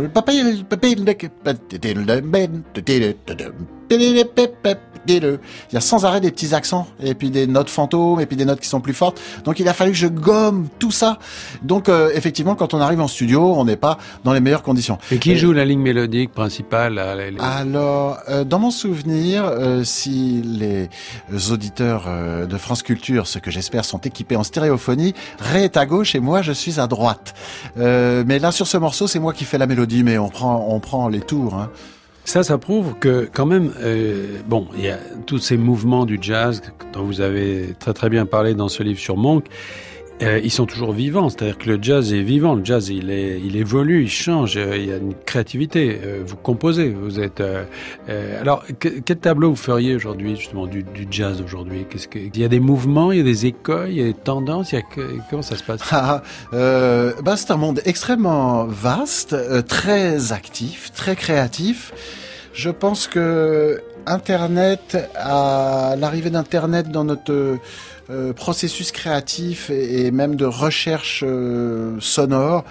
diddle-dick, 0.97 1.31
but 1.45 1.69
diddle-dum, 1.69 2.65
diddle-dum. 2.73 3.86
Il 5.09 5.39
y 5.73 5.77
a 5.77 5.81
sans 5.81 6.05
arrêt 6.05 6.21
des 6.21 6.31
petits 6.31 6.55
accents 6.55 6.87
et 7.03 7.15
puis 7.15 7.31
des 7.31 7.47
notes 7.47 7.71
fantômes 7.71 8.21
et 8.21 8.27
puis 8.27 8.37
des 8.37 8.45
notes 8.45 8.61
qui 8.61 8.69
sont 8.69 8.81
plus 8.81 8.95
fortes. 8.95 9.21
Donc 9.45 9.61
il 9.61 9.69
a 9.69 9.73
fallu 9.73 9.93
que 9.93 9.97
je 9.97 10.07
gomme 10.07 10.69
tout 10.79 10.91
ça. 10.91 11.19
Donc 11.63 11.89
euh, 11.89 12.11
effectivement, 12.15 12.55
quand 12.55 12.75
on 12.75 12.81
arrive 12.81 13.01
en 13.01 13.09
studio, 13.09 13.55
on 13.57 13.65
n'est 13.65 13.77
pas 13.77 13.99
dans 14.25 14.33
les 14.33 14.41
meilleures 14.41 14.63
conditions. 14.63 14.99
Et 15.11 15.19
qui 15.19 15.37
joue 15.37 15.53
la 15.53 15.65
ligne 15.65 15.81
mélodique 15.81 16.33
principale 16.33 16.99
Alors, 17.41 18.19
euh, 18.29 18.45
dans 18.45 18.59
mon 18.59 18.71
souvenir, 18.71 19.45
euh, 19.45 19.85
si 19.85 20.43
les 20.43 20.89
auditeurs 21.51 22.09
de 22.47 22.57
France 22.59 22.83
Culture, 22.83 23.27
ce 23.27 23.39
que 23.39 23.51
j'espère, 23.51 23.85
sont 23.85 23.99
équipés 23.99 24.37
en 24.37 24.45
stéréophonie, 24.45 25.15
Ray 25.39 25.65
est 25.65 25.77
à 25.77 25.87
gauche 25.87 26.15
et 26.15 26.21
moi 26.21 26.43
je 26.43 26.53
suis 26.53 26.81
à 26.81 26.87
droite. 26.87 27.35
mais 27.77 28.39
là 28.39 28.53
sur 28.53 28.67
ce 28.67 28.77
morceau, 28.77 29.07
c'est 29.07 29.19
moi 29.19 29.33
qui 29.33 29.45
fais 29.45 29.59
la 29.59 29.67
mélodie, 29.67 30.03
mais 30.03 30.19
on 30.19 30.29
prend 30.29 30.67
on 30.69 30.81
prend 30.81 31.09
les 31.09 31.21
tours. 31.21 31.55
Hein. 31.55 31.71
Ça, 32.27 32.43
ça 32.43 32.59
prouve 32.59 32.95
que 32.99 33.31
quand 33.33 33.47
même, 33.47 33.73
euh, 33.83 34.39
bon, 34.49 34.67
il 34.77 34.85
y 34.85 34.89
a 34.89 34.99
tous 35.27 35.39
ces 35.39 35.57
mouvements 35.57 36.05
du 36.05 36.19
jazz 36.21 36.61
dont 36.93 37.05
vous 37.05 37.21
avez 37.21 37.77
très 37.79 37.93
très 37.95 38.11
bien 38.11 38.27
parlé 38.27 38.55
dans 38.55 38.69
ce 38.69 38.83
livre 38.83 38.99
sur 38.99 39.17
Monk. 39.17 39.47
Euh, 40.23 40.41
ils 40.43 40.51
sont 40.51 40.65
toujours 40.65 40.93
vivants, 40.93 41.29
c'est-à-dire 41.29 41.59
que 41.59 41.69
le 41.69 41.79
jazz 41.83 42.15
est 42.15 42.23
vivant, 42.23 42.55
le 42.55 42.65
jazz 42.65 42.89
il, 42.89 43.11
est, 43.11 43.39
il 43.39 43.57
évolue, 43.57 44.05
il 44.05 44.11
change, 44.11 44.57
euh, 44.57 44.77
il 44.77 44.87
y 44.87 44.93
a 44.93 44.97
une 44.97 45.15
créativité. 45.15 46.01
Euh, 46.03 46.23
vous 46.25 46.37
composez, 46.37 46.89
vous 46.89 47.21
êtes. 47.21 47.43
alors, 48.41 48.65
quel 48.81 49.19
tableau 49.19 49.51
vous 49.51 49.57
feriez 49.57 49.95
aujourd'hui 49.95 50.37
justement 50.37 50.67
du, 50.67 50.83
du 50.83 51.07
jazz 51.11 51.43
aujourd'hui? 51.43 51.87
Qu'est-ce 51.91 52.09
que 52.09 52.19
il 52.19 52.39
y 52.39 52.45
a 52.45 52.49
des 52.49 52.61
mouvements, 52.61 53.13
il 53.13 53.19
y 53.19 53.21
a 53.21 53.25
des 53.25 53.47
écoles, 53.47 53.91
il 53.91 53.99
y 53.99 54.01
a 54.01 54.05
des 54.05 54.15
tendances, 54.15 54.73
il 54.73 54.77
y 54.77 54.79
a 54.79 54.85
comment 55.29 55.43
ça 55.43 55.57
se 55.57 55.63
passe? 55.63 55.81
Ah, 55.91 56.23
bah, 56.53 57.37
c'est 57.37 57.51
un 57.51 57.57
monde 57.57 57.83
extrêmement 57.85 58.65
vaste, 58.65 59.37
très 59.67 60.33
actif, 60.33 60.93
très 60.93 61.15
créatif. 61.15 61.93
Je 62.55 62.71
pense 62.71 63.07
que 63.07 63.83
Internet, 64.07 64.97
à 65.17 65.95
l'arrivée 65.99 66.31
d'Internet 66.31 66.91
dans 66.91 67.05
notre 67.05 67.59
euh, 68.09 68.33
processus 68.33 68.93
créatif 68.93 69.69
et, 69.69 70.13
même 70.13 70.37
de 70.37 70.45
recherche 70.45 71.25
euh, 71.27 71.97
sonore 71.99 72.65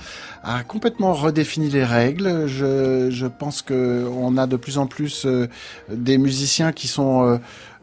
a 0.44 0.64
complètement 0.64 1.14
redéfini 1.14 1.70
les 1.70 1.84
règles. 1.84 2.48
Je, 2.48 3.28
pense 3.28 3.62
que 3.62 4.08
on 4.18 4.38
a 4.38 4.48
de 4.48 4.56
plus 4.56 4.78
en 4.78 4.88
plus 4.88 5.26
euh, 5.26 5.48
des 5.90 6.18
musiciens 6.18 6.72
qui 6.72 6.88
sont 6.88 7.40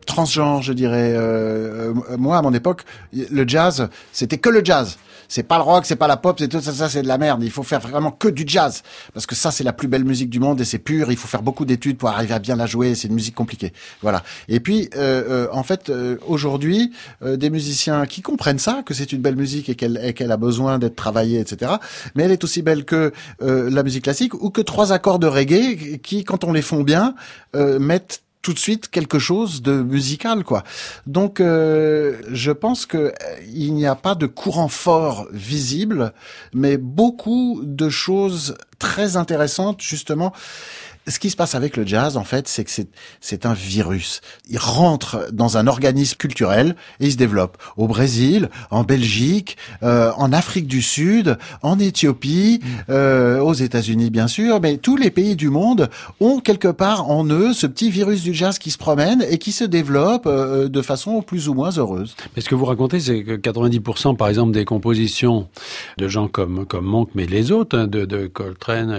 transgenres, 0.07 0.63
je 0.63 0.73
dirais. 0.73 1.15
moi, 2.17 2.39
à 2.39 2.43
mon 2.43 2.55
époque, 2.55 2.85
le 3.13 3.47
jazz, 3.47 3.89
c'était 4.13 4.39
que 4.39 4.49
le 4.49 4.65
jazz 4.65 4.97
c'est 5.33 5.45
pas 5.45 5.57
le 5.57 5.63
rock, 5.63 5.87
c'est 5.87 5.97
pas 5.97 6.09
la 6.09 6.19
pop, 6.19 6.37
c'est 6.39 6.49
tout 6.49 6.61
ça, 6.61 6.73
ça 6.73 6.91
c'est 6.91 7.01
de 7.01 7.09
la 7.09 7.17
merde. 7.17 7.43
Il 7.43 7.51
faut 7.51 7.63
faire 7.63 7.81
vraiment 7.81 8.11
que 8.11 8.29
du 8.29 8.45
jazz 8.47 8.83
parce 9.15 9.25
que 9.25 9.35
ça 9.35 9.51
c'est 9.51 9.65
la 9.65 9.73
plus 9.73 9.89
belle 9.89 10.05
musique 10.05 10.29
du 10.29 10.41
monde 10.41 10.61
et 10.61 10.67
c'est 10.67 10.79
pur. 10.79 11.11
Il 11.11 11.17
faut 11.17 11.27
faire 11.27 11.41
beaucoup 11.41 11.65
d'études 11.65 11.97
pour 11.97 12.11
arriver 12.11 12.35
à 12.35 12.39
bien 12.39 12.55
la 12.55 12.67
jouer. 12.67 12.95
C'est 12.95 13.09
une 13.09 13.15
musique 13.15 13.35
compliquée. 13.35 13.73
Voilà. 14.03 14.23
Et 14.49 14.61
puis 14.61 14.91
euh, 14.95 15.47
euh, 15.47 15.49
en 15.53 15.63
fait 15.63 15.89
euh, 15.89 16.19
aujourd'hui 16.27 16.93
des 17.25 17.49
musiciens 17.49 18.05
qui 18.05 18.21
comprennent 18.21 18.59
ça, 18.59 18.83
que 18.85 18.93
c'est 18.93 19.11
une 19.11 19.23
belle 19.23 19.37
musique 19.37 19.71
et 19.71 19.75
qu'elle 19.75 20.13
qu'elle 20.13 20.33
a 20.33 20.37
besoin 20.37 20.79
d'être 20.79 20.97
travaillée, 20.97 21.41
etc. 21.41 21.73
Mais 22.15 22.25
elle 22.25 22.33
est 22.33 22.45
aussi 22.45 22.61
belle 22.61 22.85
que 22.85 23.13
la 23.41 23.83
musique 23.83 24.05
classique 24.05 24.35
ou 24.35 24.51
que 24.51 24.61
trois 24.61 24.93
accords 24.93 25.19
de 25.19 25.27
reggae 25.27 25.99
qui, 26.03 26.25
quand 26.25 26.45
on 26.45 26.53
les 26.53 26.63
font 26.63 26.83
bien, 26.83 27.15
mettent 27.55 28.22
tout 28.43 28.53
de 28.53 28.59
suite 28.59 28.89
quelque 28.89 29.19
chose 29.19 29.63
de 29.63 29.83
musical 29.83 30.45
quoi. 30.45 30.65
Donc 31.07 31.41
euh, 31.41 32.21
je 32.31 32.51
pense 32.51 32.87
que 32.87 32.99
euh, 32.99 33.13
il 33.55 33.73
n'y 33.75 33.87
a 33.87 33.95
pas 33.95 34.15
de 34.15 34.27
courant 34.27 34.69
fort 34.69 35.29
visible 35.33 36.13
mais 36.53 36.77
beaucoup 36.77 37.61
de 37.63 37.89
choses 37.89 38.57
très 38.79 39.17
intéressantes 39.17 39.81
justement 39.81 40.33
ce 41.09 41.19
qui 41.19 41.31
se 41.31 41.37
passe 41.37 41.55
avec 41.55 41.77
le 41.77 41.85
jazz, 41.85 42.17
en 42.17 42.25
fait, 42.25 42.47
c'est 42.47 42.65
que 42.65 42.71
c'est 43.21 43.47
un 43.47 43.55
virus. 43.55 44.21
Il 44.49 44.59
rentre 44.59 45.29
dans 45.33 45.57
un 45.57 45.67
organisme 45.67 46.17
culturel 46.17 46.77
et 47.01 47.07
il 47.07 47.13
se 47.13 47.17
développe. 47.17 47.59
Au 47.77 47.89
Brésil, 47.89 48.51
en 48.71 48.85
Belgique, 48.85 49.57
euh, 49.83 50.13
en 50.17 50.33
Afrique 50.33 50.69
du 50.69 50.81
Sud, 50.81 51.39
en 51.63 51.79
Éthiopie, 51.81 52.61
euh, 52.89 53.41
aux 53.41 53.55
États-Unis, 53.55 54.11
bien 54.11 54.29
sûr, 54.29 54.61
mais 54.61 54.77
tous 54.77 54.97
les 54.97 55.11
pays 55.11 55.35
du 55.35 55.51
monde 55.51 55.91
ont 56.21 56.39
quelque 56.39 56.69
part 56.69 57.11
en 57.11 57.27
eux 57.27 57.53
ce 57.53 57.67
petit 57.67 57.91
virus 57.91 58.23
du 58.23 58.33
jazz 58.33 58.59
qui 58.59 58.71
se 58.71 58.79
promène 58.79 59.25
et 59.29 59.39
qui 59.39 59.51
se 59.51 59.65
développe 59.65 60.27
euh, 60.27 60.69
de 60.69 60.83
façon 60.83 61.21
plus 61.23 61.49
ou 61.49 61.55
moins 61.55 61.71
heureuse. 61.71 62.15
Mais 62.37 62.43
ce 62.43 62.49
que 62.49 62.55
vous 62.55 62.65
racontez, 62.65 63.01
c'est 63.01 63.25
que 63.25 63.33
90%, 63.33 64.17
par 64.17 64.29
exemple, 64.29 64.53
des 64.53 64.65
compositions 64.65 65.49
de 65.99 66.09
gens 66.09 66.29
comme 66.29 66.65
comme 66.67 66.85
Monk, 66.85 67.11
mais 67.15 67.27
les 67.27 67.51
autres, 67.51 67.77
hein, 67.77 67.87
de, 67.87 68.05
de 68.05 68.27
Coltrane, 68.27 68.97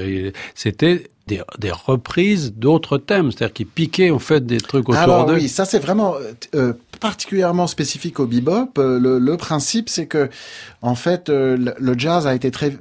c'était 0.55 1.09
des, 1.27 1.41
des 1.57 1.71
reprises 1.71 2.53
d'autres 2.53 2.97
thèmes, 2.97 3.31
c'est-à-dire 3.31 3.53
qui 3.53 3.65
piquaient 3.65 4.11
en 4.11 4.19
fait 4.19 4.45
des 4.45 4.59
trucs 4.59 4.89
autour 4.89 5.01
Alors, 5.01 5.25
d'eux. 5.25 5.35
Oui, 5.35 5.47
ça 5.47 5.65
c'est 5.65 5.79
vraiment 5.79 6.15
euh, 6.55 6.73
particulièrement 6.99 7.67
spécifique 7.67 8.19
au 8.21 8.25
bebop. 8.25 8.77
Euh, 8.77 8.97
le, 8.97 9.19
le 9.19 9.37
principe, 9.37 9.89
c'est 9.89 10.05
que 10.05 10.29
en 10.81 10.95
fait, 10.95 11.29
euh, 11.29 11.57
le 11.77 11.99
jazz 11.99 12.27
a 12.27 12.33
été 12.33 12.49
très 12.49 12.77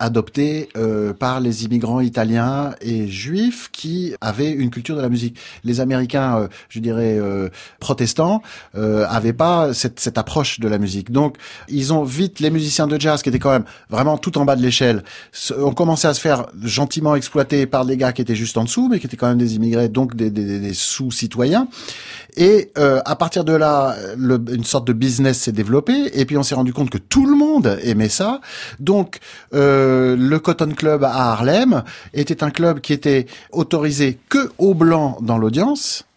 adopté 0.00 0.68
euh, 0.76 1.12
par 1.12 1.38
les 1.40 1.64
immigrants 1.64 2.00
italiens 2.00 2.74
et 2.80 3.06
juifs 3.06 3.70
qui 3.72 4.14
avaient 4.20 4.50
une 4.50 4.70
culture 4.70 4.96
de 4.96 5.02
la 5.02 5.08
musique. 5.08 5.36
Les 5.62 5.80
Américains, 5.80 6.48
je 6.68 6.80
dirais 6.80 7.20
protestants, 7.80 8.42
avaient 8.74 9.32
pas 9.32 9.72
cette, 9.74 10.00
cette 10.00 10.18
approche 10.18 10.60
de 10.60 10.68
la 10.68 10.78
musique. 10.78 11.10
Donc, 11.10 11.36
ils 11.68 11.92
ont 11.92 12.04
vite 12.04 12.40
les 12.40 12.50
musiciens 12.50 12.86
de 12.86 13.00
jazz 13.00 13.22
qui 13.22 13.28
étaient 13.28 13.38
quand 13.38 13.50
même 13.50 13.64
vraiment 13.90 14.18
tout 14.18 14.38
en 14.38 14.44
bas 14.44 14.56
de 14.56 14.62
l'échelle, 14.62 15.02
ont 15.58 15.72
commencé 15.72 16.06
à 16.06 16.14
se 16.14 16.20
faire 16.20 16.46
gentiment 16.62 17.14
exploiter 17.16 17.47
par 17.66 17.84
des 17.84 17.96
gars 17.96 18.12
qui 18.12 18.22
étaient 18.22 18.34
juste 18.34 18.56
en 18.56 18.64
dessous, 18.64 18.88
mais 18.88 18.98
qui 18.98 19.06
étaient 19.06 19.16
quand 19.16 19.28
même 19.28 19.38
des 19.38 19.56
immigrés, 19.56 19.88
donc 19.88 20.14
des, 20.14 20.74
sous-citoyens. 20.74 21.68
Et 22.36 22.70
euh, 22.78 23.00
à 23.04 23.16
partir 23.16 23.44
de 23.44 23.52
là, 23.52 23.96
une 24.16 24.64
sorte 24.64 24.86
de 24.86 24.92
business 24.92 25.38
s'est 25.38 25.52
développé. 25.52 26.10
Et 26.18 26.24
puis 26.24 26.36
on 26.36 26.42
s'est 26.42 26.54
rendu 26.54 26.72
compte 26.72 26.90
que 26.90 26.98
tout 26.98 27.26
le 27.26 27.36
monde 27.36 27.78
aimait 27.82 28.08
ça. 28.08 28.40
Donc 28.80 29.18
euh, 29.54 30.16
le 30.16 30.38
Cotton 30.38 30.72
Club 30.76 31.04
à 31.04 31.32
Harlem 31.32 31.82
était 32.14 32.42
un 32.44 32.50
club 32.50 32.80
qui 32.80 32.92
était 32.92 33.26
autorisé 33.52 34.18
que 34.28 34.50
aux 34.58 34.74
blancs 34.74 35.22
dans 35.22 35.38
l'audience 35.38 36.07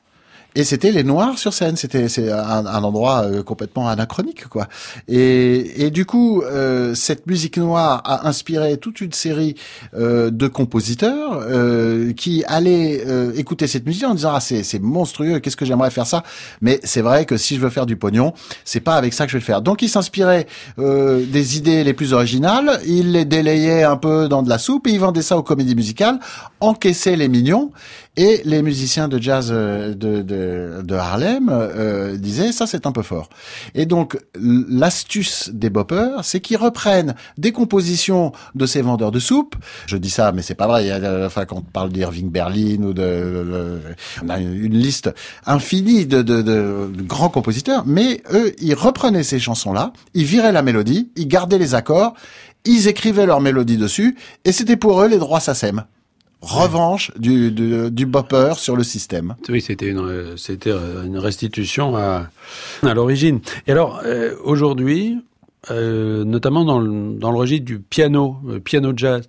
et 0.54 0.64
c'était 0.66 0.92
les 0.92 1.04
Noirs 1.04 1.38
sur 1.38 1.54
scène. 1.54 1.78
C'était 1.78 2.10
c'est 2.10 2.30
un, 2.32 2.66
un, 2.66 2.84
endroit 2.84 3.24
euh, 3.24 3.42
complètement 3.42 3.88
anachronique, 3.88 4.48
quoi. 4.48 4.68
Et, 5.08 5.86
et 5.86 5.92
du 5.92 6.06
coup, 6.06 6.42
euh, 6.42 6.94
cette 6.94 7.26
musique 7.26 7.58
noire 7.58 8.02
a 8.04 8.28
inspiré 8.28 8.78
toute 8.78 9.00
une 9.00 9.14
série 9.14 9.56
euh, 9.94 10.30
de 10.30 10.48
compositeurs 10.48 11.42
euh, 11.42 12.12
qui 12.14 12.44
allaient 12.48 13.04
euh, 13.08 13.32
écouter 13.36 13.68
cette 13.68 13.86
musique 13.86 14.04
en 14.04 14.14
disant 14.14 14.34
ah 14.36 14.40
c'est 14.42 14.64
c'est 14.64 14.80
monstrueux, 14.80 15.40
qu'est-ce 15.40 15.56
que 15.56 15.66
j'aimerais 15.66 15.92
faire 15.92 16.08
ça? 16.08 16.24
Mais 16.60 16.80
c'est 16.84 17.02
vrai 17.02 17.26
que 17.26 17.38
si 17.38 17.56
je 17.56 17.62
veux 17.62 17.70
faire 17.70 17.86
du 17.86 17.96
pognon, 17.96 18.34
c'est 18.66 18.82
pas 18.82 18.96
avec 18.96 19.14
ça 19.14 19.26
que 19.26 19.32
je 19.32 19.38
vais 19.38 19.42
le 19.42 19.46
faire. 19.46 19.62
Donc 19.62 19.82
ils 19.82 19.90
s'inspiraient 19.90 20.48
des 20.78 21.58
idées 21.58 21.84
les 21.84 21.94
plus 21.94 22.14
originales, 22.14 22.80
ils 22.86 23.12
les 23.12 23.26
délayaient 23.26 23.84
un 23.84 23.98
peu 23.98 24.28
dans 24.28 24.44
de 24.44 24.50
la 24.50 24.58
soupe 24.58 24.88
et 24.88 24.92
ils 24.92 25.00
vendaient 25.00 25.22
ça 25.22 25.38
aux 25.38 25.44
comédies 25.44 25.76
musicales, 25.76 26.20
encaissaient 26.60 27.16
les 27.16 27.30
mignons 27.30 27.72
Et 28.18 28.42
les 28.44 28.62
musiciens 28.62 29.08
de 29.08 29.22
jazz 29.22 29.52
euh, 29.52 29.94
de, 29.94 30.22
de, 30.22 30.82
de 30.84 30.96
Harlem 30.96 31.48
euh, 31.50 32.18
disaient 32.18 32.52
ça 32.52 32.68
c'est 32.68 32.86
un 32.86 32.92
peu 32.92 33.04
fort. 33.04 33.30
Et 33.74 33.86
donc 33.86 34.18
l'astuce 34.36 35.50
des 35.54 35.70
boppers, 35.70 36.26
c'est 36.26 36.42
qu'ils 36.42 36.58
reprennent 36.58 37.16
des 37.38 37.54
compositions 37.54 38.34
de 38.54 38.66
ces 38.66 38.82
vendeurs 38.82 39.12
de 39.12 39.20
soupe. 39.20 39.56
Je 39.88 39.96
dis 39.96 40.10
ça, 40.10 40.34
mais 40.34 40.42
c'est 40.42 40.56
pas 40.56 40.68
vrai. 40.68 40.92
A, 40.92 41.26
enfin, 41.26 41.46
quand 41.46 41.58
on 41.58 41.62
parle 41.62 41.90
d'Irving 41.92 42.30
Berlin 42.30 42.84
ou 42.84 42.94
de, 42.94 43.80
on 44.24 44.28
a 44.30 44.40
une 44.40 44.78
liste 44.78 45.10
infinie 45.46 46.06
de, 46.06 46.22
de, 46.22 46.42
de, 46.42 46.90
grands 47.04 47.30
compositeurs, 47.30 47.84
mais 47.86 48.22
eux, 48.34 48.54
ils 48.60 48.74
reprenaient 48.74 49.24
ces 49.24 49.40
chansons-là, 49.40 49.94
ils 50.14 50.26
viraient 50.26 50.52
la 50.52 50.64
mélodie, 50.64 51.12
ils 51.16 51.30
gardaient 51.30 51.58
les 51.58 51.76
accords, 51.76 52.14
ils 52.66 52.90
écrivaient 52.90 53.26
leur 53.26 53.40
mélodie 53.40 53.78
dessus, 53.78 54.18
et 54.44 54.52
c'était 54.52 54.76
pour 54.76 55.02
eux 55.02 55.08
les 55.08 55.18
droits 55.18 55.40
SACEM 55.40 55.86
revanche 56.42 57.12
du, 57.18 57.52
du, 57.52 57.92
du, 57.92 58.06
bopper 58.06 58.54
sur 58.58 58.76
le 58.76 58.84
système. 58.84 59.36
Oui, 59.50 59.62
c'était 59.62 59.88
une, 59.88 60.38
c'était 60.38 60.72
une 60.72 61.18
restitution 61.18 61.96
à, 61.96 62.30
à 62.84 62.94
l'origine. 62.94 63.40
Et 63.68 63.72
alors, 63.72 64.02
euh, 64.06 64.36
aujourd'hui, 64.44 65.18
euh, 65.70 66.24
notamment 66.24 66.66
dans 66.66 66.80
le, 66.80 67.14
dans 67.20 67.32
le 67.32 67.38
registre 67.38 67.66
du 67.66 67.80
piano, 67.80 68.38
euh, 68.48 68.60
piano 68.60 68.94
jazz. 68.96 69.28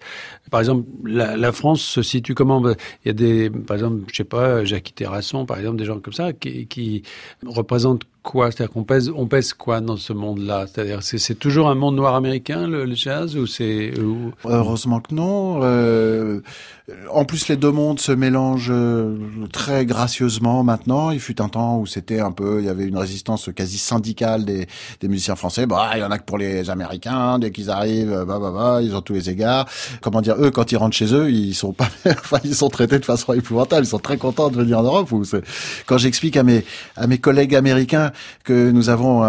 Par 0.52 0.60
exemple, 0.60 0.86
la, 1.02 1.50
France 1.50 1.80
se 1.80 2.02
situe 2.02 2.34
comment? 2.34 2.62
Il 2.62 3.06
y 3.06 3.08
a 3.08 3.14
des, 3.14 3.48
par 3.48 3.74
exemple, 3.74 4.02
je 4.12 4.16
sais 4.18 4.24
pas, 4.24 4.66
Jacques 4.66 4.92
Terrasson, 4.94 5.46
par 5.46 5.58
exemple, 5.58 5.78
des 5.78 5.86
gens 5.86 5.98
comme 5.98 6.12
ça 6.12 6.34
qui, 6.34 7.02
représentent 7.46 8.04
quoi? 8.22 8.50
C'est-à-dire 8.50 8.70
qu'on 8.70 8.84
pèse, 8.84 9.10
on 9.16 9.26
pèse 9.26 9.54
quoi 9.54 9.80
dans 9.80 9.96
ce 9.96 10.12
monde-là? 10.12 10.66
C'est-à-dire, 10.66 11.02
c'est, 11.02 11.16
c'est 11.16 11.36
toujours 11.36 11.70
un 11.70 11.74
monde 11.74 11.96
noir 11.96 12.14
américain 12.14 12.68
le, 12.68 12.94
jazz 12.94 13.34
ou 13.34 13.46
c'est 13.46 13.94
Heureusement 14.44 15.00
que 15.00 15.14
non. 15.14 15.60
Euh, 15.62 16.42
en 17.10 17.24
plus, 17.24 17.48
les 17.48 17.56
deux 17.56 17.70
mondes 17.70 18.00
se 18.00 18.12
mélangent 18.12 18.70
euh, 18.70 19.16
très 19.52 19.86
gracieusement 19.86 20.62
maintenant. 20.62 21.10
Il 21.10 21.20
fut 21.20 21.40
un 21.40 21.48
temps 21.48 21.78
où 21.78 21.86
c'était 21.86 22.20
un 22.20 22.32
peu, 22.32 22.60
il 22.60 22.66
y 22.66 22.68
avait 22.68 22.84
une 22.84 22.98
résistance 22.98 23.50
quasi 23.54 23.78
syndicale 23.78 24.44
des, 24.44 24.66
des 25.00 25.08
musiciens 25.08 25.36
français. 25.36 25.64
Bah, 25.66 25.92
il 25.94 26.00
y 26.00 26.04
en 26.04 26.10
a 26.10 26.18
que 26.18 26.24
pour 26.24 26.38
les 26.38 26.68
Américains. 26.70 27.38
Dès 27.38 27.50
qu'ils 27.50 27.70
arrivent, 27.70 28.24
bah, 28.26 28.38
bah, 28.38 28.52
bah, 28.52 28.80
ils 28.82 28.94
ont 28.94 29.00
tous 29.00 29.14
les 29.14 29.30
égards. 29.30 29.66
Comment 30.00 30.20
dire 30.20 30.36
Quand 30.50 30.72
ils 30.72 30.76
rentrent 30.76 30.96
chez 30.96 31.14
eux, 31.14 31.30
ils 31.30 31.54
sont 31.54 31.72
pas, 31.72 31.88
enfin, 32.06 32.38
ils 32.44 32.54
sont 32.54 32.68
traités 32.68 32.98
de 32.98 33.04
façon 33.04 33.32
épouvantable. 33.32 33.84
Ils 33.84 33.88
sont 33.88 33.98
très 33.98 34.16
contents 34.16 34.50
de 34.50 34.56
venir 34.56 34.78
en 34.78 34.82
Europe. 34.82 35.10
Quand 35.86 35.98
j'explique 35.98 36.36
à 36.36 36.42
mes 36.42 36.64
à 36.96 37.06
mes 37.06 37.18
collègues 37.18 37.54
américains 37.54 38.12
que 38.44 38.70
nous 38.70 38.88
avons 38.88 39.22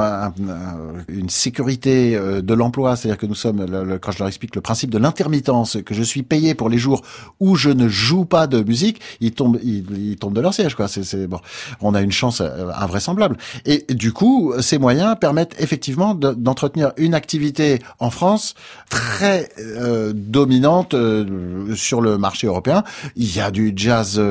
une 1.07 1.29
sécurité 1.29 2.15
euh, 2.15 2.41
de 2.41 2.53
l'emploi, 2.53 2.95
c'est-à-dire 2.95 3.17
que 3.17 3.25
nous 3.25 3.35
sommes, 3.35 3.65
quand 4.01 4.11
je 4.11 4.19
leur 4.19 4.27
explique 4.27 4.55
le 4.55 4.61
principe 4.61 4.89
de 4.89 4.97
l'intermittence, 4.97 5.77
que 5.85 5.93
je 5.93 6.03
suis 6.03 6.23
payé 6.23 6.55
pour 6.55 6.69
les 6.69 6.77
jours 6.77 7.01
où 7.39 7.55
je 7.55 7.69
ne 7.69 7.87
joue 7.87 8.25
pas 8.25 8.47
de 8.47 8.63
musique, 8.63 9.01
ils 9.19 9.31
tombent, 9.31 9.59
ils, 9.63 10.17
tombent 10.17 10.33
de 10.33 10.41
leur 10.41 10.53
siège, 10.53 10.75
quoi. 10.75 10.87
C'est, 10.87 11.27
bon, 11.27 11.39
on 11.81 11.93
a 11.95 12.01
une 12.01 12.11
chance 12.11 12.41
euh, 12.41 12.69
invraisemblable. 12.75 13.37
Et 13.65 13.85
du 13.93 14.13
coup, 14.13 14.53
ces 14.59 14.77
moyens 14.77 15.15
permettent 15.19 15.55
effectivement 15.59 16.15
d'entretenir 16.15 16.91
une 16.97 17.13
activité 17.13 17.79
en 17.99 18.09
France 18.09 18.55
très 18.89 19.49
euh, 19.59 20.13
dominante 20.15 20.93
sur 21.75 22.01
le 22.01 22.17
marché 22.17 22.47
européen. 22.47 22.83
Il 23.15 23.33
y 23.35 23.39
a 23.39 23.51
du 23.51 23.73
jazz, 23.75 24.21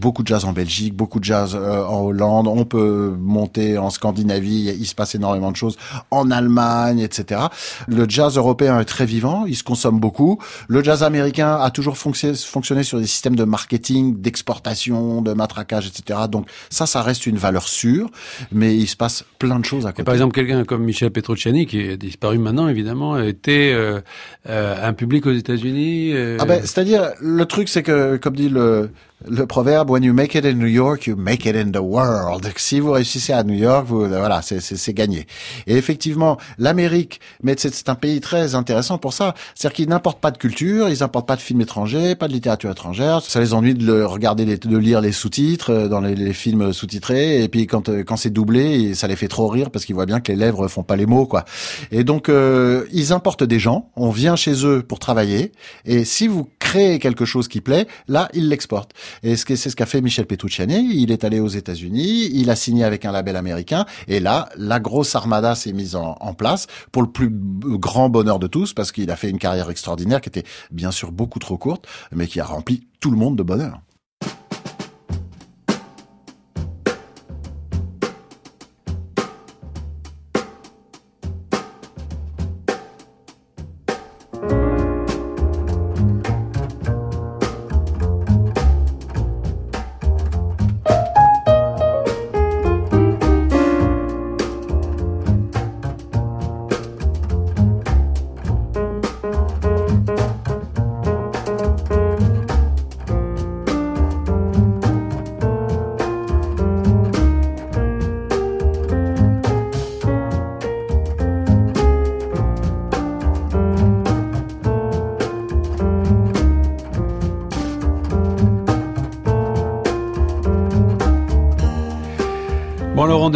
beaucoup 0.00 0.22
de 0.22 0.28
jazz 0.28 0.44
en 0.44 0.52
Belgique, 0.52 0.94
beaucoup 0.94 1.20
de 1.20 1.24
jazz 1.24 1.54
en 1.54 2.02
Hollande. 2.02 2.48
On 2.48 2.64
peut 2.64 3.14
monter 3.18 3.78
en 3.78 3.90
Scandinavie, 3.90 4.74
il 4.78 4.86
se 4.86 4.94
passe 4.94 5.14
énormément 5.14 5.50
de 5.50 5.56
choses, 5.56 5.76
en 6.10 6.30
Allemagne, 6.30 7.00
etc. 7.00 7.42
Le 7.88 8.08
jazz 8.08 8.36
européen 8.36 8.78
est 8.80 8.84
très 8.84 9.06
vivant, 9.06 9.46
il 9.46 9.56
se 9.56 9.64
consomme 9.64 10.00
beaucoup. 10.00 10.38
Le 10.68 10.82
jazz 10.82 11.02
américain 11.02 11.58
a 11.60 11.70
toujours 11.70 11.96
fonctionné 11.96 12.82
sur 12.82 12.98
des 12.98 13.06
systèmes 13.06 13.36
de 13.36 13.44
marketing, 13.44 14.20
d'exportation, 14.20 15.22
de 15.22 15.32
matraquage, 15.32 15.86
etc. 15.86 16.20
Donc 16.30 16.48
ça, 16.68 16.86
ça 16.86 17.02
reste 17.02 17.26
une 17.26 17.36
valeur 17.36 17.68
sûre, 17.68 18.10
mais 18.52 18.76
il 18.76 18.86
se 18.86 18.96
passe 18.96 19.24
plein 19.38 19.58
de 19.58 19.64
choses 19.64 19.86
à 19.86 19.92
côté. 19.92 20.04
par 20.04 20.14
exemple, 20.14 20.34
quelqu'un 20.34 20.64
comme 20.64 20.84
Michel 20.84 21.10
Petrucciani, 21.10 21.66
qui 21.66 21.80
est 21.80 21.96
disparu 21.96 22.38
maintenant, 22.38 22.68
évidemment, 22.68 23.18
était 23.18 23.72
euh, 23.74 24.00
euh, 24.48 24.88
un 24.88 24.92
public 24.92 25.26
aux 25.26 25.32
États-Unis. 25.32 26.09
Euh... 26.14 26.36
Ah 26.40 26.44
ben, 26.44 26.60
c'est-à-dire, 26.60 27.12
le 27.20 27.44
truc, 27.46 27.68
c'est 27.68 27.82
que, 27.82 28.16
comme 28.16 28.36
dit 28.36 28.48
le 28.48 28.90
le 29.28 29.46
proverbe 29.46 29.90
When 29.90 30.02
you 30.02 30.14
make 30.14 30.34
it 30.34 30.44
in 30.44 30.54
New 30.54 30.66
York, 30.66 31.06
you 31.06 31.16
make 31.16 31.44
it 31.46 31.54
in 31.54 31.72
the 31.72 31.82
world. 31.82 32.50
Si 32.56 32.80
vous 32.80 32.92
réussissez 32.92 33.32
à 33.32 33.42
New 33.42 33.54
York, 33.54 33.84
vous, 33.86 34.06
voilà, 34.06 34.40
c'est 34.42 34.94
gagné. 34.94 35.26
Et 35.66 35.76
effectivement, 35.76 36.38
l'Amérique, 36.58 37.20
mais 37.42 37.54
c'est 37.58 37.88
un 37.88 37.94
pays 37.94 38.20
très 38.20 38.54
intéressant 38.54 38.98
pour 38.98 39.12
ça. 39.12 39.34
C'est-à-dire 39.54 39.76
qu'ils 39.76 39.88
n'importent 39.88 40.20
pas 40.20 40.30
de 40.30 40.38
culture, 40.38 40.88
ils 40.88 41.00
n'importent 41.00 41.26
pas 41.26 41.36
de 41.36 41.40
films 41.40 41.60
étrangers, 41.60 42.14
pas 42.14 42.28
de 42.28 42.32
littérature 42.32 42.70
étrangère. 42.70 43.20
Ça 43.22 43.40
les 43.40 43.52
ennuie 43.52 43.74
de 43.74 43.84
le 43.84 44.06
regarder, 44.06 44.44
de 44.44 44.78
lire 44.78 45.00
les 45.00 45.12
sous-titres 45.12 45.70
euh, 45.70 45.88
dans 45.88 46.00
les, 46.00 46.14
les, 46.14 46.32
films 46.32 46.72
sous-titrés. 46.72 47.42
Et 47.42 47.48
puis 47.48 47.66
quand 47.66 47.88
euh, 47.88 48.02
quand 48.04 48.16
c'est 48.16 48.30
doublé, 48.30 48.94
ça 48.94 49.06
les 49.08 49.16
fait 49.16 49.28
trop 49.28 49.48
rire 49.48 49.70
parce 49.70 49.84
qu'ils 49.84 49.94
voient 49.94 50.06
bien 50.06 50.20
que 50.20 50.32
les 50.32 50.38
lèvres 50.38 50.68
font 50.68 50.82
pas 50.82 50.96
les 50.96 51.06
mots, 51.06 51.26
quoi. 51.26 51.44
Et 51.90 52.04
donc 52.04 52.28
euh, 52.28 52.86
ils 52.92 53.12
importent 53.12 53.44
des 53.44 53.58
gens. 53.58 53.90
On 53.96 54.10
vient 54.10 54.36
chez 54.36 54.64
eux 54.64 54.82
pour 54.82 54.98
travailler. 54.98 55.52
Et 55.84 56.04
si 56.04 56.26
vous 56.26 56.48
créez 56.58 56.98
quelque 56.98 57.24
chose 57.24 57.48
qui 57.48 57.60
plaît, 57.60 57.86
là 58.08 58.28
ils 58.32 58.48
l'exportent. 58.48 58.92
Et 59.22 59.36
c'est 59.36 59.56
ce 59.56 59.76
qu'a 59.76 59.86
fait 59.86 60.00
Michel 60.00 60.26
Petrucciani. 60.26 60.94
Il 60.94 61.10
est 61.10 61.24
allé 61.24 61.40
aux 61.40 61.48
États-Unis, 61.48 62.30
il 62.32 62.50
a 62.50 62.56
signé 62.56 62.84
avec 62.84 63.04
un 63.04 63.12
label 63.12 63.36
américain, 63.36 63.86
et 64.08 64.20
là, 64.20 64.48
la 64.56 64.80
grosse 64.80 65.14
armada 65.14 65.54
s'est 65.54 65.72
mise 65.72 65.96
en, 65.96 66.16
en, 66.20 66.34
place 66.34 66.66
pour 66.92 67.02
le 67.02 67.10
plus 67.10 67.30
grand 67.30 68.08
bonheur 68.08 68.38
de 68.38 68.46
tous, 68.46 68.72
parce 68.72 68.92
qu'il 68.92 69.10
a 69.10 69.16
fait 69.16 69.30
une 69.30 69.38
carrière 69.38 69.70
extraordinaire 69.70 70.20
qui 70.20 70.28
était 70.28 70.44
bien 70.70 70.90
sûr 70.90 71.12
beaucoup 71.12 71.38
trop 71.38 71.58
courte, 71.58 71.86
mais 72.12 72.26
qui 72.26 72.40
a 72.40 72.44
rempli 72.44 72.86
tout 73.00 73.10
le 73.10 73.16
monde 73.16 73.36
de 73.36 73.42
bonheur. 73.42 73.80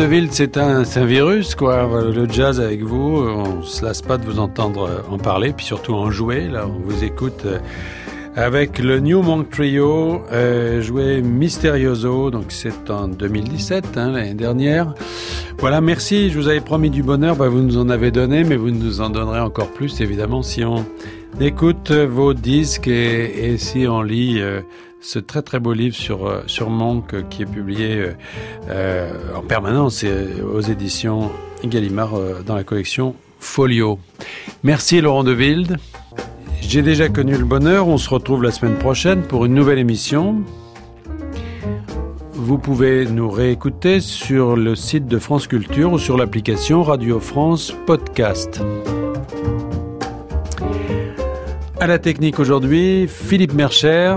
Deville, 0.04 0.28
c'est 0.32 0.58
un, 0.58 0.82
virus, 1.06 1.54
quoi. 1.54 1.88
Le 2.14 2.28
jazz 2.28 2.60
avec 2.60 2.82
vous, 2.82 3.24
on 3.26 3.62
se 3.62 3.82
lasse 3.82 4.02
pas 4.02 4.18
de 4.18 4.24
vous 4.26 4.38
entendre 4.38 5.02
en 5.08 5.16
parler, 5.16 5.54
puis 5.56 5.64
surtout 5.64 5.94
en 5.94 6.10
jouer. 6.10 6.46
Là, 6.46 6.66
on 6.68 6.78
vous 6.78 7.04
écoute 7.04 7.46
euh, 7.46 7.58
avec 8.36 8.80
le 8.80 9.00
New 9.00 9.22
Monk 9.22 9.48
Trio, 9.48 10.20
euh, 10.30 10.82
joué 10.82 11.22
Mysterioso, 11.22 12.30
donc 12.30 12.52
c'est 12.52 12.90
en 12.90 13.08
2017, 13.08 13.96
hein, 13.96 14.12
l'année 14.12 14.34
dernière. 14.34 14.92
Voilà, 15.58 15.80
merci. 15.80 16.28
Je 16.28 16.38
vous 16.38 16.48
avais 16.48 16.60
promis 16.60 16.90
du 16.90 17.02
bonheur, 17.02 17.34
bah, 17.34 17.48
vous 17.48 17.62
nous 17.62 17.78
en 17.78 17.88
avez 17.88 18.10
donné, 18.10 18.44
mais 18.44 18.56
vous 18.56 18.72
nous 18.72 19.00
en 19.00 19.08
donnerez 19.08 19.40
encore 19.40 19.68
plus, 19.68 20.02
évidemment, 20.02 20.42
si 20.42 20.64
on 20.64 20.84
écoute 21.40 21.92
vos 21.92 22.34
disques 22.34 22.88
et, 22.88 23.52
et 23.52 23.56
si 23.56 23.86
on 23.88 24.02
lit. 24.02 24.38
Euh, 24.38 24.60
ce 25.04 25.18
très 25.18 25.42
très 25.42 25.60
beau 25.60 25.74
livre 25.74 25.94
sur, 25.94 26.26
euh, 26.26 26.42
sur 26.46 26.70
euh, 26.70 27.22
qui 27.28 27.42
est 27.42 27.46
publié 27.46 28.06
euh, 28.70 29.10
en 29.36 29.42
permanence 29.42 30.04
aux 30.04 30.60
éditions 30.62 31.30
Gallimard 31.62 32.12
dans 32.46 32.54
la 32.54 32.64
collection 32.64 33.14
Folio. 33.38 33.98
Merci 34.62 35.00
Laurent 35.00 35.24
De 35.24 35.36
J'ai 36.60 36.82
déjà 36.82 37.08
connu 37.08 37.36
le 37.36 37.44
bonheur, 37.44 37.88
on 37.88 37.98
se 37.98 38.08
retrouve 38.08 38.42
la 38.42 38.50
semaine 38.50 38.78
prochaine 38.78 39.22
pour 39.22 39.44
une 39.44 39.54
nouvelle 39.54 39.78
émission. 39.78 40.42
Vous 42.32 42.58
pouvez 42.58 43.06
nous 43.06 43.30
réécouter 43.30 44.00
sur 44.00 44.56
le 44.56 44.74
site 44.74 45.06
de 45.06 45.18
France 45.18 45.46
Culture 45.46 45.92
ou 45.92 45.98
sur 45.98 46.16
l'application 46.16 46.82
Radio 46.82 47.20
France 47.20 47.74
Podcast. 47.86 48.62
À 51.80 51.86
la 51.86 51.98
technique 51.98 52.38
aujourd'hui, 52.38 53.06
Philippe 53.08 53.52
Mercher. 53.52 54.16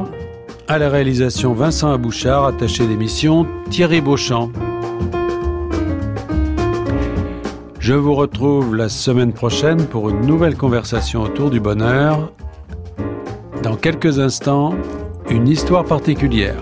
À 0.70 0.78
la 0.78 0.90
réalisation, 0.90 1.54
Vincent 1.54 1.94
Abouchard, 1.94 2.46
attaché 2.46 2.86
d'émission, 2.86 3.48
Thierry 3.70 4.02
Beauchamp. 4.02 4.52
Je 7.80 7.94
vous 7.94 8.14
retrouve 8.14 8.76
la 8.76 8.90
semaine 8.90 9.32
prochaine 9.32 9.86
pour 9.86 10.10
une 10.10 10.26
nouvelle 10.26 10.58
conversation 10.58 11.22
autour 11.22 11.52
du 11.52 11.62
bonheur. 11.62 12.34
Dans 13.64 13.78
quelques 13.78 14.20
instants, 14.20 14.76
une 15.30 15.48
histoire 15.48 15.86
particulière. 15.86 16.62